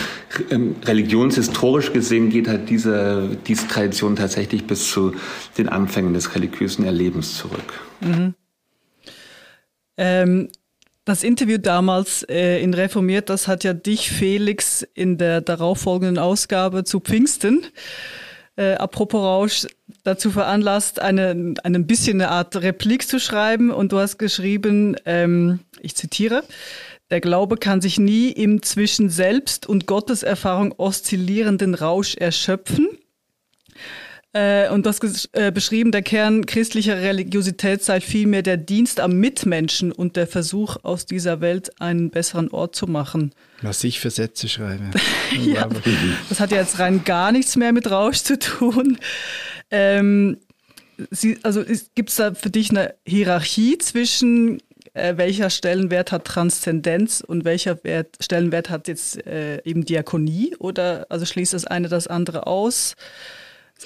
ähm, 0.51 0.77
religionshistorisch 0.85 1.93
gesehen 1.93 2.31
geht 2.31 2.49
halt 2.49 2.71
diese, 2.71 3.37
diese 3.47 3.69
Tradition 3.69 4.17
tatsächlich 4.17 4.67
bis 4.67 4.91
zu 4.91 5.15
den 5.59 5.69
Anfängen 5.69 6.15
des 6.15 6.35
religiösen 6.35 6.85
Erlebens 6.85 7.37
zurück. 7.37 7.73
Mhm. 8.01 8.35
Ähm, 9.99 10.49
das 11.07 11.23
Interview 11.25 11.57
damals 11.57 12.23
äh, 12.25 12.61
in 12.61 12.75
Reformiert, 12.75 13.31
das 13.31 13.49
hat 13.49 13.65
ja 13.65 13.73
dich, 13.73 14.11
Felix, 14.11 14.87
in 14.93 15.17
der 15.17 15.41
darauffolgenden 15.41 16.19
Ausgabe 16.19 16.85
zu 16.85 17.01
Pfingsten 17.01 17.63
äh, 18.57 18.75
apropos 18.75 19.23
Rausch, 19.23 19.67
dazu 20.03 20.31
veranlasst, 20.31 21.01
eine, 21.01 21.55
eine 21.63 21.81
bisschen 21.81 22.21
eine 22.21 22.31
Art 22.31 22.57
Replik 22.57 23.07
zu 23.07 23.21
schreiben. 23.21 23.71
Und 23.71 23.93
du 23.93 23.99
hast 23.99 24.19
geschrieben, 24.19 24.97
ähm, 25.05 25.61
ich 25.81 25.95
zitiere, 25.95 26.43
der 27.11 27.21
Glaube 27.21 27.57
kann 27.57 27.81
sich 27.81 27.99
nie 27.99 28.31
im 28.31 28.63
zwischen 28.63 29.11
Selbst- 29.11 29.67
und 29.67 29.87
Gotteserfahrung 29.87 30.75
oszillierenden 30.77 31.75
Rausch 31.75 32.17
erschöpfen. 32.17 32.89
Äh, 34.37 34.69
und 34.69 34.85
du 34.85 34.91
hast 34.91 35.31
äh, 35.33 35.51
beschrieben, 35.51 35.93
der 35.93 36.03
Kern 36.03 36.45
christlicher 36.45 36.99
Religiosität 36.99 37.83
sei 37.83 38.03
vielmehr 38.03 38.43
der 38.43 38.59
Dienst 38.59 39.01
am 39.01 39.15
Mitmenschen 39.15 39.93
und 39.93 40.17
der 40.17 40.27
Versuch, 40.27 40.77
aus 40.83 41.07
dieser 41.07 41.41
Welt 41.41 41.81
einen 41.81 42.11
besseren 42.11 42.51
Ort 42.51 42.77
zu 42.77 42.87
machen. 42.87 43.33
Was 43.63 43.83
ich 43.83 43.99
für 43.99 44.11
Sätze 44.11 44.51
schreibe. 44.51 44.91
ja, 45.43 45.67
das 46.29 46.39
hat 46.39 46.51
ja 46.51 46.59
jetzt 46.59 46.79
rein 46.79 47.03
gar 47.05 47.33
nichts 47.33 47.57
mehr 47.57 47.73
mit 47.73 47.91
Rausch 47.91 48.19
zu 48.19 48.39
tun. 48.39 48.99
Ähm, 49.71 50.37
Sie, 51.11 51.39
also 51.43 51.63
gibt 51.95 52.11
es 52.11 52.17
da 52.17 52.35
für 52.35 52.51
dich 52.51 52.71
eine 52.71 52.95
Hierarchie 53.07 53.79
zwischen 53.79 54.59
äh, 54.93 55.17
welcher 55.17 55.49
Stellenwert 55.49 56.13
hat 56.13 56.25
Transzendenz 56.25 57.23
und 57.27 57.45
welcher 57.47 57.83
Wert, 57.85 58.17
Stellenwert 58.21 58.69
hat 58.69 58.89
jetzt 58.89 59.27
äh, 59.27 59.63
eben 59.65 59.87
Diakonie? 59.87 60.55
Oder 60.59 61.07
also 61.09 61.25
schließt 61.25 61.55
das 61.55 61.65
eine 61.67 61.89
das 61.89 62.07
andere 62.07 62.47
aus? 62.47 62.97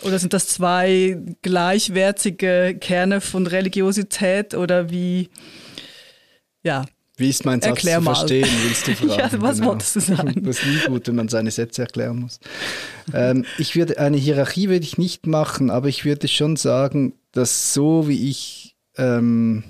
Oder 0.03 0.18
sind 0.18 0.32
das 0.32 0.47
zwei 0.47 1.18
gleichwertige 1.43 2.76
Kerne 2.80 3.20
von 3.20 3.47
Religiosität 3.47 4.55
oder 4.55 4.91
wie? 4.91 5.28
Ja, 6.62 6.86
wie 7.20 7.28
ist 7.28 7.45
mein 7.45 7.61
Satz 7.61 7.68
Erklär 7.68 7.99
zu 7.99 8.05
mal. 8.05 8.14
verstehen, 8.14 8.49
willst 8.62 8.86
du 8.86 8.95
fragen? 8.95 9.11
Ja, 9.18 9.43
was 9.43 9.62
wolltest 9.62 9.95
du 9.97 10.01
sagen? 10.01 10.43
Das 10.43 10.59
ist 10.59 10.66
nie 10.66 10.78
gut, 10.86 11.07
wenn 11.07 11.16
man 11.16 11.28
seine 11.28 11.51
Sätze 11.51 11.82
erklären 11.82 12.18
muss. 12.20 12.41
ähm, 13.12 13.45
ich 13.59 13.76
würde, 13.76 13.99
eine 13.99 14.16
Hierarchie 14.16 14.70
würde 14.70 14.84
ich 14.84 14.97
nicht 14.97 15.26
machen, 15.26 15.68
aber 15.68 15.88
ich 15.88 16.07
würde 16.07 16.28
schon 16.28 16.57
sagen, 16.57 17.12
dass 17.32 17.74
so 17.74 18.09
wie 18.09 18.30
ich 18.30 18.74
ähm, 18.97 19.64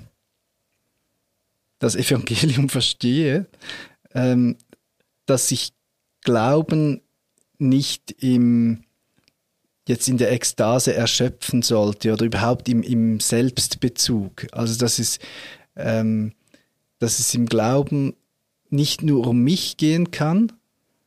das 1.79 1.97
Evangelium 1.97 2.69
verstehe, 2.69 3.47
ähm, 4.13 4.55
dass 5.25 5.51
ich 5.51 5.73
Glauben 6.23 7.01
nicht 7.57 8.11
im 8.19 8.85
jetzt 9.87 10.07
in 10.07 10.17
der 10.17 10.31
Ekstase 10.31 10.93
erschöpfen 10.93 11.61
sollte 11.61 12.13
oder 12.13 12.25
überhaupt 12.25 12.69
im, 12.69 12.83
im 12.83 13.19
Selbstbezug. 13.19 14.47
Also 14.51 14.77
das 14.77 14.99
ist 14.99 15.19
ähm, 15.75 16.33
dass 16.99 17.19
es 17.19 17.33
im 17.33 17.47
Glauben 17.47 18.15
nicht 18.69 19.01
nur 19.01 19.27
um 19.27 19.39
mich 19.39 19.77
gehen 19.77 20.11
kann, 20.11 20.53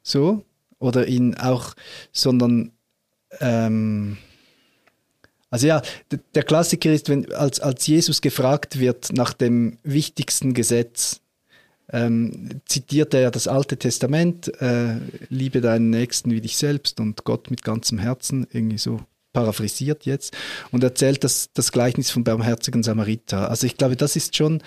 so, 0.02 0.44
oder 0.78 1.06
ihn 1.06 1.34
auch, 1.36 1.74
sondern, 2.12 2.72
ähm, 3.40 4.18
also 5.50 5.68
ja, 5.68 5.82
der 6.34 6.42
Klassiker 6.42 6.92
ist, 6.92 7.08
wenn 7.08 7.32
als, 7.32 7.60
als 7.60 7.86
Jesus 7.86 8.20
gefragt 8.20 8.80
wird 8.80 9.12
nach 9.12 9.32
dem 9.32 9.78
wichtigsten 9.84 10.52
Gesetz, 10.52 11.20
ähm, 11.92 12.60
zitiert 12.66 13.14
er 13.14 13.30
das 13.30 13.48
Alte 13.48 13.76
Testament, 13.76 14.48
äh, 14.60 14.96
liebe 15.28 15.60
deinen 15.60 15.90
Nächsten 15.90 16.30
wie 16.30 16.40
dich 16.40 16.56
selbst 16.56 17.00
und 17.00 17.24
Gott 17.24 17.50
mit 17.50 17.62
ganzem 17.62 17.98
Herzen, 17.98 18.46
irgendwie 18.50 18.78
so 18.78 19.00
paraphrasiert 19.32 20.06
jetzt, 20.06 20.34
und 20.70 20.82
erzählt 20.82 21.24
das, 21.24 21.50
das 21.52 21.72
Gleichnis 21.72 22.10
vom 22.10 22.24
barmherzigen 22.24 22.82
Samariter. 22.82 23.50
Also 23.50 23.66
ich 23.66 23.76
glaube, 23.76 23.96
das 23.96 24.16
ist 24.16 24.36
schon 24.36 24.62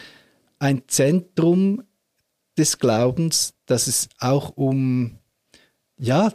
ein 0.60 0.84
Zentrum 0.88 1.84
des 2.58 2.78
Glaubens, 2.80 3.54
dass 3.66 3.88
es 3.88 4.10
auch 4.20 4.50
um, 4.56 5.18
ja, 5.98 6.34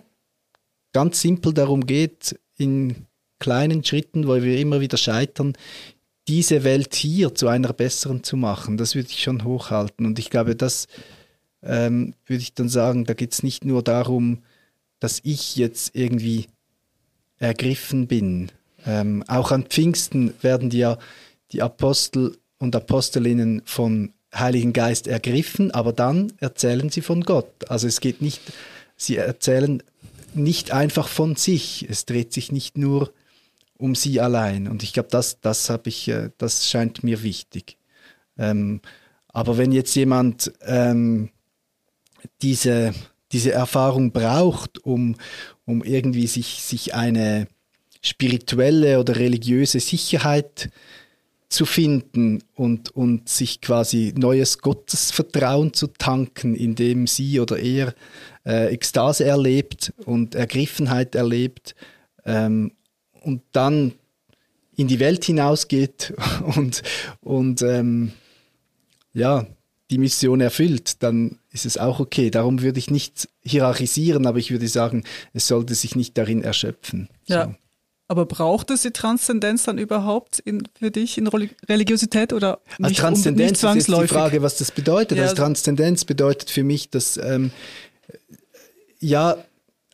ganz 0.92 1.20
simpel 1.20 1.52
darum 1.52 1.86
geht, 1.86 2.38
in 2.56 3.06
kleinen 3.38 3.84
Schritten, 3.84 4.26
wo 4.26 4.40
wir 4.40 4.58
immer 4.58 4.80
wieder 4.80 4.96
scheitern, 4.96 5.54
diese 6.28 6.64
Welt 6.64 6.94
hier 6.94 7.34
zu 7.34 7.48
einer 7.48 7.72
besseren 7.72 8.22
zu 8.22 8.36
machen. 8.36 8.76
Das 8.76 8.94
würde 8.94 9.08
ich 9.10 9.22
schon 9.22 9.44
hochhalten. 9.44 10.06
Und 10.06 10.18
ich 10.18 10.30
glaube, 10.30 10.54
das 10.54 10.86
ähm, 11.62 12.14
würde 12.26 12.42
ich 12.42 12.54
dann 12.54 12.68
sagen, 12.68 13.04
da 13.04 13.14
geht 13.14 13.32
es 13.32 13.42
nicht 13.42 13.64
nur 13.64 13.82
darum, 13.82 14.42
dass 15.00 15.20
ich 15.24 15.56
jetzt 15.56 15.94
irgendwie 15.94 16.46
ergriffen 17.38 18.06
bin. 18.06 18.52
Ähm, 18.86 19.24
auch 19.26 19.50
an 19.50 19.64
Pfingsten 19.64 20.32
werden 20.42 20.70
ja 20.70 20.98
die 21.50 21.62
Apostel 21.62 22.38
und 22.58 22.74
Apostelinnen 22.76 23.62
vom 23.64 24.12
Heiligen 24.34 24.72
Geist 24.72 25.08
ergriffen, 25.08 25.72
aber 25.72 25.92
dann 25.92 26.32
erzählen 26.38 26.88
sie 26.88 27.02
von 27.02 27.22
Gott. 27.22 27.68
Also 27.68 27.86
es 27.86 28.00
geht 28.00 28.22
nicht, 28.22 28.40
sie 28.96 29.16
erzählen 29.16 29.82
nicht 30.34 30.70
einfach 30.70 31.08
von 31.08 31.36
sich. 31.36 31.86
Es 31.90 32.06
dreht 32.06 32.32
sich 32.32 32.50
nicht 32.50 32.78
nur 32.78 33.12
um 33.78 33.94
sie 33.94 34.20
allein. 34.20 34.68
Und 34.68 34.82
ich 34.82 34.92
glaube, 34.92 35.08
das, 35.10 35.40
das 35.40 35.68
äh, 35.68 36.30
das 36.38 36.68
scheint 36.68 37.02
mir 37.02 37.22
wichtig. 37.22 37.78
Ähm, 38.38 38.80
aber 39.28 39.58
wenn 39.58 39.72
jetzt 39.72 39.94
jemand 39.94 40.52
ähm, 40.62 41.30
diese, 42.42 42.94
diese 43.32 43.52
Erfahrung 43.52 44.12
braucht, 44.12 44.84
um, 44.84 45.16
um 45.64 45.82
irgendwie 45.82 46.26
sich, 46.26 46.62
sich 46.62 46.94
eine 46.94 47.48
spirituelle 48.02 49.00
oder 49.00 49.16
religiöse 49.16 49.80
Sicherheit 49.80 50.70
zu 51.48 51.66
finden 51.66 52.42
und, 52.54 52.90
und 52.96 53.28
sich 53.28 53.60
quasi 53.60 54.14
neues 54.16 54.58
Gottesvertrauen 54.58 55.74
zu 55.74 55.86
tanken, 55.86 56.54
indem 56.54 57.06
sie 57.06 57.40
oder 57.40 57.58
er 57.58 57.94
äh, 58.46 58.72
Ekstase 58.72 59.24
erlebt 59.24 59.92
und 60.06 60.34
Ergriffenheit 60.34 61.14
erlebt 61.14 61.74
ähm, 62.24 62.72
und 63.24 63.42
dann 63.52 63.92
in 64.74 64.88
die 64.88 65.00
Welt 65.00 65.24
hinausgeht 65.24 66.14
und, 66.56 66.82
und 67.20 67.62
ähm, 67.62 68.12
ja, 69.14 69.46
die 69.90 69.98
Mission 69.98 70.40
erfüllt, 70.40 71.02
dann 71.02 71.38
ist 71.50 71.66
es 71.66 71.76
auch 71.76 72.00
okay. 72.00 72.30
Darum 72.30 72.62
würde 72.62 72.78
ich 72.78 72.90
nicht 72.90 73.28
hierarchisieren, 73.42 74.26
aber 74.26 74.38
ich 74.38 74.50
würde 74.50 74.66
sagen, 74.66 75.04
es 75.34 75.46
sollte 75.46 75.74
sich 75.74 75.96
nicht 75.96 76.16
darin 76.16 76.42
erschöpfen. 76.42 77.08
Ja. 77.26 77.46
So. 77.46 77.54
Aber 78.08 78.26
braucht 78.26 78.70
es 78.70 78.82
die 78.82 78.90
Transzendenz 78.90 79.64
dann 79.64 79.78
überhaupt 79.78 80.38
in, 80.38 80.64
für 80.78 80.90
dich 80.90 81.16
in 81.16 81.28
Religiosität 81.28 82.34
oder 82.34 82.60
nicht, 82.78 82.88
Als 82.88 82.96
Transzendenz 82.98 83.50
nicht 83.52 83.60
zwangsläufig? 83.60 84.04
ist 84.04 84.10
die 84.10 84.14
Frage, 84.14 84.42
was 84.42 84.56
das 84.58 84.70
bedeutet. 84.70 85.16
Ja. 85.16 85.24
Als 85.24 85.34
Transzendenz 85.34 86.04
bedeutet 86.04 86.50
für 86.50 86.62
mich, 86.62 86.90
dass 86.90 87.16
ähm, 87.16 87.52
ja, 89.00 89.36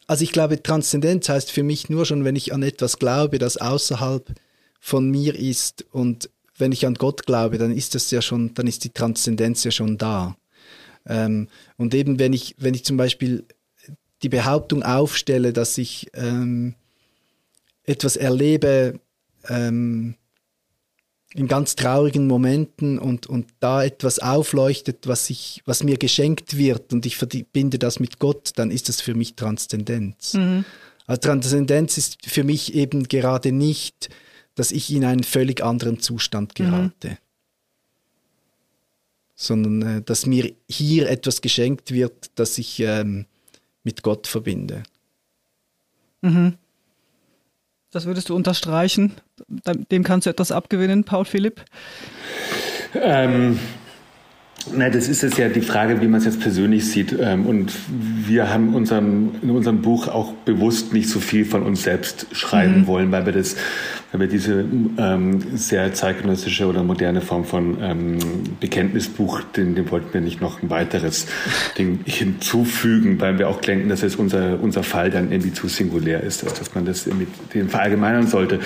also 0.09 0.24
ich 0.24 0.32
glaube, 0.32 0.62
Transzendenz 0.62 1.28
heißt 1.28 1.52
für 1.52 1.62
mich 1.62 1.90
nur 1.90 2.06
schon, 2.06 2.24
wenn 2.24 2.34
ich 2.34 2.52
an 2.52 2.62
etwas 2.62 2.98
glaube, 2.98 3.38
das 3.38 3.59
außerhalb 3.59 4.32
von 4.80 5.11
mir 5.11 5.38
ist 5.38 5.84
und 5.92 6.30
wenn 6.56 6.72
ich 6.72 6.86
an 6.86 6.94
Gott 6.94 7.26
glaube, 7.26 7.59
dann 7.59 7.70
ist 7.70 7.94
das 7.94 8.11
ja 8.11 8.22
schon, 8.22 8.54
dann 8.54 8.66
ist 8.66 8.84
die 8.84 8.90
Transzendenz 8.90 9.62
ja 9.64 9.70
schon 9.70 9.98
da. 9.98 10.34
Ähm, 11.06 11.48
und 11.76 11.94
eben 11.94 12.18
wenn 12.18 12.32
ich, 12.32 12.56
wenn 12.59 12.74
ich 12.74 12.86
zum 12.86 12.96
Beispiel 12.96 13.44
die 14.22 14.30
Behauptung 14.30 14.82
aufstelle, 14.82 15.52
dass 15.52 15.76
ich 15.76 16.09
ähm, 16.14 16.74
etwas 17.84 18.16
erlebe 18.16 18.98
ähm, 19.46 20.16
in 21.34 21.46
ganz 21.46 21.76
traurigen 21.76 22.26
Momenten 22.26 22.98
und, 22.98 23.26
und 23.26 23.48
da 23.60 23.84
etwas 23.84 24.18
aufleuchtet, 24.18 25.06
was, 25.06 25.28
ich, 25.30 25.62
was 25.66 25.82
mir 25.82 25.98
geschenkt 25.98 26.56
wird 26.56 26.92
und 26.92 27.04
ich 27.04 27.16
verbinde 27.16 27.78
das 27.78 28.00
mit 28.00 28.18
Gott, 28.18 28.52
dann 28.56 28.70
ist 28.70 28.88
das 28.88 29.00
für 29.00 29.14
mich 29.14 29.36
Transzendenz. 29.36 30.34
Mhm. 30.34 30.64
Also 31.06 31.20
Transzendenz 31.20 31.98
ist 31.98 32.26
für 32.26 32.44
mich 32.44 32.74
eben 32.74 33.04
gerade 33.04 33.52
nicht, 33.52 34.08
dass 34.54 34.72
ich 34.72 34.92
in 34.92 35.04
einen 35.04 35.22
völlig 35.22 35.62
anderen 35.62 36.00
Zustand 36.00 36.54
gerate, 36.54 37.18
sondern 39.34 39.82
äh, 39.82 40.02
dass 40.02 40.26
mir 40.26 40.52
hier 40.68 41.08
etwas 41.08 41.40
geschenkt 41.40 41.92
wird, 41.92 42.30
das 42.34 42.58
ich 42.58 42.80
ähm, 42.80 43.26
mit 43.84 44.02
Gott 44.02 44.26
verbinde. 44.26 44.82
Das 47.91 48.05
würdest 48.05 48.28
du 48.28 48.36
unterstreichen. 48.36 49.12
Dem 49.91 50.05
kannst 50.05 50.26
du 50.26 50.30
etwas 50.30 50.53
abgewinnen, 50.53 51.05
Paul 51.05 51.24
Philipp. 51.24 51.64
Ähm, 52.95 53.59
na, 54.74 54.91
das 54.91 55.09
ist 55.09 55.22
jetzt 55.22 55.39
ja 55.39 55.49
die 55.49 55.62
Frage, 55.62 56.01
wie 56.03 56.07
man 56.07 56.18
es 56.18 56.26
jetzt 56.26 56.41
persönlich 56.41 56.86
sieht. 56.86 57.16
Ähm, 57.18 57.47
und 57.47 57.72
wir 57.89 58.51
haben 58.51 58.74
unserem, 58.74 59.36
in 59.43 59.51
unserem 59.51 59.80
Buch 59.80 60.09
auch 60.09 60.32
bewusst 60.45 60.93
nicht 60.93 61.09
so 61.09 61.20
viel 61.20 61.45
von 61.45 61.62
uns 61.62 61.82
selbst 61.82 62.26
schreiben 62.32 62.86
wollen, 62.86 63.11
weil 63.11 63.24
wir 63.24 63.32
das, 63.32 63.57
weil 64.11 64.20
wir 64.20 64.26
diese 64.26 64.64
ähm, 64.96 65.56
sehr 65.56 65.92
zeitgenössische 65.92 66.66
oder 66.66 66.82
moderne 66.82 67.20
Form 67.20 67.44
von 67.44 67.76
ähm, 67.82 68.18
Bekenntnisbuch, 68.59 69.42
den, 69.42 69.74
dem 69.74 69.90
wollten 69.90 70.14
wir 70.14 70.22
nicht 70.22 70.40
noch 70.40 70.62
ein 70.62 70.70
weiteres 70.70 71.26
Ding 71.76 72.00
hinzufügen, 72.06 73.20
weil 73.20 73.38
wir 73.38 73.48
auch 73.48 73.61
denken, 73.61 73.90
dass 73.90 74.00
jetzt 74.00 74.18
unser, 74.18 74.61
unser 74.62 74.82
Fall 74.82 75.11
dann 75.11 75.30
irgendwie 75.30 75.52
zu 75.52 75.68
singulär 75.68 76.22
ist, 76.22 76.42
dass, 76.42 76.54
dass 76.54 76.74
man 76.74 76.86
das 76.86 77.06
irgendwie 77.06 77.26
den 77.52 77.68
verallgemeinern 77.68 78.26
sollte. 78.26 78.61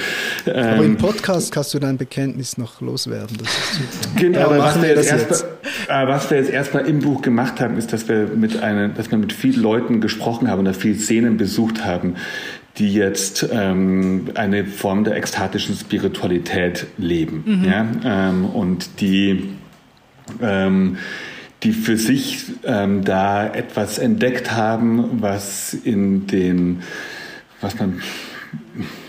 Aber 0.47 0.76
im 0.76 0.93
Ähm, 0.93 0.97
Podcast 0.97 1.51
kannst 1.51 1.74
du 1.74 1.80
dein 1.80 1.97
Bekenntnis 1.97 2.57
noch 2.57 2.80
loswerden. 2.80 3.36
Das 3.38 3.49
ist 3.49 3.74
super. 3.74 4.20
Genau, 4.20 4.40
aber 4.43 4.59
was 4.59 4.80
wir, 4.80 4.88
jetzt 4.90 5.11
das 5.11 5.43
erstmal, 5.43 6.05
äh, 6.05 6.09
was 6.09 6.30
wir 6.30 6.38
jetzt 6.38 6.51
erstmal 6.51 6.86
im 6.86 7.01
Buch 7.01 7.20
gemacht 7.20 7.61
haben, 7.61 7.76
ist, 7.78 7.93
dass 7.93 8.09
wir 8.09 8.28
mit 8.36 8.62
einer, 8.62 8.90
dass 8.90 9.11
wir 9.11 9.18
mit 9.18 9.32
vielen 9.32 9.61
Leuten 9.61 10.01
gesprochen 10.01 10.49
haben 10.49 10.61
oder 10.61 10.74
viele 10.74 10.97
Szenen 10.99 11.36
besucht 11.36 11.84
haben, 11.84 12.14
die 12.79 12.93
jetzt 12.93 13.47
ähm, 13.53 14.31
eine 14.35 14.64
Form 14.64 15.05
der 15.05 15.16
ekstatischen 15.16 15.75
Spiritualität 15.77 16.87
leben, 16.97 17.64
ja, 17.66 17.87
ähm, 18.05 18.47
und 18.47 19.01
die 19.01 19.51
ähm, 20.41 20.97
die 21.62 21.73
für 21.73 21.97
sich 21.97 22.45
ähm, 22.64 23.05
da 23.05 23.47
etwas 23.47 23.99
entdeckt 23.99 24.53
haben, 24.53 25.23
was 25.23 25.75
in 25.75 26.27
den, 26.27 26.83
was 27.61 27.79
man 27.79 28.03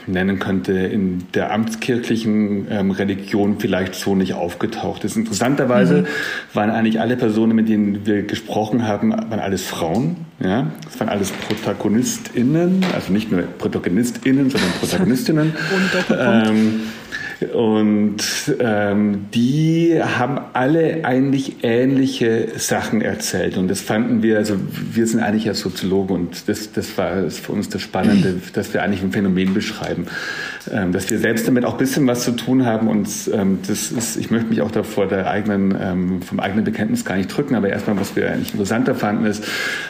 nennen 0.07 0.39
könnte, 0.39 0.73
in 0.73 1.25
der 1.33 1.51
amtskirchlichen 1.51 2.67
ähm, 2.69 2.91
Religion 2.91 3.59
vielleicht 3.59 3.95
so 3.95 4.15
nicht 4.15 4.33
aufgetaucht 4.33 5.03
ist. 5.03 5.15
Interessanterweise 5.15 6.05
waren 6.53 6.69
eigentlich 6.69 6.99
alle 6.99 7.15
Personen, 7.15 7.55
mit 7.55 7.69
denen 7.69 8.05
wir 8.05 8.23
gesprochen 8.23 8.87
haben, 8.87 9.11
waren 9.11 9.39
alles 9.39 9.65
Frauen. 9.65 10.17
Ja, 10.39 10.71
es 10.89 10.99
waren 10.99 11.09
alles 11.09 11.31
ProtagonistInnen, 11.31 12.85
also 12.93 13.13
nicht 13.13 13.31
nur 13.31 13.43
ProtagonistInnen, 13.43 14.49
sondern 14.49 14.71
Protagonistinnen. 14.79 15.53
Ähm, 16.09 16.81
Und 17.47 18.23
ähm, 18.59 19.25
die 19.33 19.99
haben 20.01 20.39
alle 20.53 21.05
eigentlich 21.05 21.63
ähnliche 21.63 22.49
Sachen 22.57 23.01
erzählt. 23.01 23.57
Und 23.57 23.67
das 23.67 23.81
fanden 23.81 24.23
wir, 24.23 24.37
also 24.37 24.55
wir 24.91 25.07
sind 25.07 25.21
eigentlich 25.21 25.45
ja 25.45 25.53
Soziologen 25.53 26.15
und 26.15 26.47
das, 26.47 26.71
das 26.71 26.97
war 26.97 27.29
für 27.29 27.51
uns 27.51 27.69
das 27.69 27.81
Spannende, 27.81 28.35
dass 28.53 28.73
wir 28.73 28.83
eigentlich 28.83 29.01
ein 29.01 29.11
Phänomen 29.11 29.53
beschreiben. 29.53 30.07
Ähm, 30.71 30.93
dass 30.93 31.09
wir 31.09 31.19
selbst 31.19 31.47
damit 31.47 31.65
auch 31.65 31.73
ein 31.73 31.77
bisschen 31.77 32.07
was 32.07 32.23
zu 32.23 32.31
tun 32.31 32.65
haben. 32.65 32.87
Und 32.87 33.09
ähm, 33.33 33.59
das 33.67 33.91
ist, 33.91 34.15
ich 34.15 34.31
möchte 34.31 34.47
mich 34.47 34.61
auch 34.61 34.71
davor 34.71 35.07
der 35.07 35.29
eigenen, 35.29 35.75
ähm, 35.79 36.21
vom 36.21 36.39
eigenen 36.39 36.63
Bekenntnis 36.63 37.03
gar 37.03 37.17
nicht 37.17 37.27
drücken. 37.27 37.55
Aber 37.55 37.69
erstmal, 37.69 37.99
was 37.99 38.15
wir 38.15 38.31
eigentlich 38.31 38.51
interessanter 38.51 38.95
fanden, 38.95 39.25
ist, 39.25 39.43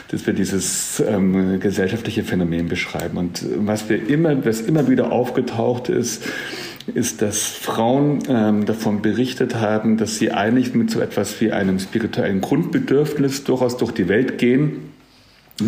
dass 0.10 0.26
wir 0.26 0.34
dieses 0.34 1.04
ähm, 1.08 1.60
gesellschaftliche 1.60 2.24
Phänomen 2.24 2.70
beschreiben. 2.70 3.18
Und 3.18 3.46
was 3.58 3.90
wir 3.90 4.08
immer, 4.10 4.46
was 4.46 4.62
immer 4.62 4.88
wieder 4.88 5.12
aufgetaucht 5.12 5.90
ist, 5.90 6.24
ist, 6.94 7.22
dass 7.22 7.44
Frauen 7.44 8.20
ähm, 8.28 8.66
davon 8.66 9.02
berichtet 9.02 9.56
haben, 9.56 9.98
dass 9.98 10.18
sie 10.18 10.32
eigentlich 10.32 10.74
mit 10.74 10.92
so 10.92 11.00
etwas 11.00 11.40
wie 11.42 11.52
einem 11.52 11.80
spirituellen 11.80 12.42
Grundbedürfnis 12.42 13.44
durchaus 13.44 13.78
durch 13.78 13.92
die 13.92 14.08
Welt 14.08 14.38
gehen 14.38 14.92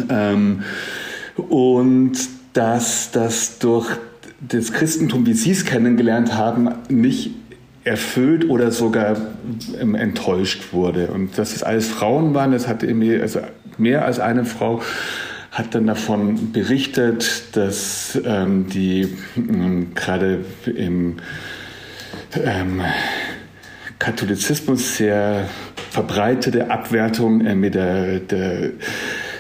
ähm, 0.10 0.64
und 1.36 2.14
dass 2.54 3.12
das 3.12 3.60
durch 3.60 3.88
das 4.48 4.74
Christentum, 4.74 5.26
wie 5.26 5.34
Sie 5.34 5.52
es 5.52 5.66
kennengelernt 5.66 6.34
haben, 6.36 6.70
nicht 6.90 7.32
erfüllt 7.84 8.50
oder 8.50 8.72
sogar 8.72 9.16
ähm, 9.80 9.96
enttäuscht 9.96 10.74
wurde. 10.74 11.08
Und 11.08 11.38
dass 11.38 11.56
es 11.56 11.64
alles 11.64 11.88
Frauen 11.88 12.34
waren, 12.34 12.52
das 12.52 12.68
hatte 12.68 12.88
irgendwie, 12.88 13.20
also 13.20 13.40
mehr 13.78 14.06
als 14.06 14.20
eine 14.20 14.46
Frau 14.46 14.82
hat 15.56 15.74
dann 15.74 15.88
davon 15.88 16.52
berichtet, 16.52 17.56
dass 17.56 18.20
ähm, 18.26 18.68
die 18.68 19.08
ähm, 19.38 19.96
gerade 19.96 20.44
im 20.66 21.16
ähm, 22.34 22.82
Katholizismus 23.98 24.98
sehr 24.98 25.48
verbreitete 25.92 26.70
Abwertung 26.70 27.40
äh, 27.40 27.56
mit 27.56 27.74
der, 27.74 28.20
der, 28.20 28.72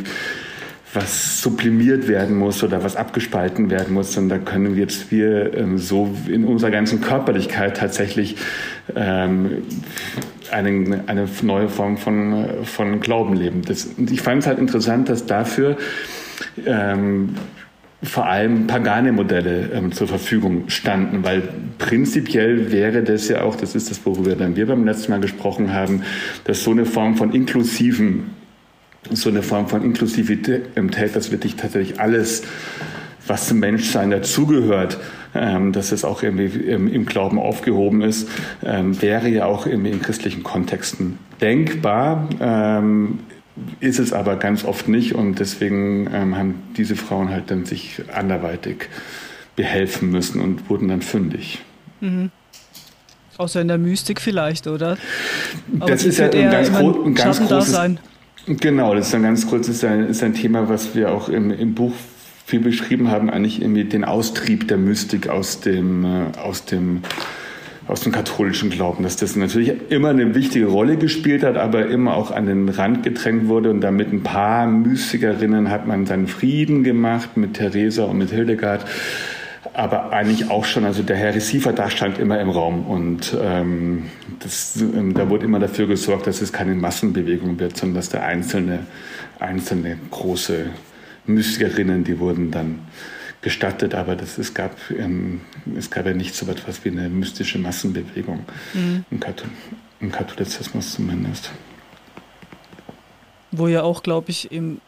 was 0.94 1.42
sublimiert 1.42 2.08
werden 2.08 2.36
muss 2.36 2.62
oder 2.62 2.84
was 2.84 2.96
abgespalten 2.96 3.70
werden 3.70 3.94
muss. 3.94 4.16
Und 4.16 4.28
da 4.28 4.38
können 4.38 4.76
wir 4.76 4.82
jetzt 4.82 5.10
wir 5.10 5.54
ähm, 5.54 5.78
so 5.78 6.14
in 6.28 6.44
unserer 6.44 6.70
ganzen 6.70 7.00
Körperlichkeit 7.00 7.76
tatsächlich 7.76 8.36
ähm, 8.94 9.62
eine, 10.50 11.04
eine 11.06 11.28
neue 11.42 11.68
Form 11.68 11.96
von, 11.96 12.64
von 12.64 13.00
Glauben 13.00 13.34
leben. 13.34 13.62
Das, 13.62 13.88
ich 13.98 14.20
fand 14.20 14.42
es 14.42 14.46
halt 14.46 14.58
interessant, 14.58 15.08
dass 15.08 15.26
dafür 15.26 15.76
ähm, 16.64 17.34
vor 18.02 18.26
allem 18.26 18.66
pagane 18.66 19.12
Modelle 19.12 19.70
ähm, 19.72 19.92
zur 19.92 20.06
Verfügung 20.06 20.68
standen, 20.68 21.24
weil 21.24 21.42
prinzipiell 21.78 22.70
wäre 22.70 23.02
das 23.02 23.28
ja 23.28 23.42
auch, 23.42 23.56
das 23.56 23.74
ist 23.74 23.90
das, 23.90 24.04
worüber 24.04 24.34
dann 24.36 24.56
wir 24.56 24.66
beim 24.66 24.84
letzten 24.84 25.12
Mal 25.12 25.20
gesprochen 25.20 25.72
haben, 25.72 26.02
dass 26.44 26.62
so 26.62 26.70
eine 26.70 26.84
Form 26.84 27.16
von 27.16 27.32
inklusiven 27.32 28.43
so 29.10 29.28
eine 29.28 29.42
Form 29.42 29.68
von 29.68 29.82
Inklusivität, 29.82 30.76
dass 31.14 31.30
wirklich 31.30 31.56
tatsächlich 31.56 32.00
alles, 32.00 32.42
was 33.26 33.48
zum 33.48 33.58
Menschsein 33.60 34.10
dazugehört, 34.10 34.98
ähm, 35.34 35.72
dass 35.72 35.92
es 35.92 36.04
auch 36.04 36.22
irgendwie 36.22 36.46
im, 36.46 36.88
im 36.88 37.06
Glauben 37.06 37.38
aufgehoben 37.38 38.02
ist, 38.02 38.28
ähm, 38.64 39.00
wäre 39.02 39.28
ja 39.28 39.46
auch 39.46 39.66
irgendwie 39.66 39.90
in 39.90 40.00
christlichen 40.00 40.42
Kontexten 40.42 41.18
denkbar. 41.40 42.28
Ähm, 42.40 43.20
ist 43.80 44.00
es 44.00 44.12
aber 44.12 44.36
ganz 44.36 44.64
oft 44.64 44.88
nicht 44.88 45.14
und 45.14 45.38
deswegen 45.38 46.08
ähm, 46.12 46.36
haben 46.36 46.62
diese 46.76 46.96
Frauen 46.96 47.30
halt 47.30 47.50
dann 47.50 47.64
sich 47.64 48.02
anderweitig 48.12 48.88
behelfen 49.54 50.10
müssen 50.10 50.40
und 50.40 50.68
wurden 50.68 50.88
dann 50.88 51.02
fündig. 51.02 51.62
Mhm. 52.00 52.30
Außer 53.36 53.60
in 53.60 53.68
der 53.68 53.78
Mystik 53.78 54.20
vielleicht, 54.20 54.66
oder? 54.66 54.96
Aber 55.78 55.90
das 55.90 56.04
ist 56.04 56.18
ja 56.18 56.30
ein 56.30 56.50
ganz, 56.50 56.72
gro 56.72 57.04
ein 57.04 57.14
ganz 57.14 57.40
großes, 57.40 57.72
sein. 57.72 57.98
Genau, 58.46 58.94
das 58.94 59.08
ist 59.08 59.14
ein 59.14 59.22
ganz 59.22 59.46
kurz, 59.46 59.68
ist 59.68 59.84
ein, 59.84 60.06
ist 60.06 60.22
ein 60.22 60.34
Thema, 60.34 60.68
was 60.68 60.94
wir 60.94 61.12
auch 61.12 61.30
im, 61.30 61.50
im 61.50 61.74
Buch 61.74 61.94
viel 62.44 62.60
beschrieben 62.60 63.10
haben, 63.10 63.30
eigentlich 63.30 63.62
irgendwie 63.62 63.84
den 63.84 64.04
Austrieb 64.04 64.68
der 64.68 64.76
Mystik 64.76 65.28
aus 65.28 65.60
dem, 65.60 66.04
äh, 66.04 66.38
aus 66.38 66.66
dem, 66.66 67.00
aus 67.88 68.02
dem 68.02 68.12
katholischen 68.12 68.68
Glauben, 68.68 69.02
dass 69.02 69.16
das 69.16 69.34
natürlich 69.34 69.72
immer 69.90 70.10
eine 70.10 70.34
wichtige 70.34 70.66
Rolle 70.66 70.98
gespielt 70.98 71.42
hat, 71.42 71.56
aber 71.56 71.86
immer 71.86 72.16
auch 72.16 72.30
an 72.30 72.44
den 72.44 72.68
Rand 72.68 73.02
gedrängt 73.02 73.48
wurde. 73.48 73.70
Und 73.70 73.80
damit 73.80 74.12
ein 74.12 74.22
paar 74.22 74.66
Mystikerinnen 74.66 75.70
hat 75.70 75.86
man 75.86 76.04
seinen 76.04 76.26
Frieden 76.26 76.84
gemacht 76.84 77.38
mit 77.38 77.54
Theresa 77.54 78.04
und 78.04 78.18
mit 78.18 78.30
Hildegard 78.30 78.84
aber 79.74 80.12
eigentlich 80.12 80.50
auch 80.50 80.64
schon, 80.64 80.84
also 80.84 81.02
der 81.02 81.16
Heresieverdacht 81.16 81.92
stand 81.92 82.18
immer 82.18 82.40
im 82.40 82.48
Raum 82.48 82.86
und 82.86 83.36
ähm, 83.40 84.04
das, 84.38 84.76
ähm, 84.80 85.14
da 85.14 85.28
wurde 85.28 85.44
immer 85.44 85.58
dafür 85.58 85.88
gesorgt, 85.88 86.26
dass 86.28 86.40
es 86.40 86.52
keine 86.52 86.74
Massenbewegung 86.74 87.58
wird, 87.58 87.76
sondern 87.76 87.96
dass 87.96 88.08
der 88.08 88.24
einzelne, 88.24 88.86
einzelne 89.40 89.98
große 90.10 90.66
Mystikerinnen, 91.26 92.04
die 92.04 92.18
wurden 92.20 92.52
dann 92.52 92.86
gestattet, 93.42 93.94
aber 93.94 94.14
das, 94.16 94.38
es, 94.38 94.54
gab, 94.54 94.76
ähm, 94.90 95.40
es 95.76 95.90
gab 95.90 96.06
ja 96.06 96.14
nicht 96.14 96.34
so 96.34 96.46
etwas 96.46 96.84
wie 96.84 96.90
eine 96.90 97.08
mystische 97.08 97.58
Massenbewegung 97.58 98.44
mhm. 98.72 99.04
im, 99.10 99.20
Kathol 99.20 99.48
im 100.00 100.12
Katholizismus 100.12 100.94
zumindest. 100.94 101.50
Wo 103.50 103.66
ja 103.68 103.82
auch, 103.82 104.02
glaube 104.02 104.30
ich, 104.30 104.50
im 104.52 104.80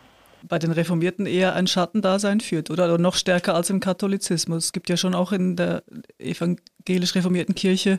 bei 0.49 0.59
den 0.59 0.73
Reformierten 0.73 1.27
eher 1.27 1.55
ein 1.55 1.67
Schattendasein 1.67 2.41
führt, 2.41 2.71
oder? 2.71 2.87
oder 2.87 2.99
noch 2.99 3.15
stärker 3.15 3.55
als 3.55 3.71
im 3.71 3.81
Katholizismus. 3.81 4.67
Es 4.67 4.73
gibt 4.73 4.89
ja 4.89 4.97
schon 4.97 5.15
auch 5.15 5.33
in 5.33 5.57
der 5.57 5.83
evangelisch 6.19 7.15
reformierten 7.15 7.55
Kirche 7.55 7.99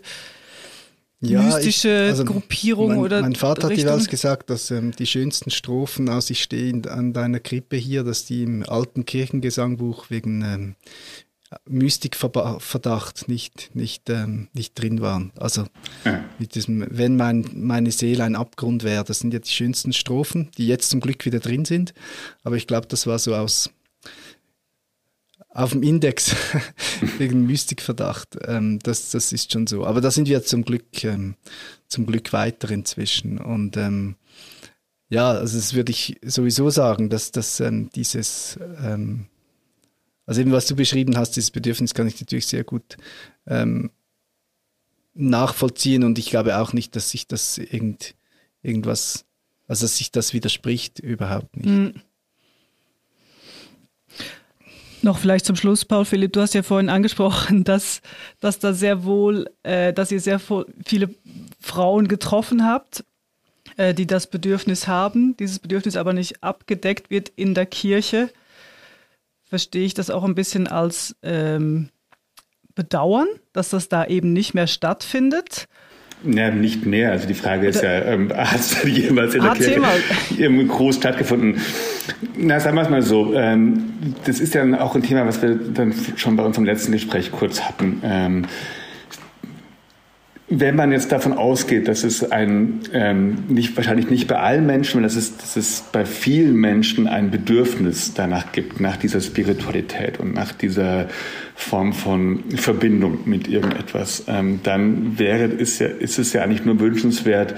ja, 1.19 1.41
mystische 1.41 1.89
ich, 1.89 2.09
also 2.11 2.25
Gruppierung 2.25 2.89
mein, 2.89 2.99
oder 2.99 3.21
Mein 3.21 3.35
Vater 3.35 3.69
Richtung. 3.69 3.87
hat 3.87 3.93
jeweils 3.95 4.07
gesagt, 4.07 4.49
dass 4.51 4.69
ähm, 4.69 4.91
die 4.91 5.07
schönsten 5.07 5.49
Strophen 5.49 6.09
aus 6.09 6.29
Ich 6.29 6.43
stehe 6.43 6.79
an 6.89 7.11
deiner 7.11 7.39
Krippe 7.39 7.75
hier, 7.75 8.03
dass 8.03 8.25
die 8.25 8.43
im 8.43 8.63
alten 8.67 9.05
Kirchengesangbuch 9.05 10.11
wegen 10.11 10.41
ähm, 10.43 10.75
Mystikverdacht 11.65 13.29
nicht, 13.29 13.73
nicht, 13.73 14.09
ähm, 14.09 14.49
nicht 14.53 14.75
drin 14.75 15.01
waren. 15.01 15.31
Also 15.37 15.65
ja. 16.03 16.25
mit 16.39 16.55
diesem, 16.55 16.85
wenn 16.89 17.15
mein, 17.15 17.45
meine 17.53 17.91
Seele 17.91 18.23
ein 18.23 18.35
Abgrund 18.35 18.83
wäre, 18.83 19.03
das 19.03 19.19
sind 19.19 19.33
ja 19.33 19.39
die 19.39 19.49
schönsten 19.49 19.93
Strophen, 19.93 20.49
die 20.57 20.67
jetzt 20.67 20.89
zum 20.89 20.99
Glück 20.99 21.25
wieder 21.25 21.39
drin 21.39 21.63
sind. 21.63 21.93
Aber 22.43 22.57
ich 22.57 22.67
glaube, 22.67 22.87
das 22.87 23.07
war 23.07 23.17
so 23.19 23.33
aus 23.33 23.69
auf 25.49 25.71
dem 25.71 25.81
Index 25.81 26.35
wegen 27.17 27.47
Mystikverdacht. 27.47 28.37
Ähm, 28.45 28.79
das, 28.83 29.11
das 29.11 29.31
ist 29.31 29.51
schon 29.51 29.65
so. 29.65 29.85
Aber 29.85 30.01
da 30.01 30.11
sind 30.11 30.27
wir 30.27 30.43
zum 30.43 30.63
Glück, 30.63 31.03
ähm, 31.03 31.35
zum 31.87 32.05
Glück 32.05 32.31
weiter 32.31 32.69
inzwischen. 32.69 33.39
Und 33.39 33.75
ähm, 33.75 34.17
ja, 35.09 35.31
also 35.31 35.57
das 35.57 35.73
würde 35.73 35.91
ich 35.91 36.17
sowieso 36.23 36.69
sagen, 36.69 37.09
dass, 37.09 37.31
dass 37.31 37.59
ähm, 37.59 37.89
dieses 37.95 38.59
ähm, 38.83 39.27
also 40.27 40.41
eben, 40.41 40.51
was 40.51 40.67
du 40.67 40.75
beschrieben 40.75 41.17
hast, 41.17 41.31
dieses 41.31 41.51
Bedürfnis 41.51 41.93
kann 41.93 42.05
ich 42.05 42.19
natürlich 42.19 42.47
sehr 42.47 42.65
gut 42.65 42.97
ähm, 43.47 43.89
nachvollziehen 45.15 46.03
und 46.03 46.19
ich 46.19 46.29
glaube 46.29 46.57
auch 46.57 46.73
nicht, 46.73 46.95
dass 46.95 47.09
sich 47.09 47.27
das 47.27 47.57
irgend, 47.57 48.13
irgendwas, 48.61 49.25
also 49.67 49.85
dass 49.85 49.97
sich 49.97 50.11
das 50.11 50.33
widerspricht, 50.33 50.99
überhaupt 50.99 51.55
nicht. 51.55 51.69
Mhm. 51.69 51.93
Noch 55.01 55.19
vielleicht 55.19 55.45
zum 55.45 55.55
Schluss, 55.55 55.85
Paul 55.85 56.03
Philipp, 56.03 56.33
du 56.33 56.41
hast 56.41 56.53
ja 56.53 56.63
vorhin 56.63 56.89
angesprochen, 56.89 57.63
dass, 57.63 58.01
dass 58.41 58.59
da 58.59 58.73
sehr 58.73 59.05
wohl, 59.05 59.49
äh, 59.63 59.93
dass 59.93 60.11
ihr 60.11 60.19
sehr 60.19 60.41
viele 60.85 61.09
Frauen 61.61 62.09
getroffen 62.09 62.65
habt, 62.65 63.05
äh, 63.77 63.93
die 63.93 64.07
das 64.07 64.27
Bedürfnis 64.27 64.87
haben, 64.87 65.37
dieses 65.37 65.59
Bedürfnis 65.59 65.95
aber 65.95 66.11
nicht 66.11 66.43
abgedeckt 66.43 67.09
wird 67.09 67.31
in 67.37 67.53
der 67.53 67.65
Kirche 67.65 68.29
verstehe 69.49 69.85
ich 69.85 69.93
das 69.93 70.09
auch 70.09 70.23
ein 70.23 70.35
bisschen 70.35 70.67
als 70.67 71.15
ähm, 71.23 71.89
Bedauern, 72.75 73.27
dass 73.53 73.69
das 73.69 73.89
da 73.89 74.05
eben 74.05 74.33
nicht 74.33 74.53
mehr 74.53 74.67
stattfindet. 74.67 75.67
Ja, 76.23 76.49
nicht 76.49 76.85
mehr. 76.85 77.11
Also 77.11 77.27
die 77.27 77.35
Frage 77.35 77.67
ist 77.67 77.83
ja, 77.83 78.01
ähm, 78.03 78.31
hast 78.35 78.83
du 78.83 78.87
jemals 78.87 79.35
in 79.35 79.43
der 79.43 79.53
Kirche 79.53 79.81
im 80.37 80.67
groß 80.67 80.95
stattgefunden? 80.95 81.61
Na, 82.35 82.59
sagen 82.59 82.75
wir 82.75 82.81
es 82.83 82.89
mal 82.89 83.01
so. 83.01 83.33
Ähm, 83.35 84.15
das 84.25 84.39
ist 84.39 84.53
ja 84.53 84.63
auch 84.79 84.95
ein 84.95 85.03
Thema, 85.03 85.25
was 85.25 85.41
wir 85.41 85.55
dann 85.55 85.93
schon 86.15 86.35
bei 86.35 86.43
unserem 86.43 86.65
letzten 86.65 86.91
Gespräch 86.91 87.31
kurz 87.31 87.61
hatten. 87.61 88.01
Ähm, 88.03 88.45
wenn 90.49 90.77
man 90.77 90.93
jetzt 90.93 91.11
davon 91.11 91.33
ausgeht, 91.33 91.89
dass 91.89 92.05
es 92.05 92.31
ein, 92.31 92.79
ähm, 92.93 93.43
nicht, 93.49 93.75
wahrscheinlich 93.75 94.09
nicht 94.09 94.27
bei 94.27 94.37
allen 94.37 94.65
Menschen, 94.65 95.03
dass 95.03 95.17
es, 95.17 95.35
dass 95.35 95.57
es 95.57 95.83
bei 95.91 96.05
vielen 96.05 96.55
Menschen 96.55 97.05
ein 97.05 97.31
Bedürfnis 97.31 98.13
danach 98.13 98.53
gibt, 98.53 98.79
nach 98.79 98.95
dieser 98.95 99.19
Spiritualität 99.19 100.21
und 100.21 100.33
nach 100.33 100.53
dieser 100.53 101.07
Form 101.53 101.91
von 101.91 102.45
Verbindung 102.55 103.19
mit 103.25 103.49
irgendetwas, 103.49 104.23
ähm, 104.29 104.61
dann 104.63 105.19
wäre, 105.19 105.45
ist, 105.45 105.79
ja, 105.79 105.87
ist 105.87 106.17
es 106.17 106.31
ja 106.31 106.43
eigentlich 106.43 106.63
nur 106.63 106.79
wünschenswert, 106.79 107.53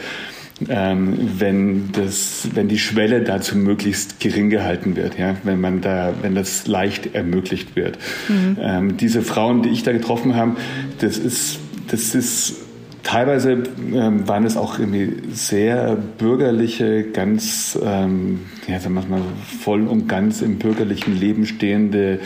ähm, 0.68 1.16
wenn, 1.38 1.92
das, 1.92 2.50
wenn 2.56 2.70
die 2.70 2.80
Schwelle 2.80 3.22
dazu 3.22 3.56
möglichst 3.56 4.20
gering 4.20 4.50
gehalten 4.50 4.96
wird, 4.96 5.18
ja, 5.20 5.36
wenn 5.44 5.62
man 5.62 5.82
da, 5.82 6.16
wenn 6.24 6.34
das 6.34 6.66
leicht 6.66 7.14
ermöglicht 7.14 7.76
wird. 7.76 8.00
Mhm. 8.28 8.58
Ähm, 8.60 8.98
diese 8.98 9.22
Frauen, 9.22 9.62
die 9.62 9.70
ich 9.70 9.84
da 9.84 9.92
getroffen 9.92 10.36
habe, 10.36 10.58
das 11.00 11.20
ist, 11.20 11.60
das 11.88 12.16
ist 12.16 12.66
Teilweise 13.10 13.64
ähm, 13.92 14.28
waren 14.28 14.46
es 14.46 14.56
auch 14.56 14.78
irgendwie 14.78 15.34
sehr 15.34 15.98
bürgerliche, 16.20 17.06
ganz, 17.06 17.76
ähm, 17.84 18.42
ja, 18.68 18.80
sagen 18.80 18.94
wir 18.94 19.02
mal, 19.02 19.22
voll 19.64 19.88
und 19.88 20.08
ganz 20.08 20.44
im 20.44 20.60
bürgerlichen 20.60 21.20
Leben 21.20 21.48
stehende 21.48 22.20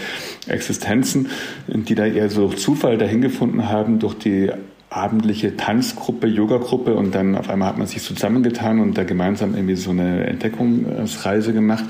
Existenzen, 0.46 1.30
die 1.68 1.96
da 1.96 2.06
eher 2.06 2.30
so 2.30 2.48
durch 2.48 2.58
Zufall 2.58 2.98
dahin 2.98 3.22
gefunden 3.22 3.70
haben, 3.70 4.00
durch 4.00 4.16
die 4.16 4.52
abendliche 4.90 5.56
Tanzgruppe, 5.56 6.28
Yoga-Gruppe 6.28 6.96
und 6.96 7.16
dann 7.16 7.38
auf 7.38 7.50
einmal 7.50 7.70
hat 7.70 7.78
man 7.78 7.88
sich 7.88 8.04
zusammengetan 8.04 8.82
und 8.82 8.98
da 8.98 9.06
gemeinsam 9.06 9.56
irgendwie 9.56 9.78
so 9.78 9.92
eine 9.92 10.26
Entdeckungsreise 10.26 11.54
gemacht. 11.54 11.86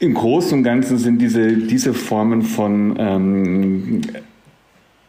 Im 0.00 0.14
Großen 0.14 0.58
und 0.58 0.64
Ganzen 0.64 0.98
sind 0.98 1.22
diese, 1.22 1.52
diese 1.52 1.94
Formen 1.94 2.42
von 2.42 2.96
ähm, 2.98 4.02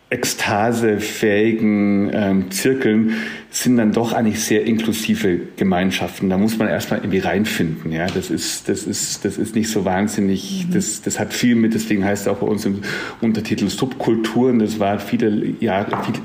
ekstasefähigen 0.10 2.10
ähm, 2.14 2.52
Zirkeln 2.52 3.16
sind 3.50 3.78
dann 3.78 3.92
doch 3.92 4.14
eigentlich 4.14 4.42
sehr 4.42 4.66
inklusive 4.66 5.40
Gemeinschaften. 5.58 6.30
Da 6.30 6.38
muss 6.38 6.58
man 6.58 6.70
erstmal 6.70 7.00
irgendwie 7.00 7.20
reinfinden. 7.20 7.92
Ja, 7.92 8.08
das 8.08 8.30
ist, 8.30 8.70
das 8.70 8.84
ist, 8.84 9.26
das 9.26 9.38
ist 9.38 9.56
nicht 9.56 9.70
so 9.70 9.84
wahnsinnig. 9.84 10.68
Mhm. 10.68 10.74
Das, 10.74 11.02
das 11.02 11.20
hat 11.20 11.34
viel 11.34 11.56
mit, 11.56 11.74
deswegen 11.74 12.06
heißt 12.06 12.24
es 12.24 12.28
auch 12.30 12.38
bei 12.38 12.48
uns 12.48 12.66
im 12.66 12.80
Untertitel 13.20 13.68
Subkulturen. 13.68 14.60
Das 14.60 14.80
war 14.80 15.00
viele 15.00 15.56
Jahre, 15.60 16.04
viele 16.06 16.20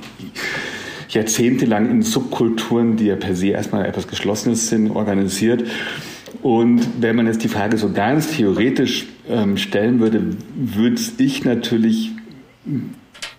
Jahrzehnte 1.08 1.66
lang 1.66 1.90
in 1.90 2.02
Subkulturen, 2.02 2.96
die 2.96 3.06
ja 3.06 3.16
per 3.16 3.34
se 3.34 3.48
erstmal 3.48 3.84
etwas 3.84 4.06
Geschlossenes 4.06 4.68
sind, 4.68 4.90
organisiert. 4.90 5.64
Und 6.40 6.86
wenn 7.00 7.16
man 7.16 7.26
jetzt 7.26 7.42
die 7.42 7.48
Frage 7.48 7.78
so 7.78 7.92
ganz 7.92 8.36
theoretisch 8.36 9.06
ähm, 9.28 9.56
stellen 9.56 9.98
würde, 9.98 10.22
würde 10.54 11.00
ich 11.18 11.44
natürlich 11.44 12.12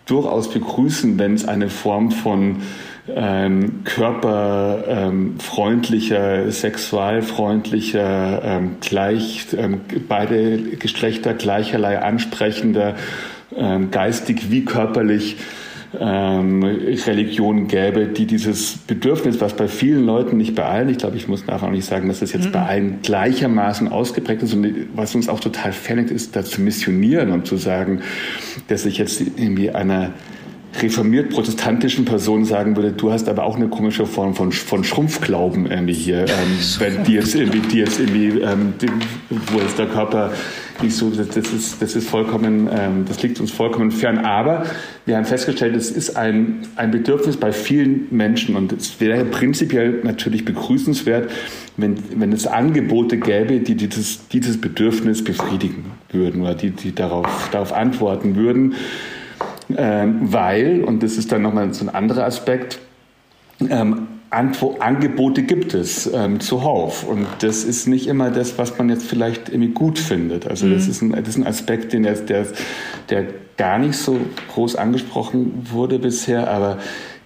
durchaus 0.06 0.50
begrüßen, 0.50 1.20
wenn 1.20 1.34
es 1.34 1.46
eine 1.48 1.70
Form 1.70 2.12
von 2.12 2.58
ähm, 3.08 3.84
körperfreundlicher, 3.84 6.44
ähm, 6.44 6.52
sexualfreundlicher, 6.52 8.42
ähm, 8.44 8.76
gleich, 8.80 9.48
ähm, 9.58 9.82
beide 10.08 10.58
Geschlechter 10.78 11.34
gleicherlei 11.34 12.00
ansprechender, 12.00 12.96
ähm, 13.56 13.92
geistig 13.92 14.50
wie 14.52 14.66
körperlich 14.66 15.38
ähm, 16.00 16.64
Religion 16.64 17.68
gäbe, 17.68 18.08
die 18.08 18.26
dieses 18.26 18.78
Bedürfnis, 18.78 19.42
was 19.42 19.56
bei 19.56 19.68
vielen 19.68 20.06
Leuten, 20.06 20.38
nicht 20.38 20.56
bei 20.56 20.66
allen, 20.66 20.90
ich 20.90 20.98
glaube, 20.98 21.18
ich 21.18 21.28
muss 21.28 21.46
nachher 21.46 21.68
auch 21.68 21.72
nicht 21.72 21.86
sagen, 21.86 22.08
dass 22.08 22.20
das 22.20 22.34
jetzt 22.34 22.48
mhm. 22.48 22.52
bei 22.52 22.62
allen 22.62 23.02
gleichermaßen 23.02 23.88
ausgeprägt 23.88 24.44
ist 24.44 24.54
und 24.54 24.88
was 24.96 25.14
uns 25.16 25.30
auch 25.30 25.40
total 25.40 25.72
fernigt 25.72 26.12
ist, 26.12 26.36
da 26.36 26.44
zu 26.44 26.62
missionieren 26.62 27.32
und 27.32 27.48
zu 27.48 27.58
sagen, 27.58 28.02
dass 28.68 28.86
ich 28.86 28.98
jetzt 28.98 29.22
irgendwie 29.22 29.70
einer 29.72 30.12
reformiert-protestantischen 30.82 32.06
Person 32.06 32.46
sagen 32.46 32.76
würde, 32.76 32.92
du 32.92 33.12
hast 33.12 33.30
aber 33.30 33.44
auch 33.44 33.56
eine 33.56 33.68
komische 33.68 34.06
Form 34.06 34.34
von, 34.34 34.52
von 34.52 34.84
Schrumpfglauben 34.84 35.68
irgendwie 35.68 35.94
hier, 35.94 36.22
ähm, 36.22 36.58
wenn 36.80 37.04
die 37.04 37.14
jetzt 37.14 37.36
irgendwie, 37.36 37.60
die 37.60 37.80
jetzt 37.80 38.00
irgendwie, 38.00 38.40
ähm, 38.40 38.74
die, 38.82 38.88
wo 39.52 39.60
jetzt 39.60 39.78
der 39.78 39.88
Körper 39.88 40.32
nicht 40.82 40.96
so, 40.96 41.10
das, 41.10 41.30
das 41.30 41.54
ist, 41.54 41.82
das 41.82 41.96
ist 41.96 42.10
vollkommen, 42.10 42.68
ähm, 42.72 43.06
das 43.08 43.22
liegt 43.22 43.40
uns 43.40 43.52
vollkommen 43.52 43.92
fern. 43.92 44.20
Aber 44.20 44.66
wir 45.06 45.18
haben 45.18 45.26
festgestellt, 45.26 45.76
es 45.76 45.92
ist 45.92 46.18
ein, 46.18 46.68
ein 46.76 46.92
Bedürfnis 46.92 47.38
bei 47.38 47.52
vielen 47.52 48.08
Menschen 48.10 48.56
und 48.56 48.74
es 48.74 49.00
wäre 49.00 49.26
prinzipiell 49.26 50.02
natürlich 50.04 50.46
begrüßenswert, 50.46 51.30
wenn, 51.78 51.98
wenn 52.16 52.32
es 52.32 52.48
Angebote 52.48 53.18
gäbe, 53.18 53.60
die 53.60 53.76
dieses, 53.76 54.28
dieses 54.30 54.60
Bedürfnis 54.60 55.24
befriedigen 55.24 55.86
würden 56.12 56.42
oder 56.42 56.56
die, 56.56 56.72
die 56.72 56.94
darauf, 56.94 57.50
darauf 57.52 57.74
antworten 57.74 58.36
würden. 58.36 58.76
Ähm, 59.76 60.20
weil, 60.32 60.84
und 60.84 61.04
das 61.04 61.18
ist 61.18 61.32
dann 61.32 61.42
nochmal 61.42 61.74
so 61.74 61.86
ein 61.86 61.94
anderer 61.94 62.26
Aspekt, 62.26 62.80
ähm, 63.70 64.08
Angebote 64.30 65.44
gibt 65.44 65.74
es 65.74 66.12
ähm, 66.12 66.40
zuhauf. 66.40 67.08
Und 67.08 67.28
das 67.40 67.64
ist 67.64 67.88
nicht 67.88 68.08
immer 68.08 68.32
das, 68.32 68.58
was 68.58 68.78
man 68.78 68.90
jetzt 68.90 69.06
vielleicht 69.06 69.50
irgendwie 69.50 69.74
gut 69.74 70.00
findet. 70.00 70.48
Also 70.48 70.66
mhm. 70.66 70.74
das, 70.74 70.88
ist 70.88 71.02
ein, 71.02 71.12
das 71.12 71.30
ist 71.30 71.38
ein 71.38 71.48
Aspekt, 71.48 71.94
den 71.94 72.04
der, 72.04 72.16
der, 72.16 72.48
der 73.10 73.26
gar 73.58 73.78
nicht 73.78 73.96
so 73.96 74.20
groß 74.54 74.76
angesprochen 74.76 75.68
wurde 75.72 76.00
bisher, 76.00 76.50
aber 76.50 76.80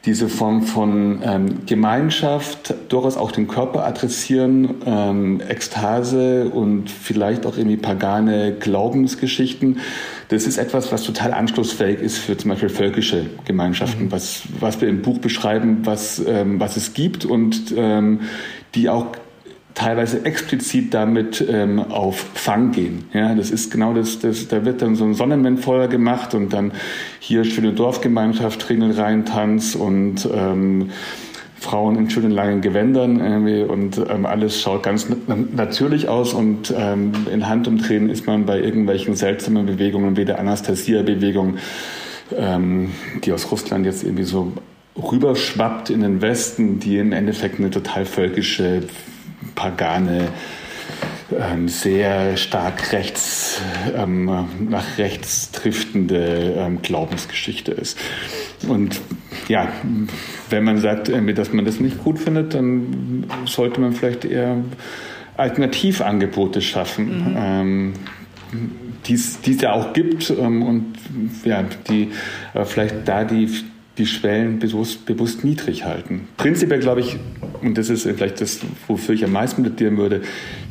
diese 0.08 0.30
Form 0.30 0.64
von 0.64 1.20
ähm, 1.22 1.66
Gemeinschaft, 1.66 2.74
durchaus 2.88 3.18
auch 3.18 3.34
den 3.34 3.50
Körper 3.50 3.86
adressieren, 3.86 4.76
ähm, 4.86 5.42
Ekstase 5.46 6.48
und 6.48 6.90
vielleicht 6.90 7.46
auch 7.46 7.58
irgendwie 7.58 7.76
pagane 7.76 8.56
Glaubensgeschichten. 8.58 9.80
Das 10.30 10.48
ist 10.48 10.58
etwas, 10.58 10.94
was 10.94 11.04
total 11.04 11.34
anschlussfähig 11.34 12.00
ist 12.00 12.20
für 12.20 12.38
zum 12.38 12.52
Beispiel 12.52 12.70
völkische 12.70 13.26
Gemeinschaften, 13.44 14.06
mhm. 14.06 14.12
was, 14.14 14.44
was 14.62 14.80
wir 14.80 14.88
im 14.88 15.02
Buch 15.02 15.18
beschreiben, 15.18 15.80
was, 15.84 16.24
ähm, 16.26 16.58
was 16.62 16.78
es 16.78 16.94
gibt 16.94 17.26
und 17.26 17.74
ähm, 17.76 18.22
die 18.76 18.88
auch 18.88 19.08
teilweise 19.78 20.26
explizit 20.26 20.92
damit 20.96 21.46
ähm, 21.48 21.80
auf 21.80 22.26
Fang 22.34 22.72
gehen. 22.72 23.06
Ja, 23.14 23.36
das 23.36 23.52
ist 23.52 23.70
genau 23.70 23.94
das, 23.94 24.18
das, 24.18 24.48
da 24.48 24.66
wird 24.66 24.82
dann 24.82 24.96
so 24.96 25.06
ein 25.06 25.14
Sonnenwendfeuer 25.14 25.88
gemacht 25.88 26.34
und 26.34 26.52
dann 26.52 26.72
hier 27.20 27.44
schöne 27.44 27.74
Dorfgemeinschaft, 27.74 28.68
Ringelreihen, 28.72 29.26
Tanz 29.26 29.76
und 29.76 30.28
ähm, 30.34 30.90
Frauen 31.60 31.96
in 31.96 32.10
schönen 32.10 32.32
langen 32.32 32.62
Gewändern 32.62 33.20
irgendwie 33.20 33.62
und 33.62 34.02
ähm, 34.10 34.26
alles 34.26 34.60
schaut 34.60 34.82
ganz 34.82 35.08
natürlich 35.28 36.10
aus 36.10 36.34
und 36.34 36.74
ähm, 36.76 37.12
in 37.32 37.48
Handumdrehen 37.48 38.10
ist 38.10 38.26
man 38.26 38.48
bei 38.48 38.60
irgendwelchen 38.60 39.16
seltsamen 39.16 39.68
Bewegungen 39.68 40.18
wie 40.18 40.26
der 40.26 40.40
Anastasia-Bewegung, 40.40 41.58
ähm, 42.36 42.94
die 43.24 43.32
aus 43.32 43.52
Russland 43.52 43.86
jetzt 43.86 44.04
irgendwie 44.04 44.24
so 44.24 44.54
rüberschwappt 44.96 45.92
in 45.92 46.02
den 46.02 46.24
Westen, 46.24 46.80
die 46.80 46.98
im 46.98 47.12
Endeffekt 47.12 47.60
eine 47.60 47.70
total 47.70 48.06
völkische 48.06 48.82
pagane 49.58 50.30
ähm, 51.38 51.68
sehr 51.68 52.38
stark 52.38 52.94
rechts, 52.94 53.62
ähm, 53.94 54.26
nach 54.70 54.98
rechts 54.98 55.52
driftende 55.52 56.56
ähm, 56.58 56.82
Glaubensgeschichte 56.82 57.74
ist. 57.74 58.00
Und 58.66 59.02
ja, 59.50 59.68
wenn 60.50 60.64
man 60.64 60.78
sagt, 60.78 61.10
äh, 61.10 61.34
dass 61.34 61.52
man 61.52 61.66
das 61.66 61.82
nicht 61.82 62.02
gut 62.02 62.20
findet, 62.20 62.54
dann 62.54 63.26
sollte 63.46 63.82
man 63.82 63.92
vielleicht 63.92 64.24
eher 64.24 64.64
Alternativangebote 65.36 66.62
schaffen. 66.62 67.32
Mhm. 67.32 67.36
Ähm, 67.38 67.94
die 69.06 69.14
es 69.14 69.62
ja 69.62 69.74
auch 69.74 69.92
gibt 69.92 70.30
ähm, 70.30 70.64
und 70.64 70.94
ja, 71.44 71.64
die 71.90 72.12
äh, 72.54 72.64
vielleicht 72.64 73.06
da 73.06 73.26
die 73.26 73.50
die 73.98 74.06
Schwellen 74.06 74.60
bewusst, 74.60 75.06
bewusst 75.06 75.44
niedrig 75.44 75.86
halten. 75.86 76.28
Prinzipiell 76.38 76.80
glaube 76.80 77.02
ich, 77.02 77.18
und 77.62 77.78
das 77.78 77.90
ist 77.90 78.04
vielleicht 78.04 78.42
das, 78.42 78.60
wofür 78.88 79.16
ich 79.16 79.24
am 79.24 79.32
meisten 79.32 79.64
plädieren 79.64 79.98
würde, 79.98 80.22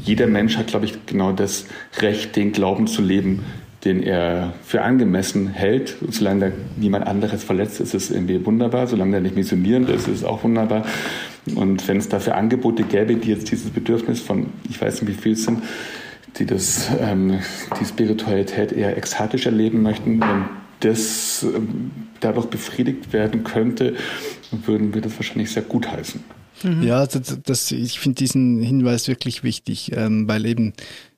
jeder 0.03 0.27
Mensch 0.27 0.57
hat, 0.57 0.69
glaube 0.69 0.87
ich, 0.87 1.07
genau 1.07 1.33
das 1.33 1.67
Recht, 2.01 2.37
den 2.37 2.53
Glauben 2.53 2.87
zu 2.87 3.03
leben, 3.03 3.45
den 3.85 4.03
er 4.03 4.53
für 4.65 4.83
angemessen 4.83 5.49
hält. 5.49 5.97
Und 6.01 6.13
solange 6.13 6.41
da 6.41 6.57
niemand 6.77 7.07
anderes 7.07 7.45
verletzt 7.45 7.81
ist, 7.81 7.95
es 7.95 8.11
irgendwie 8.11 8.45
wunderbar. 8.45 8.87
Solange 8.87 9.17
er 9.17 9.21
nicht 9.21 9.37
missionierend 9.37 9.89
ist, 9.89 10.09
ist 10.09 10.19
es 10.19 10.25
auch 10.25 10.43
wunderbar. 10.43 10.85
Und 11.55 11.87
wenn 11.87 11.99
es 11.99 12.09
dafür 12.09 12.35
Angebote 12.37 12.83
gäbe, 12.83 13.15
die 13.15 13.31
jetzt 13.31 13.51
dieses 13.51 13.71
Bedürfnis 13.71 14.21
von, 14.21 14.47
ich 14.69 14.81
weiß 14.81 15.03
nicht 15.03 15.17
wie 15.17 15.21
viel 15.21 15.33
es 15.33 15.45
sind, 15.45 15.63
die 16.39 16.47
das, 16.47 16.91
ähm, 17.01 17.39
die 17.81 17.85
Spiritualität 17.85 18.73
eher 18.73 18.97
ekstatisch 18.97 19.47
erleben 19.47 19.83
möchten, 19.83 20.21
wenn 20.21 20.45
das 20.81 21.45
ähm, 21.45 21.93
dadurch 22.21 22.47
befriedigt 22.47 23.13
werden 23.13 23.45
könnte, 23.45 23.95
würden 24.51 24.95
wir 24.95 25.01
das 25.01 25.17
wahrscheinlich 25.17 25.51
sehr 25.51 25.63
gut 25.63 25.91
heißen. 25.91 26.23
Mhm. 26.63 26.83
Ja, 26.83 27.07
das, 27.07 27.39
das, 27.43 27.71
ich 27.71 27.99
finde 27.99 28.17
diesen 28.17 28.61
Hinweis 28.61 29.09
wirklich 29.09 29.43
wichtig, 29.43 29.93
ähm, 29.95 30.29
weil 30.29 30.47
eben 30.47 30.73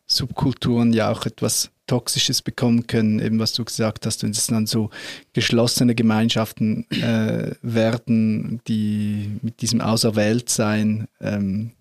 Subkulturen 0.06 0.92
ja 0.92 1.10
auch 1.10 1.26
etwas 1.26 1.70
Toxisches 1.86 2.42
bekommen 2.42 2.86
können, 2.86 3.18
eben 3.18 3.38
was 3.38 3.54
du 3.54 3.64
gesagt 3.64 4.06
hast, 4.06 4.22
wenn 4.22 4.30
es 4.30 4.46
dann 4.46 4.66
so 4.66 4.90
geschlossene 5.32 5.94
Gemeinschaften 5.94 6.88
äh, 6.90 7.54
werden, 7.62 8.60
die 8.68 9.38
mit 9.42 9.62
diesem 9.62 9.80
Auserwähltsein 9.80 11.08
ähm, 11.20 11.72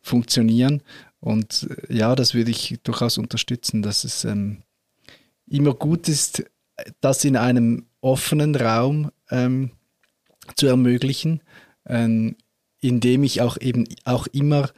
funktionieren. 0.00 0.82
Und 1.20 1.68
äh, 1.88 1.94
ja, 1.94 2.14
das 2.14 2.34
würde 2.34 2.50
ich 2.50 2.78
durchaus 2.82 3.18
unterstützen, 3.18 3.82
dass 3.82 4.04
es 4.04 4.24
ähm, 4.24 4.62
immer 5.46 5.74
gut 5.74 6.08
ist, 6.08 6.44
das 7.00 7.24
in 7.24 7.36
einem 7.36 7.86
offenen 8.00 8.54
Raum 8.54 9.10
ähm, 9.30 9.70
zu 10.56 10.66
ermöglichen, 10.66 11.42
ähm, 11.86 12.36
indem 12.80 13.22
ich 13.24 13.40
auch 13.40 13.56
eben 13.60 13.84
auch 14.04 14.26
immer 14.28 14.70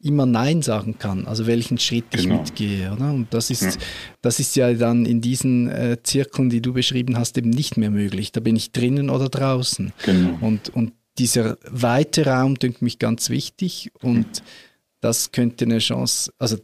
immer 0.00 0.26
Nein 0.26 0.60
sagen 0.60 0.98
kann, 0.98 1.26
also 1.26 1.46
welchen 1.46 1.78
Schritt 1.78 2.04
ich 2.14 2.24
genau. 2.24 2.42
mitgehe. 2.42 2.92
Oder? 2.92 3.10
Und 3.10 3.32
das 3.32 3.48
ist, 3.50 3.62
ja. 3.62 3.72
das 4.20 4.38
ist 4.38 4.54
ja 4.54 4.74
dann 4.74 5.06
in 5.06 5.22
diesen 5.22 5.70
äh, 5.70 5.96
Zirkeln, 6.02 6.50
die 6.50 6.60
du 6.60 6.74
beschrieben 6.74 7.16
hast, 7.16 7.38
eben 7.38 7.48
nicht 7.48 7.78
mehr 7.78 7.90
möglich. 7.90 8.30
Da 8.30 8.40
bin 8.40 8.54
ich 8.54 8.72
drinnen 8.72 9.08
oder 9.08 9.30
draußen. 9.30 9.94
Genau. 10.04 10.36
Und, 10.42 10.68
und 10.74 10.92
dieser 11.16 11.56
weite 11.70 12.26
Raum 12.26 12.58
dünkt 12.58 12.82
mich 12.82 12.98
ganz 12.98 13.30
wichtig 13.30 13.92
und 14.02 14.26
mhm 14.26 14.46
das 15.04 15.32
könnte 15.32 15.66
eine 15.66 15.80
Chance, 15.80 16.32
also 16.38 16.56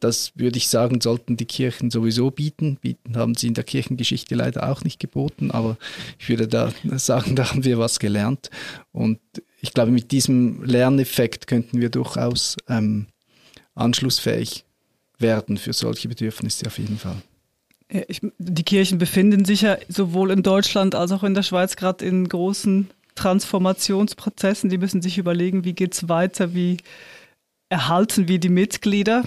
das 0.00 0.32
würde 0.34 0.56
ich 0.56 0.68
sagen, 0.68 1.00
sollten 1.00 1.36
die 1.36 1.44
Kirchen 1.44 1.92
sowieso 1.92 2.32
bieten. 2.32 2.76
Bieten 2.80 3.16
haben 3.16 3.36
sie 3.36 3.46
in 3.46 3.54
der 3.54 3.62
Kirchengeschichte 3.62 4.34
leider 4.34 4.68
auch 4.68 4.82
nicht 4.82 4.98
geboten, 4.98 5.52
aber 5.52 5.76
ich 6.18 6.28
würde 6.28 6.48
da 6.48 6.72
sagen, 6.96 7.36
da 7.36 7.50
haben 7.50 7.64
wir 7.64 7.78
was 7.78 8.00
gelernt. 8.00 8.50
Und 8.90 9.20
ich 9.64 9.72
glaube, 9.72 9.90
mit 9.90 10.12
diesem 10.12 10.62
Lerneffekt 10.62 11.46
könnten 11.46 11.80
wir 11.80 11.88
durchaus 11.88 12.58
ähm, 12.68 13.06
anschlussfähig 13.74 14.66
werden 15.18 15.56
für 15.56 15.72
solche 15.72 16.06
Bedürfnisse 16.06 16.66
auf 16.66 16.78
jeden 16.78 16.98
Fall. 16.98 17.16
Ja, 17.90 18.02
ich, 18.06 18.20
die 18.36 18.62
Kirchen 18.62 18.98
befinden 18.98 19.46
sich 19.46 19.62
ja 19.62 19.78
sowohl 19.88 20.32
in 20.32 20.42
Deutschland 20.42 20.94
als 20.94 21.12
auch 21.12 21.22
in 21.22 21.32
der 21.32 21.42
Schweiz 21.42 21.76
gerade 21.76 22.04
in 22.04 22.28
großen 22.28 22.90
Transformationsprozessen. 23.14 24.68
Die 24.68 24.76
müssen 24.76 25.00
sich 25.00 25.16
überlegen, 25.16 25.64
wie 25.64 25.72
geht 25.72 25.94
es 25.94 26.10
weiter, 26.10 26.52
wie 26.52 26.76
erhalten 27.70 28.28
wir 28.28 28.38
die 28.38 28.50
Mitglieder. 28.50 29.24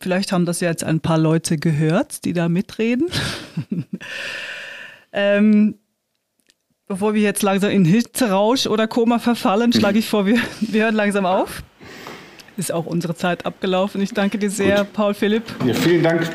Vielleicht 0.00 0.32
haben 0.32 0.46
das 0.46 0.60
ja 0.60 0.70
jetzt 0.70 0.84
ein 0.84 1.00
paar 1.00 1.18
Leute 1.18 1.58
gehört, 1.58 2.24
die 2.24 2.32
da 2.32 2.48
mitreden. 2.48 3.08
ähm, 5.12 5.79
bevor 6.90 7.14
wir 7.14 7.22
jetzt 7.22 7.42
langsam 7.42 7.70
in 7.70 7.84
Hitzerausch 7.84 8.66
oder 8.66 8.88
Koma 8.88 9.20
verfallen, 9.20 9.72
schlage 9.72 10.00
ich 10.00 10.08
vor, 10.08 10.26
wir, 10.26 10.38
wir 10.60 10.82
hören 10.82 10.96
langsam 10.96 11.24
auf. 11.24 11.62
Ist 12.56 12.72
auch 12.72 12.84
unsere 12.84 13.14
Zeit 13.14 13.46
abgelaufen. 13.46 14.02
Ich 14.02 14.12
danke 14.12 14.38
dir 14.38 14.50
sehr, 14.50 14.78
Gut. 14.78 14.92
Paul 14.92 15.14
Philipp. 15.14 15.44
Ja, 15.64 15.72
vielen 15.72 16.02
Dank 16.02 16.28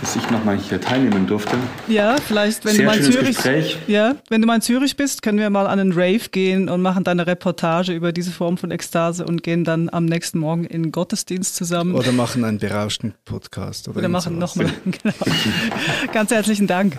dass 0.00 0.14
ich 0.14 0.30
nochmal 0.30 0.56
hier 0.56 0.80
teilnehmen 0.80 1.26
durfte. 1.26 1.56
Ja, 1.88 2.16
vielleicht, 2.24 2.64
wenn 2.64 2.76
Sehr 2.76 2.84
du 2.84 2.90
mal 2.90 2.98
in 2.98 3.12
Zürich, 3.12 3.36
Gespräch. 3.36 3.78
ja, 3.88 4.14
wenn 4.28 4.40
du 4.40 4.46
mal 4.46 4.54
in 4.54 4.60
Zürich 4.60 4.96
bist, 4.96 5.22
können 5.22 5.38
wir 5.38 5.50
mal 5.50 5.66
an 5.66 5.80
einen 5.80 5.92
Rave 5.92 6.28
gehen 6.30 6.68
und 6.68 6.82
machen 6.82 7.02
dann 7.02 7.18
eine 7.18 7.26
Reportage 7.26 7.92
über 7.92 8.12
diese 8.12 8.30
Form 8.30 8.58
von 8.58 8.70
Ekstase 8.70 9.24
und 9.26 9.42
gehen 9.42 9.64
dann 9.64 9.88
am 9.90 10.04
nächsten 10.04 10.38
Morgen 10.38 10.64
in 10.64 10.92
Gottesdienst 10.92 11.56
zusammen. 11.56 11.96
Oder 11.96 12.12
machen 12.12 12.44
einen 12.44 12.58
berauschten 12.58 13.14
Podcast. 13.24 13.88
Oder, 13.88 13.98
oder 13.98 14.08
machen 14.08 14.38
nochmal, 14.38 14.70
genau. 14.84 15.14
Ganz 16.12 16.30
herzlichen 16.30 16.68
Dank. 16.68 16.96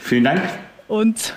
Vielen 0.00 0.24
Dank. 0.24 0.42
Und 0.86 1.34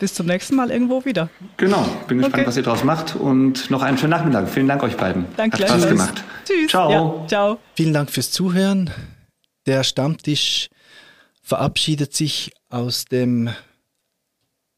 bis 0.00 0.14
zum 0.14 0.26
nächsten 0.26 0.56
Mal 0.56 0.70
irgendwo 0.70 1.04
wieder. 1.04 1.28
Genau, 1.58 1.86
bin 2.08 2.18
gespannt, 2.18 2.34
okay. 2.34 2.46
was 2.46 2.56
ihr 2.56 2.62
daraus 2.64 2.82
macht 2.82 3.14
und 3.14 3.70
noch 3.70 3.82
einen 3.82 3.98
schönen 3.98 4.10
Nachmittag. 4.10 4.48
Vielen 4.48 4.66
Dank 4.66 4.82
euch 4.82 4.96
beiden. 4.96 5.26
Danke. 5.36 5.58
Hat 5.58 5.68
Spaß 5.68 5.88
gemacht. 5.88 6.24
Tschüss. 6.44 6.70
Ciao. 6.70 6.90
Ja, 6.90 7.26
ciao. 7.28 7.58
Vielen 7.74 7.92
Dank 7.92 8.10
fürs 8.10 8.32
Zuhören. 8.32 8.90
Der 9.66 9.84
Stammtisch 9.84 10.70
verabschiedet 11.42 12.14
sich 12.14 12.50
aus 12.70 13.04
dem 13.04 13.50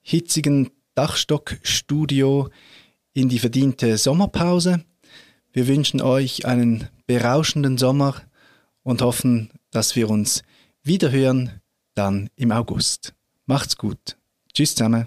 hitzigen 0.01 0.71
Dachstockstudio 0.97 2.51
in 3.15 3.29
die 3.29 3.39
verdiente 3.39 3.97
Sommerpause. 3.97 4.85
Wir 5.53 5.69
wünschen 5.69 6.03
euch 6.03 6.47
einen 6.47 6.89
berauschenden 7.07 7.79
Sommer 7.79 8.17
und 8.83 9.03
hoffen, 9.03 9.51
dass 9.71 9.95
wir 9.95 10.11
uns 10.11 10.43
wiederhören 10.83 11.61
dann 11.95 12.29
im 12.35 12.51
August. 12.51 13.15
Macht's 13.47 13.77
gut. 13.77 14.17
Tschüss 14.53 14.75
zusammen. 14.75 15.07